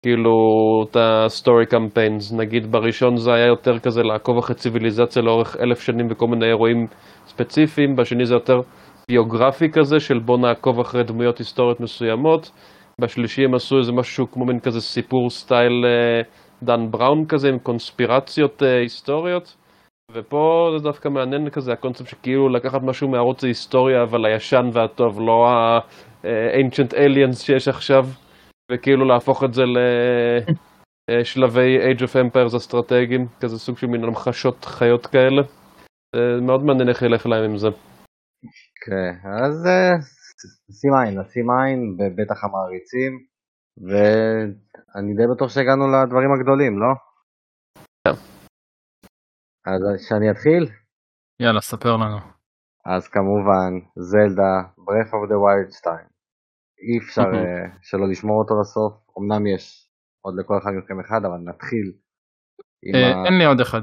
[0.05, 0.31] כאילו
[0.83, 6.07] את ה-story campaigns, נגיד בראשון זה היה יותר כזה לעקוב אחרי ציוויליזציה לאורך אלף שנים
[6.09, 6.87] וכל מיני אירועים
[7.27, 8.59] ספציפיים, בשני זה יותר
[9.11, 12.51] ביוגרפי כזה של בוא נעקוב אחרי דמויות היסטוריות מסוימות,
[13.01, 16.21] בשלישי הם עשו איזה משהו כמו מין כזה סיפור סטייל אה,
[16.63, 19.55] דן בראון כזה עם קונספירציות uh, היסטוריות,
[20.11, 25.47] ופה זה דווקא מעניין כזה הקונספט שכאילו לקחת משהו מערוץ ההיסטוריה אבל הישן והטוב, לא
[25.49, 28.05] ה-ancient aliens שיש עכשיו.
[28.71, 29.63] וכאילו להפוך את זה
[31.11, 35.41] לשלבי Age of Empires אסטרטגיים, כזה סוג של מין המחשות חיות כאלה.
[36.41, 37.67] מאוד מעניין איך ילך להם עם זה.
[38.85, 39.67] כן, אז
[40.81, 43.19] שים עין, נשים עין, בטח המעריצים,
[44.95, 46.91] ואני די בטוח שהגענו לדברים הגדולים, לא?
[48.07, 48.11] כן.
[49.65, 50.63] אז שאני אתחיל?
[51.41, 52.17] יאללה, ספר לנו.
[52.85, 55.95] אז כמובן, זלדה, Breath of the Wild 2.
[56.85, 59.89] אי אפשר אה, שלא לשמור אותו לסוף, אמנם יש
[60.21, 61.91] עוד לכל אחד מכם אחד, אבל נתחיל.
[62.95, 63.81] אה, אין לי עוד אחד.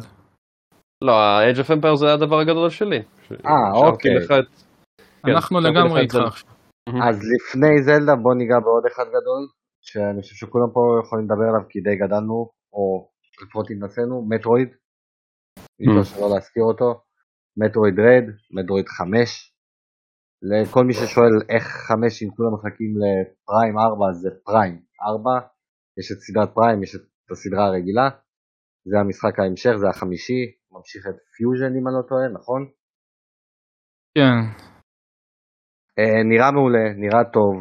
[1.05, 3.03] לא, ה-Age of Empire זה הדבר הגדול שלי.
[3.47, 4.11] אה, אוקיי.
[5.25, 6.51] אנחנו כן, לגמרי איתך עכשיו.
[7.09, 9.43] אז לפני זלדה בוא ניגע בעוד אחד גדול,
[9.83, 13.11] שאני חושב שכולם פה יכולים לדבר עליו כי די גדלנו, או
[13.43, 14.69] לפחות התנסינו, Metroid,
[15.81, 16.17] אי אפשר mm.
[16.17, 17.03] שלא להזכיר אותו,
[17.57, 18.25] Metroid Dread,
[18.57, 19.53] Metroid 5.
[20.43, 25.31] לכל מי ששואל איך 5 אם כולם מחכים ל Prime 4 זה Prime 4,
[25.99, 28.09] יש את סדרת Prime, יש את הסדרה הרגילה,
[28.91, 30.43] זה המשחק ההמשך, זה החמישי,
[30.73, 32.63] ממשיך את פיוז'ן אם אני לא טועה, נכון?
[34.15, 34.39] כן.
[35.99, 37.55] אה, נראה מעולה, נראה טוב,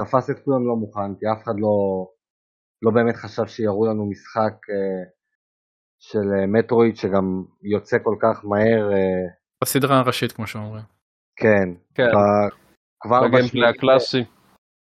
[0.00, 2.06] תפס את כולם לא מוכן, כי אף אחד לא,
[2.82, 5.10] לא באמת חשב שיראו לנו משחק אה,
[5.98, 8.92] של אה, מטרואיד שגם יוצא כל כך מהר.
[8.92, 9.26] אה,
[9.62, 10.84] בסדרה הראשית כמו שאומרים.
[11.36, 12.02] כן, כן.
[12.02, 12.18] ב,
[13.00, 14.24] כבר בשמיני הקלאסי.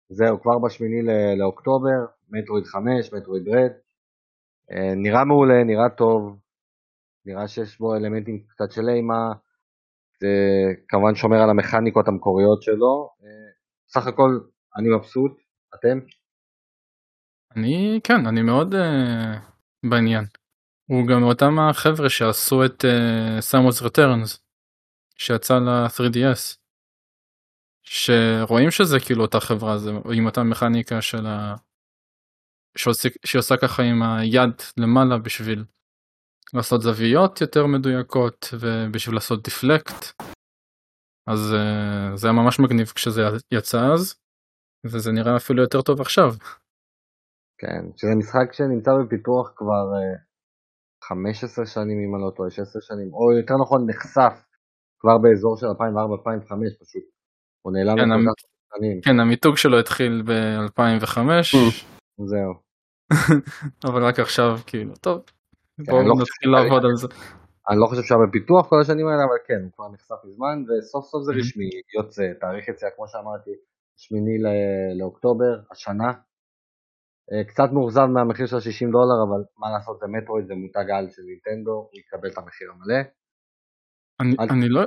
[0.09, 1.01] זהו, כבר בשמיני
[1.39, 3.71] לאוקטובר, מטרואיד 5, מטרואיד רד.
[4.71, 6.37] אה, נראה מעולה, נראה טוב,
[7.25, 9.31] נראה שיש בו אלמנטים קצת של אימה,
[10.19, 10.27] זה
[10.87, 13.09] כמובן שומר על המכניקות המקוריות שלו.
[13.87, 14.39] סך הכל
[14.77, 15.31] אני מבסוט,
[15.75, 15.99] אתם?
[17.55, 20.25] אני כן, אני מאוד uh, בעניין.
[20.89, 22.85] הוא גם אותם החבר'ה שעשו את
[23.39, 24.39] סאמוס uh, רטרנס
[25.17, 26.57] שיצא ל-3DS.
[27.83, 31.55] שרואים שזה כאילו אותה חברה זה עם אותה מכניקה של ה...
[32.77, 35.65] שעושה, שעושה ככה עם היד למעלה בשביל
[36.53, 40.21] לעשות זוויות יותר מדויקות ובשביל לעשות דיפלקט.
[41.27, 43.21] אז uh, זה היה ממש מגניב כשזה
[43.51, 44.21] יצא אז
[44.85, 46.29] וזה נראה אפילו יותר טוב עכשיו.
[47.57, 50.31] כן, שזה משחק שנמצא בפיתוח כבר uh,
[51.03, 54.35] 15 שנים אם אני לא טועה, 16 שנים, או יותר נכון נחשף
[54.99, 55.73] כבר באזור של 2004-2005
[56.81, 57.03] פשוט.
[57.61, 58.25] הוא נעלם כן, המ...
[58.73, 59.01] שנים.
[59.01, 61.17] כן, המיתוג שלו התחיל ב-2005.
[62.31, 62.53] זהו.
[63.87, 65.21] אבל רק עכשיו כאילו, טוב,
[65.77, 67.07] כן, בואו לא נתחיל לעבוד על זה.
[67.69, 71.05] אני לא חושב שהיה בפיתוח כל השנים האלה, אבל כן, הוא כבר נחשף מזמן, וסוף
[71.05, 73.51] סוף זה רשמי, יוצא, תאריך יציאה, כמו שאמרתי,
[73.97, 74.37] שמיני
[74.99, 76.11] לאוקטובר, השנה.
[77.31, 81.09] אה, קצת מאוכזב מהמחיר של 60 דולר, אבל מה לעשות, זה מטרואיד, זה מותג על
[81.09, 83.01] של נינטנדו, הוא יקבל את המחיר המלא.
[84.21, 84.81] אני, אני לא,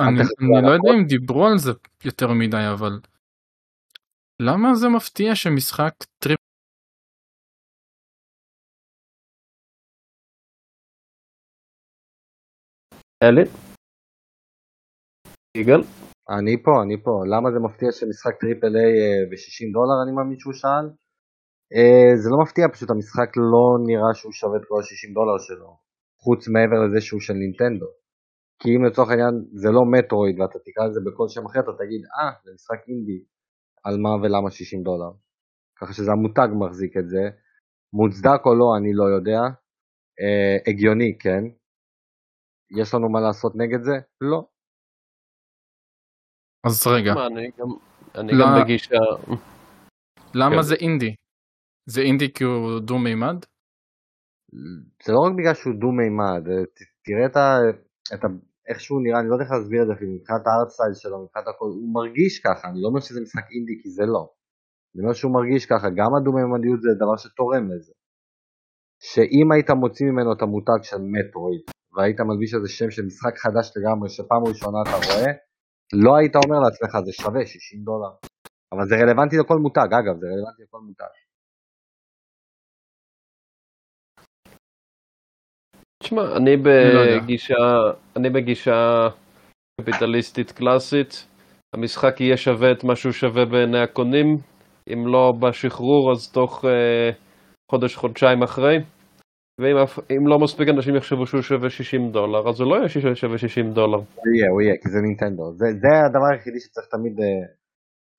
[0.00, 0.20] אני,
[0.56, 1.70] אני לא יודע אם דיברו על זה
[2.04, 2.92] יותר מדי, אבל
[4.42, 6.40] למה זה מפתיע שמשחק טריפ
[13.22, 13.42] אלי?
[15.56, 15.80] יגאל?
[16.38, 17.14] אני פה, אני פה.
[17.32, 20.86] למה זה מפתיע שמשחק טריפל איי אה, ב-60 דולר, אני מאמין שהוא שאל?
[21.76, 25.70] אה, זה לא מפתיע, פשוט המשחק לא נראה שהוא שווה את כל ה-60 דולר שלו,
[26.22, 27.90] חוץ מעבר לזה שהוא של נינטנדו.
[28.60, 32.02] כי אם לצורך העניין זה לא מטרואיד ואתה תקרא לזה בכל שם אחר, אתה תגיד,
[32.16, 33.20] אה, זה משחק אינדי,
[33.84, 35.12] על מה ולמה 60 דולר.
[35.78, 37.24] ככה שזה המותג מחזיק את זה.
[37.92, 39.40] מוצדק או לא, אני לא יודע.
[40.20, 41.42] אה, הגיוני, כן.
[42.80, 43.96] יש לנו מה לעשות נגד זה?
[44.20, 44.49] לא.
[46.66, 47.12] אז רגע.
[47.12, 47.68] אני גם,
[48.14, 48.94] אני גם בגישה...
[50.34, 50.62] למה כן.
[50.62, 51.14] זה אינדי?
[51.86, 53.38] זה אינדי כי הוא דו מימד?
[55.04, 56.64] זה לא רק בגלל שהוא דו מימד, אה,
[57.04, 57.48] תראה את, ה,
[58.14, 58.28] את ה,
[58.68, 61.46] איך שהוא נראה, אני לא יודע איך להסביר את זה מבחינת הארט סטייל שלו, מבחינת
[61.48, 64.22] הכל, הוא מרגיש ככה, אני לא אומר שזה משחק אינדי כי זה לא.
[64.92, 67.92] אני אומר שהוא מרגיש ככה, גם הדו-מימדיות זה דבר שתורם לזה.
[69.10, 71.64] שאם היית מוציא ממנו את המותג של מטרואיד,
[71.94, 75.30] והיית מלביש איזה שם של משחק חדש לגמרי, שפעם ראשונה אתה רואה,
[75.92, 78.12] לא היית אומר לעצמך זה שווה 60 דולר.
[78.72, 81.12] אבל זה רלוונטי לכל מותג, אגב, זה רלוונטי לכל מותג.
[86.02, 87.54] תשמע, אני לא בגישה,
[88.16, 89.08] אני בגישה
[89.80, 91.26] קפיטליסטית קלאסית,
[91.74, 94.36] המשחק יהיה שווה את מה שהוא שווה בעיני הקונים,
[94.92, 97.10] אם לא בשחרור אז תוך אה,
[97.70, 98.76] חודש-חודשיים אחרי,
[99.60, 103.72] ואם לא מספיק אנשים יחשבו שהוא שווה 60 דולר, אז הוא לא יהיה שווה 60
[103.72, 103.98] דולר.
[103.98, 105.52] הוא יהיה, הוא יהיה, כי זה נינטנדו.
[105.52, 107.24] זה, זה הדבר היחידי שצריך תמיד אה,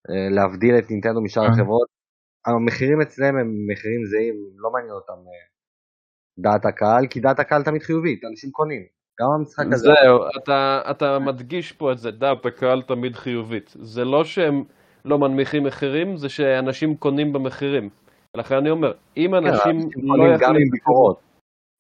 [0.10, 1.50] אה, להבדיל את נינטנדו משאר אה.
[1.50, 1.88] החברות.
[2.46, 5.44] המחירים אצלם הם מחירים זהים, לא מעניין אותם אה,
[6.40, 8.84] דעת הקהל, כי דעת הקהל תמיד חיובית, אנשים קונים.
[9.20, 9.88] גם המשחק הזה...
[9.88, 13.74] זהו, אתה, אתה מדגיש פה את זה, דעת הקהל תמיד חיובית.
[13.80, 14.64] זה לא שהם
[15.06, 17.90] לא מנמיכים מחירים, זה שאנשים קונים במחירים.
[18.38, 19.78] לכן אני אומר, אם כן, אנשים
[20.18, 20.46] לא יחליטו...
[20.46, 21.31] גם עם ביקורות.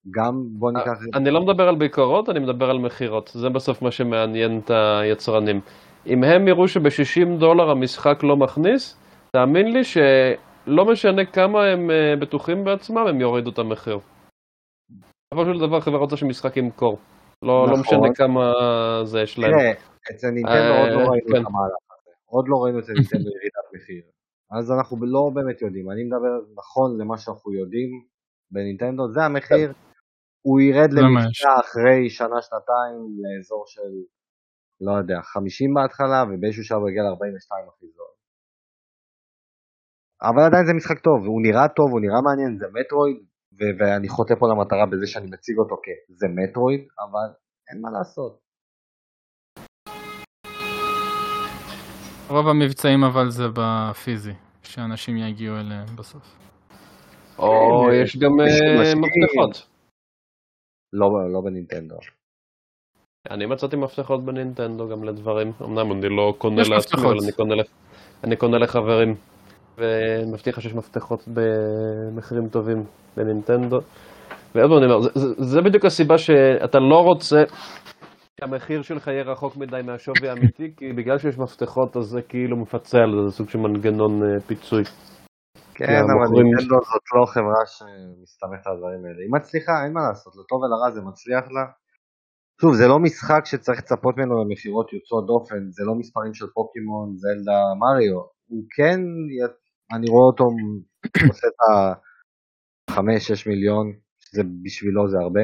[0.09, 0.99] גם בוא ניקח...
[1.13, 3.31] אני לא מדבר על ביקורות, אני מדבר על מכירות.
[3.33, 4.71] זה בסוף מה שמעניין את
[5.01, 5.61] היצרנים.
[6.07, 8.97] אם הם יראו שב-60 דולר המשחק לא מכניס,
[9.31, 13.99] תאמין לי שלא משנה כמה הם אה, בטוחים בעצמם, הם יורידו את המחיר.
[15.33, 16.99] בסופו של דבר חברה רוצה שמשחק ימכור.
[17.41, 17.73] לא, לא נכון.
[17.73, 18.53] לא משנה כמה
[19.03, 19.51] זה יש להם.
[19.51, 19.71] תראה,
[20.11, 21.41] אצל נינטנדו עוד לא אה, ראינו כן.
[21.41, 22.11] את המהלך הזה.
[22.25, 24.01] עוד לא ראינו אצל נינטנדו ירידת מחיר.
[24.51, 25.91] אז אנחנו לא באמת יודעים.
[25.91, 27.89] אני מדבר נכון למה שאנחנו יודעים
[28.51, 29.73] בנינטנדו, זה המחיר.
[30.41, 33.91] הוא ירד למבצע אחרי שנה-שנתיים לאזור של,
[34.81, 38.11] לא יודע, 50 בהתחלה, ובאיזשהו שלב הוא יגיע ל-42 הכי זול.
[40.29, 43.17] אבל עדיין זה משחק טוב, הוא נראה טוב, הוא נראה מעניין, זה מטרואיד,
[43.57, 47.27] ו- ואני חוטא פה למטרה בזה שאני מציג אותו כזה מטרואיד, אבל
[47.69, 48.33] אין מה לעשות.
[52.29, 56.25] רוב המבצעים אבל זה בפיזי, שאנשים יגיעו אליהם בסוף.
[57.39, 59.70] או יש גם אה, מפתחות.
[60.93, 61.95] לא, לא בנינטנדו.
[63.31, 67.55] אני מצאתי מפתחות בנינטנדו גם לדברים, אמנם אני לא קונה לעצמי, אבל אני קונה,
[68.23, 69.15] אני קונה לחברים.
[69.77, 72.83] ומבטיח שיש מפתחות במחירים טובים
[73.17, 73.77] בנינטנדו.
[74.55, 77.43] ועוד פעם אני אומר, זה, זה, זה בדיוק הסיבה שאתה לא רוצה
[78.39, 82.97] שהמחיר שלך יהיה רחוק מדי מהשווי האמיתי, כי בגלל שיש מפתחות אז זה כאילו מפצה
[82.97, 84.83] על זה, זה סוג של מנגנון uh, פיצוי.
[85.75, 89.21] כן, אבל נינטנדו זאת לא חברה שמסתמכת על הדברים האלה.
[89.23, 91.65] היא מצליחה, אין מה לעשות, לטוב ולרע זה מצליח לה.
[92.61, 97.17] שוב, זה לא משחק שצריך לצפות ממנו למכירות יוצאות דופן, זה לא מספרים של פוקימון,
[97.17, 98.21] זלדה, מריו.
[98.47, 98.99] הוא כן,
[99.95, 100.43] אני רואה אותו
[101.29, 105.41] עושה את ה-5-6 מיליון, שזה בשבילו זה הרבה,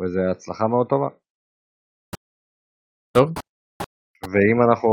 [0.00, 1.08] וזו הצלחה מאוד טובה.
[3.16, 3.28] טוב.
[4.32, 4.90] ואם אנחנו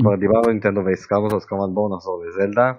[0.00, 2.72] כבר דיברנו על נינטנדו והזכרנו אותו, אז כמובן בואו נחזור לזלדה,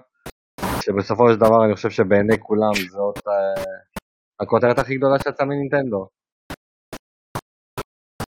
[0.82, 4.00] שבסופו של דבר אני חושב שבעיני כולם זאת uh,
[4.40, 6.08] הכותרת הכי גדולה שיצאה מנינטנדו.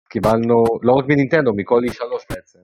[0.09, 2.59] קיבלנו, לא רק מנינטנדו, מכל E3 בעצם.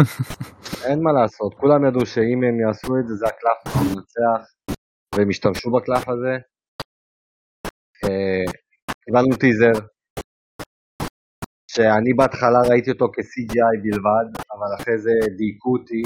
[0.86, 4.40] אין מה לעשות, כולם ידעו שאם הם יעשו את זה, זה הקלף שמנצח,
[5.14, 6.34] והם ישתמשו בקלף הזה.
[8.04, 8.44] אה,
[9.04, 9.86] קיבלנו טיזר,
[11.70, 16.02] שאני בהתחלה ראיתי אותו כ-CGI בלבד, אבל אחרי זה דייקו אותי.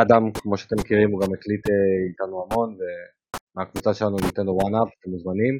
[0.00, 1.74] אדם, כמו שאתם מכירים, הוא גם הקליט אה,
[2.08, 5.54] איתנו המון, ומהקבוצה שלנו Nintendo One-Up, אתם מוזמנים,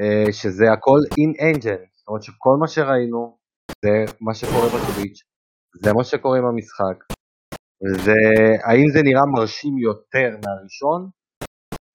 [0.00, 3.36] אה, שזה הכל in engine, זאת אומרת שכל מה שראינו
[3.84, 5.20] זה מה שקורה ב Switch,
[5.82, 6.98] זה מה שקורה עם המשחק.
[8.04, 11.00] והאם זה נראה מרשים יותר מהראשון?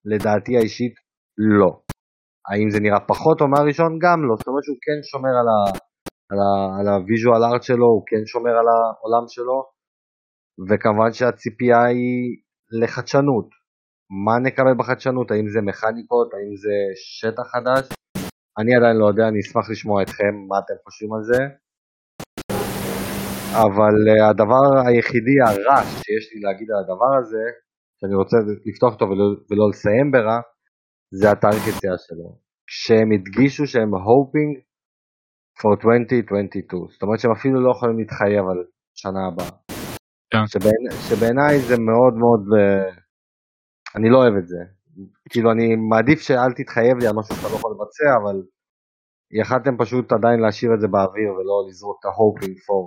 [0.05, 0.93] לדעתי האישית
[1.37, 1.71] לא.
[2.49, 3.91] האם זה נראה פחות טוב מהראשון?
[4.03, 4.33] גם לא.
[4.39, 5.59] זאת אומרת שהוא כן שומר על, ה,
[6.77, 9.57] על הוויז'ואל ארט שלו, הוא כן שומר על העולם שלו,
[10.69, 12.37] וכמובן שהציפייה היא
[12.81, 13.49] לחדשנות.
[14.25, 15.31] מה נקבל בחדשנות?
[15.31, 16.33] האם זה מכניקות?
[16.33, 17.85] האם זה שטח חדש?
[18.59, 21.41] אני עדיין לא יודע, אני אשמח לשמוע אתכם, מה אתם חושבים על זה.
[23.65, 27.43] אבל uh, הדבר היחידי הרע שיש לי להגיד על הדבר הזה,
[27.99, 30.39] שאני רוצה לפתוח אותו ולא, ולא לסיים ברע,
[31.19, 32.37] זה התאריך יציאה שלו.
[32.67, 34.51] כשהם הדגישו שהם hoping
[35.59, 38.59] for 2022, זאת אומרת שהם אפילו לא יכולים להתחייב על
[38.95, 39.64] שנה הבאה.
[40.31, 40.47] כן.
[40.47, 43.05] שבעיני, שבעיניי זה מאוד מאוד, uh,
[43.95, 44.61] אני לא אוהב את זה.
[45.29, 48.37] כאילו אני מעדיף שאל תתחייב לי על משהו שאתה לא יכול לבצע, אבל
[49.41, 52.83] יכלתם פשוט עדיין להשאיר את זה באוויר ולא לזרוק את ה-hoping for.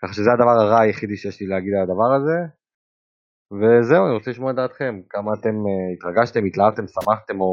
[0.00, 2.38] כך שזה הדבר הרע היחידי שיש לי להגיד על הדבר הזה.
[3.58, 7.50] וזהו, אני רוצה לשמוע את דעתכם, כמה אתם uh, התרגשתם, התלהבתם, שמחתם או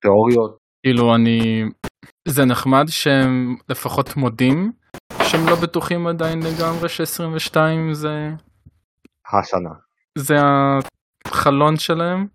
[0.00, 0.58] תיאוריות.
[0.82, 1.40] כאילו אני,
[2.28, 4.72] זה נחמד שהם לפחות מודים
[5.34, 7.56] שהם לא בטוחים עדיין לגמרי ש-22
[7.92, 8.30] זה...
[9.32, 9.70] השנה.
[10.18, 10.34] זה
[11.26, 12.26] החלון שלהם,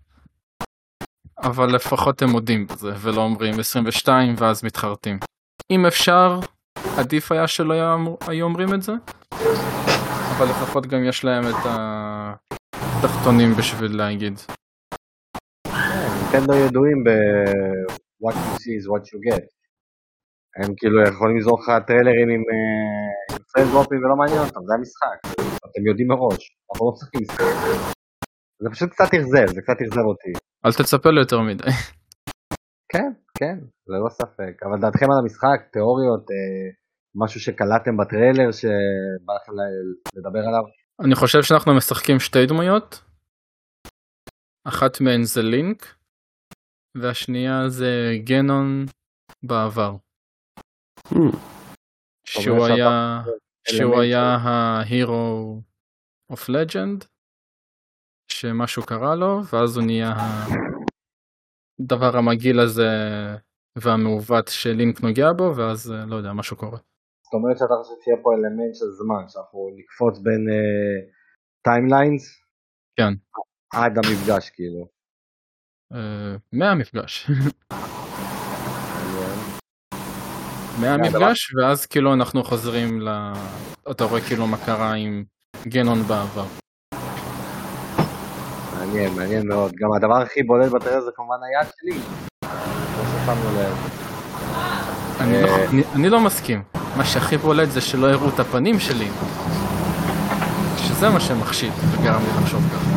[1.42, 5.18] אבל לפחות הם מודים בזה ולא אומרים 22 ואז מתחרטים.
[5.70, 6.40] אם אפשר,
[6.98, 7.74] עדיף היה שלא
[8.26, 8.92] היו אומרים את זה,
[10.36, 11.66] אבל לפחות גם יש להם את
[12.72, 14.40] התחתונים בשביל להגיד.
[15.66, 19.59] נינטנדו ידועים ב- what you see is what you get.
[20.56, 22.42] הם כאילו יכולים לזרוק לך טריילרים עם
[23.52, 25.18] פרנדרופים ולא מעניין אותם, זה המשחק.
[25.66, 27.44] אתם יודעים מראש, אנחנו לא משחקים משחק.
[28.62, 30.32] זה פשוט קצת אכזב, זה קצת אכזב אותי.
[30.66, 31.70] אל תצפה לו יותר מדי.
[32.92, 33.56] כן, כן,
[33.86, 34.54] ללא ספק.
[34.62, 36.66] אבל דעתכם על המשחק, תיאוריות, אה,
[37.14, 39.52] משהו שקלטתם בטריילר שבא לכם
[40.16, 40.62] לדבר עליו?
[41.04, 43.02] אני חושב שאנחנו משחקים שתי דמויות.
[44.68, 45.94] אחת מהן זה לינק,
[46.96, 48.86] והשנייה זה גנון
[49.42, 49.96] בעבר.
[52.24, 53.22] שהוא היה,
[53.68, 55.60] שהוא היה ה-Hero
[56.32, 57.04] of Legend,
[58.28, 60.12] שמשהו קרה לו, ואז הוא נהיה
[61.80, 62.88] הדבר המגעיל הזה
[63.76, 66.78] והמעוות שלינק נוגע בו, ואז לא יודע, משהו קורה.
[67.24, 70.46] זאת אומרת שאתה חושב שיהיה פה אלמנט של זמן, שאנחנו נקפוץ בין
[71.62, 72.36] timelines?
[72.36, 72.44] Uh,
[72.96, 73.12] כן.
[73.72, 74.88] עד המפגש כאילו.
[75.92, 75.96] Uh,
[76.52, 77.26] מהמפגש.
[80.80, 83.32] מהמפגש ואז כאילו אנחנו חוזרים ל...
[83.90, 85.24] אתה רואה כאילו מה קרה עם
[85.68, 86.44] Ganon בעבר.
[88.78, 89.72] מעניין, מעניין מאוד.
[89.76, 91.98] גם הדבר הכי בולט בטרור זה כמובן היד שלי.
[95.20, 96.62] אני, לא, אני, אני לא מסכים.
[96.96, 99.08] מה שהכי בולט זה שלא הראו את הפנים שלי.
[100.76, 102.90] שזה מה שמחשיד וגרם לי לחשוב ככה.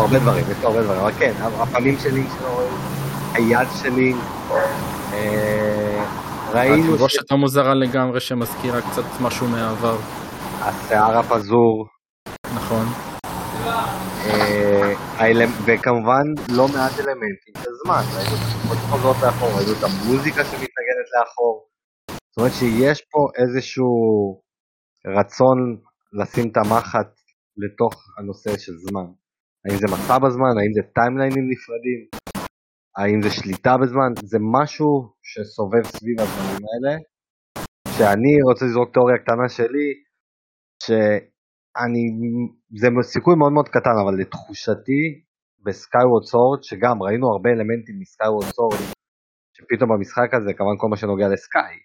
[0.00, 2.68] הרבה דברים, יש הרבה דברים, אבל כן, הפנים של לינק שלו,
[3.34, 4.22] היד של לינק,
[5.12, 6.04] אה,
[6.52, 6.84] ראינו...
[6.84, 9.96] התלבושת המוזרה לגמרי שמזכירה קצת משהו מהעבר.
[10.60, 11.86] השיער הפזור.
[12.54, 12.86] נכון.
[14.26, 14.92] אה,
[15.66, 16.24] וכמובן
[16.56, 21.66] לא מעט אלמנטים של זמן, ראינו את התקופות לאחור, ראינו את המוזיקה שמתנגנת לאחור.
[22.10, 23.94] זאת אומרת שיש פה איזשהו
[25.18, 25.58] רצון
[26.12, 27.10] לשים את המחט
[27.56, 29.06] לתוך הנושא של זמן.
[29.64, 32.00] האם זה מסע בזמן, האם זה טיימליינים נפרדים,
[32.98, 34.88] האם זה שליטה בזמן, זה משהו
[35.22, 36.94] שסובב סביב הזמנים האלה.
[37.96, 39.88] שאני רוצה לזרוק תיאוריה קטנה שלי,
[40.82, 42.02] שאני,
[42.80, 45.02] זה סיכוי מאוד מאוד קטן, אבל לתחושתי
[45.64, 48.80] ב Skyward Sword, שגם ראינו הרבה אלמנטים מ Skyward Sword,
[49.56, 51.76] שפתאום במשחק הזה, כמובן כל מה שנוגע ל sky,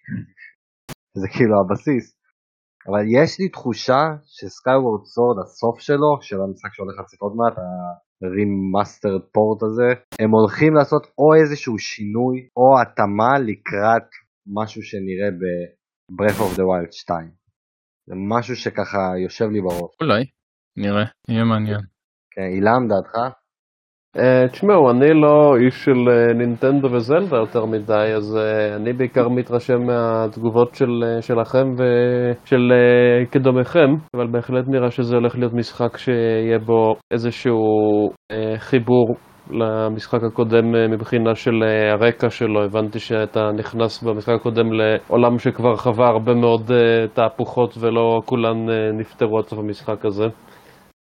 [1.20, 2.06] זה כאילו הבסיס,
[2.88, 4.02] אבל יש לי תחושה
[4.34, 7.56] ש Skyward Sword, הסוף שלו, של המשחק שהולך לצאת עוד מעט,
[8.22, 9.88] ה remaster port הזה,
[10.20, 14.08] הם הולכים לעשות או איזשהו שינוי או התאמה לקראת
[14.46, 17.30] משהו שנראה ב-Breath of the Wild 2.
[18.06, 19.96] זה משהו שככה יושב לי בראש.
[20.00, 20.24] אולי,
[20.76, 21.80] נראה, יהיה מעניין.
[22.30, 23.39] כן, אילם, דעתך?
[24.16, 24.20] Uh,
[24.52, 29.82] תשמעו, אני לא איש של uh, נינטנדו וזלדה יותר מדי, אז uh, אני בעיקר מתרשם
[29.86, 32.72] מהתגובות של, שלכם ושל
[33.30, 37.62] קדומיכם, אבל בהחלט נראה שזה הולך להיות משחק שיהיה בו איזשהו
[38.56, 39.16] חיבור
[39.50, 41.62] למשחק הקודם מבחינה של
[41.92, 42.64] הרקע שלו.
[42.64, 46.70] הבנתי שאתה נכנס במשחק הקודם לעולם שכבר חווה הרבה מאוד
[47.12, 48.56] תהפוכות ולא כולן
[48.98, 50.24] נפתרו עד סוף המשחק הזה,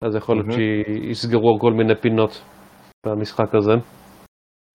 [0.04, 1.12] אז יכול להיות mm-hmm.
[1.12, 2.57] שיסגרו כל מיני פינות.
[3.06, 3.72] במשחק הזה.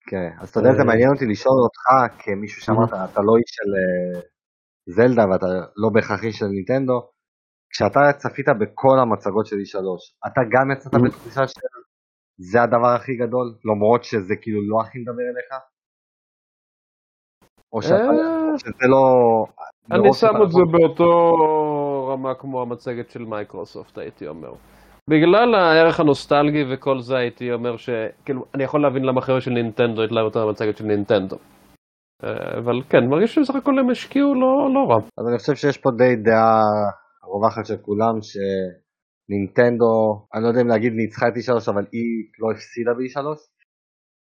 [0.08, 3.50] כן, אז אתה יודע, זה אה, מעניין אותי לשאול אותך, כמישהו שאמרת, אתה לא איש
[3.58, 4.22] של אה,
[4.96, 5.46] זלדה ואתה
[5.76, 7.10] לא בהכרח איש של ניטנדו,
[7.70, 9.80] כשאתה צפית בכל המצגות של E3,
[10.28, 15.52] אתה גם יצאת בתחושה שזה הדבר הכי גדול, למרות שזה כאילו לא הכי מדבר אליך?
[17.74, 18.58] או אה.
[18.58, 19.06] שזה לא...
[19.92, 21.12] אני שם את זה באותו
[22.08, 24.54] רמה כמו המצגת של מייקרוסופט, הייתי אומר.
[25.10, 30.04] בגלל הערך הנוסטלגי וכל זה הייתי אומר שכאילו אני יכול להבין למה חבר'ה של נינטנדו
[30.04, 31.38] התלהבו יותר במצגת של נינטנדו.
[32.24, 34.98] אה, אבל כן, מרגיש שבסך הכל הם השקיעו לא, לא רע.
[35.18, 36.62] אז אני חושב שיש פה די דעה
[37.24, 42.52] רווחת של כולם שנינטנדו, אני לא יודע אם להגיד ניצחה את E3 אבל היא לא
[42.52, 43.26] הפסידה ב-E3.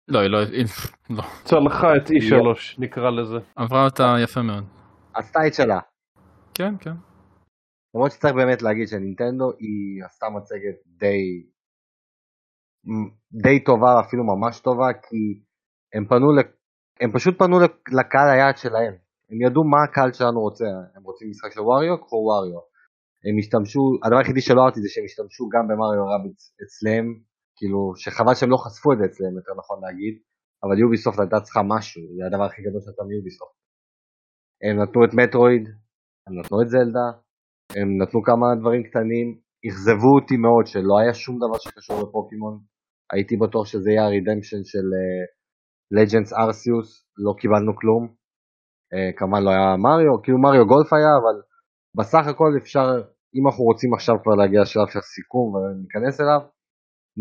[0.08, 0.66] לא, היא לא, היא
[1.10, 1.24] לא.
[1.44, 2.36] צלחה את E3
[2.78, 3.38] נקרא לזה.
[3.56, 4.64] עברה אותה יפה מאוד.
[5.14, 5.80] עשתה את שלה.
[6.54, 6.94] כן, כן.
[7.98, 11.22] למרות שצריך באמת להגיד שנינטנדו היא עשתה מצגת די
[13.44, 15.22] די טובה אפילו ממש טובה כי
[15.94, 16.28] הם פנו
[17.02, 17.60] הם פשוט פנו
[18.00, 18.94] לקהל היעד שלהם.
[19.30, 20.66] הם ידעו מה הקהל שלנו רוצה.
[20.96, 22.62] הם רוצים משחק של ווריו קחו ווריו
[23.26, 27.06] הם השתמשו הדבר היחידי שלא אהבתי זה שהם השתמשו גם במריו רביץ אצלם
[27.58, 30.16] כאילו שחבל שהם לא חשפו את זה אצלם יותר נכון להגיד
[30.64, 33.58] אבל יוביסופט הייתה צריכה משהו זה הדבר הכי גדול שאתה מיוביסופט
[34.64, 35.66] הם נתנו את מטרואיד
[36.26, 37.08] הם נתנו את זלדה
[37.78, 39.28] הם נתנו כמה דברים קטנים,
[39.68, 42.56] אכזבו אותי מאוד שלא היה שום דבר שקשור לפוקימון,
[43.14, 44.88] הייתי בטוח שזה יהיה הרידמפשן של
[45.96, 46.90] לג'נדס uh, ארסיוס,
[47.26, 48.04] לא קיבלנו כלום,
[48.94, 51.38] uh, כמובן לא היה מריו, כאילו מריו גולף היה, אבל
[51.98, 52.88] בסך הכל אפשר,
[53.36, 56.42] אם אנחנו רוצים עכשיו כבר להגיע לשלב של סיכום וניכנס אליו,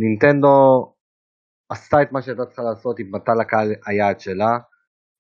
[0.01, 0.57] נינטנדו
[1.73, 4.53] עשתה את מה שהייתה צריכה לעשות, היא פנתה לקהל היעד שלה,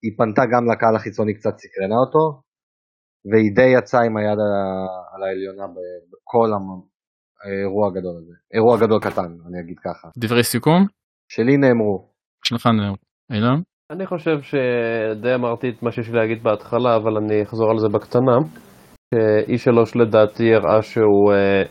[0.02, 2.42] היא פנתה גם לקהל החיצוני קצת סקרנה אותו,
[3.30, 4.38] והיא די יצאה עם היד
[5.12, 5.66] על העליונה
[6.10, 6.48] בכל
[7.44, 8.32] האירוע הגדול הזה.
[8.54, 10.08] אירוע גדול קטן, אני אגיד ככה.
[10.18, 10.86] דברי סיכום?
[11.32, 12.08] שלי נאמרו.
[12.44, 12.96] שלך נאמרו.
[13.32, 13.60] אילן?
[13.92, 17.88] אני חושב שדי אמרתי את מה שיש לי להגיד בהתחלה, אבל אני אחזור על זה
[17.88, 18.36] בקטנה.
[19.14, 21.68] E3 לדעתי הראה שהוא uh,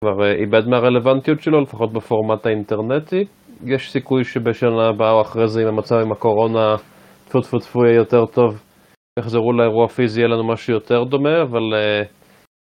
[0.00, 3.24] כבר איבד מהרלוונטיות שלו, לפחות בפורמט האינטרנטי.
[3.64, 6.76] יש סיכוי שבשנה הבאה או אחרי זה, אם המצב עם הקורונה
[7.28, 8.62] טפו טפו טפו יהיה יותר טוב,
[9.18, 12.06] יחזרו לאירוע פיזי יהיה לנו משהו יותר דומה, אבל uh,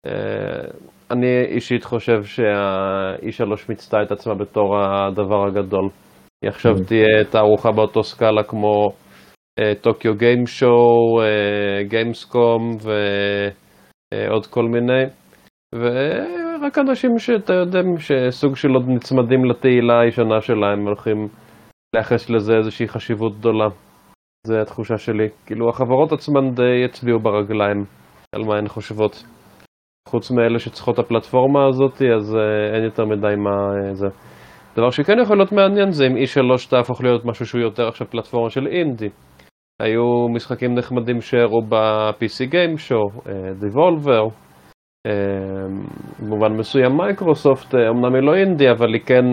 [0.06, 0.76] uh,
[1.10, 5.88] אני אישית חושב שה-E3 מיצתה את עצמה בתור הדבר הגדול.
[6.42, 6.88] היא עכשיו mm-hmm.
[6.88, 8.88] תהיה תערוכה באותו סקאלה כמו
[9.80, 11.20] טוקיו גיים שואו,
[11.88, 15.04] גיימסקום ועוד כל מיני.
[15.74, 21.28] ורק אנשים שאתה יודע, שסוג של עוד נצמדים לתהילה הישנה שלהם, הולכים
[21.94, 23.66] לייחס לזה איזושהי חשיבות גדולה.
[24.46, 25.28] זה התחושה שלי.
[25.46, 27.84] כאילו החברות עצמן די יצביעו ברגליים
[28.34, 29.24] על מה הן חושבות.
[30.08, 34.06] חוץ מאלה שצריכות הפלטפורמה הזאת, אז uh, אין יותר מדי מה uh, זה.
[34.76, 38.50] דבר שכן יכול להיות מעניין זה אם E3 תהפוך להיות משהו שהוא יותר עכשיו פלטפורמה
[38.50, 39.08] של אינדי.
[39.82, 43.28] היו משחקים נחמדים שהראו ב-PC Game Show,
[43.62, 44.30] Devolver,
[46.20, 49.24] במובן מסוים מייקרוסופט, אמנם היא לא אינדי, אבל היא כן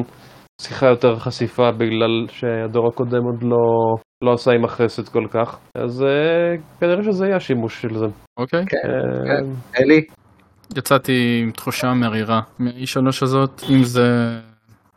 [0.61, 3.57] צריכה יותר חשיפה בגלל שהדור הקודם עוד לא,
[4.23, 8.05] לא עשה עם החסד כל כך, אז uh, כנראה שזה יהיה השימוש של זה.
[8.37, 8.65] אוקיי.
[8.67, 9.45] כן, uh, כן.
[9.83, 10.05] אלי?
[10.77, 12.85] יצאתי עם תחושה מרירה מהאי
[13.21, 14.39] הזאת, אם זה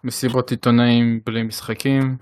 [0.05, 2.17] מסיבות עיתונאים בלי משחקים,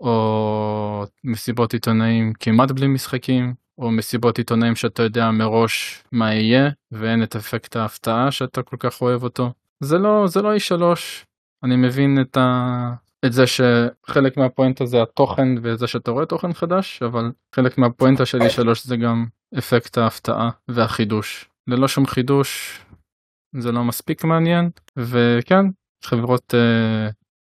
[0.00, 7.22] או מסיבות עיתונאים כמעט בלי משחקים, או מסיבות עיתונאים שאתה יודע מראש מה יהיה, ואין
[7.22, 9.52] את אפקט ההפתעה שאתה כל כך אוהב אותו.
[9.80, 10.82] זה לא, זה לא E3,
[11.64, 12.94] אני מבין את, ה...
[13.26, 18.38] את זה שחלק מהפואנטה זה התוכן וזה שאתה רואה תוכן חדש, אבל חלק מהפואנטה של
[18.38, 19.26] E3 זה גם
[19.58, 21.50] אפקט ההפתעה והחידוש.
[21.66, 22.80] ללא שום חידוש
[23.56, 25.66] זה לא מספיק מעניין, וכן,
[26.04, 27.08] חברות אה,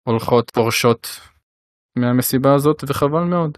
[0.07, 1.07] הולכות פורשות
[1.97, 3.57] מהמסיבה הזאת וחבל מאוד.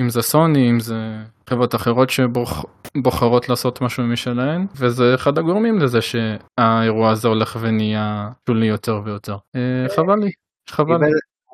[0.00, 1.16] אם זה סוני, אם זה
[1.50, 8.66] חברות אחרות שבוחרות לעשות משהו משלהן, וזה אחד הגורמים לזה שהאירוע הזה הולך ונהיה שולי
[8.66, 9.36] יותר ויותר.
[9.56, 10.30] אה, חבל לי,
[10.70, 11.00] חבל.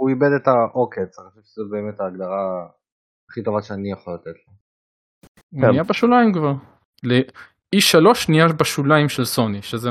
[0.07, 2.67] הוא איבד את העוקץ, אני חושב שזו באמת ההגדרה
[3.31, 4.53] הכי טובה שאני יכול לתת לו.
[5.53, 6.53] הוא נהיה בשוליים כבר.
[7.77, 7.97] E3
[8.29, 9.91] נהיה בשוליים של סוני, שזה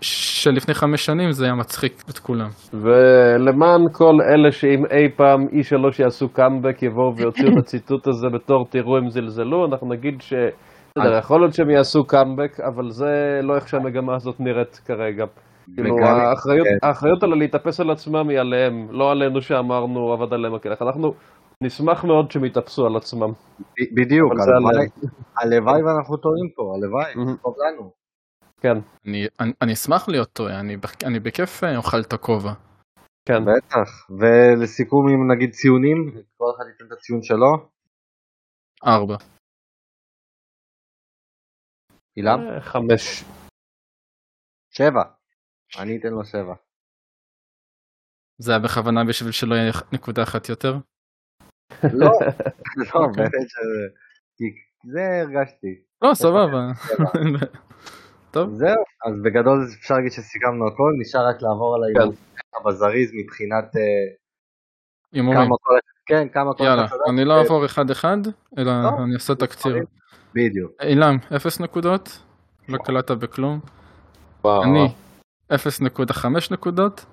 [0.00, 2.48] שלפני חמש שנים זה היה מצחיק את כולם.
[2.72, 8.66] ולמען כל אלה שאם אי פעם E3 יעשו קאמבק יבואו ויוציאו את הציטוט הזה בתור
[8.70, 10.32] תראו הם זלזלו, אנחנו נגיד ש...
[10.98, 15.24] בסדר, יכול להיות שהם יעשו קאמבק, אבל זה לא איך שהמגמה הזאת נראית כרגע.
[15.74, 16.86] כאילו, האחריות, כן.
[16.86, 20.82] האחריות על להתאפס על עצמם היא עליהם, לא עלינו שאמרנו עבד עליהם הכלך.
[20.82, 21.14] אנחנו
[21.62, 23.32] נשמח מאוד שהם יתאפסו על עצמם.
[23.94, 24.32] בדיוק,
[25.42, 27.92] הלוואי ואנחנו טועים פה, הלוואי, טוב לנו.
[28.60, 28.76] כן.
[29.06, 32.52] אני, אני, אני אשמח להיות טועה, אני, אני בכיף אה, אוכל את הכובע.
[33.24, 33.44] כן.
[33.44, 37.68] בטח, ולסיכום אם נגיד ציונים, כל אחד ייתן את הציון שלו.
[38.86, 39.16] ארבע.
[42.16, 42.40] אילם?
[42.40, 43.24] אה, חמש.
[44.70, 45.19] שבע.
[45.78, 46.54] אני אתן לו שבע.
[48.38, 50.76] זה היה בכוונה בשביל שלא יהיה נקודה אחת יותר?
[51.82, 51.90] לא,
[52.94, 53.86] לא, באמת שזה...
[54.36, 54.44] כי
[54.92, 55.80] זה הרגשתי.
[56.02, 56.60] לא, סבבה.
[58.30, 58.54] טוב.
[58.54, 62.68] זהו, אז בגדול אפשר להגיד שסיכמנו הכל, נשאר רק לעבור על ההימורים כן.
[62.68, 63.76] בזריז מבחינת...
[63.76, 64.16] אה,
[65.12, 65.50] הימורים.
[66.06, 68.16] כן, כמה כל יאללה, אני לא אעבור אחד אחד,
[68.58, 68.70] אלא
[69.04, 69.76] אני אעשה תקציר.
[70.34, 70.72] בדיוק.
[70.82, 72.18] אילם, אפס נקודות,
[72.68, 73.60] לא קלטת בכלום.
[74.44, 74.94] אני,
[75.52, 77.06] 0.5 נקודות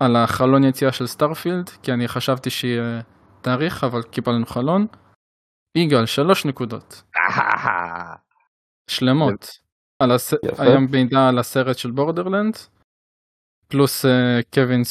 [0.00, 3.00] על החלון יציאה של Starfield, כי אני חשבתי שיהיה
[3.40, 4.86] תאריך, אבל קיבלנו חלון.
[5.76, 7.02] יגאל, 3 נקודות.
[8.90, 9.58] שלמות.
[9.98, 10.34] על הס...
[10.58, 12.56] היה מידע על הסרט של Borderland,
[13.68, 14.08] פלוס uh,
[14.54, 14.82] קווין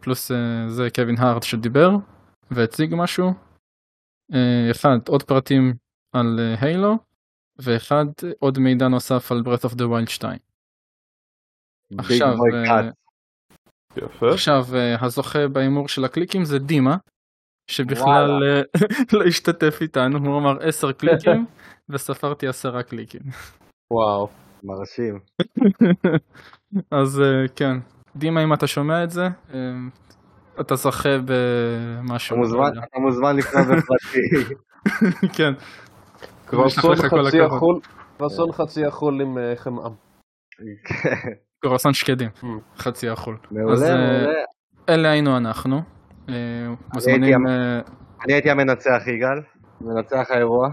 [0.00, 0.34] פלוס uh,
[0.68, 1.90] זה קווין הארט שדיבר
[2.50, 3.32] והציג משהו.
[4.32, 4.36] Uh,
[4.70, 5.74] אחד עוד פרטים
[6.12, 6.96] על Halo uh,
[7.58, 8.04] ואחד
[8.38, 10.38] עוד מידע נוסף על Breath of the Wild 2.
[11.98, 12.34] עכשיו,
[13.96, 16.96] uh, עכשיו uh, הזוכה בהימור של הקליקים זה דימה
[17.70, 18.30] שבכלל
[19.12, 21.46] לא השתתף איתנו הוא אמר 10 קליקים
[21.90, 23.22] וספרתי 10 קליקים.
[23.90, 24.28] וואו.
[24.64, 25.18] מרשים.
[27.00, 27.76] אז אה, כן,
[28.16, 29.58] דימה אם אתה שומע את זה, אה,
[30.60, 32.36] אתה זוכה במשהו.
[32.78, 34.54] אתה מוזמן לפנות בפרטי.
[35.36, 35.52] כן.
[36.96, 37.80] חצי החול,
[38.18, 39.88] קרוסון חצי החול עם אה, חמאה.
[41.64, 42.46] קרוסון שקדים, mm.
[42.78, 43.36] חצי החול.
[43.50, 44.32] מעולה, מעולה.
[44.88, 45.82] אלה היינו אנחנו.
[48.24, 49.40] אני הייתי המנצח יגאל,
[49.80, 50.68] מנצח האירוע.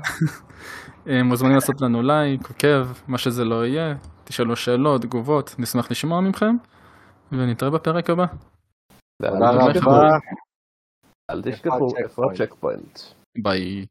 [1.08, 6.22] אה, מוזמנים לעשות לנו לייק, עוקב, מה שזה לא יהיה, תשאלו שאלות, תגובות, נשמח לשמוע
[6.22, 6.56] מכם,
[7.32, 8.26] ונתראה בפרק הבא.
[9.22, 10.18] תודה רבה.
[11.30, 13.00] אל תשכחו איפה ה checkpoint.
[13.38, 13.86] ביי.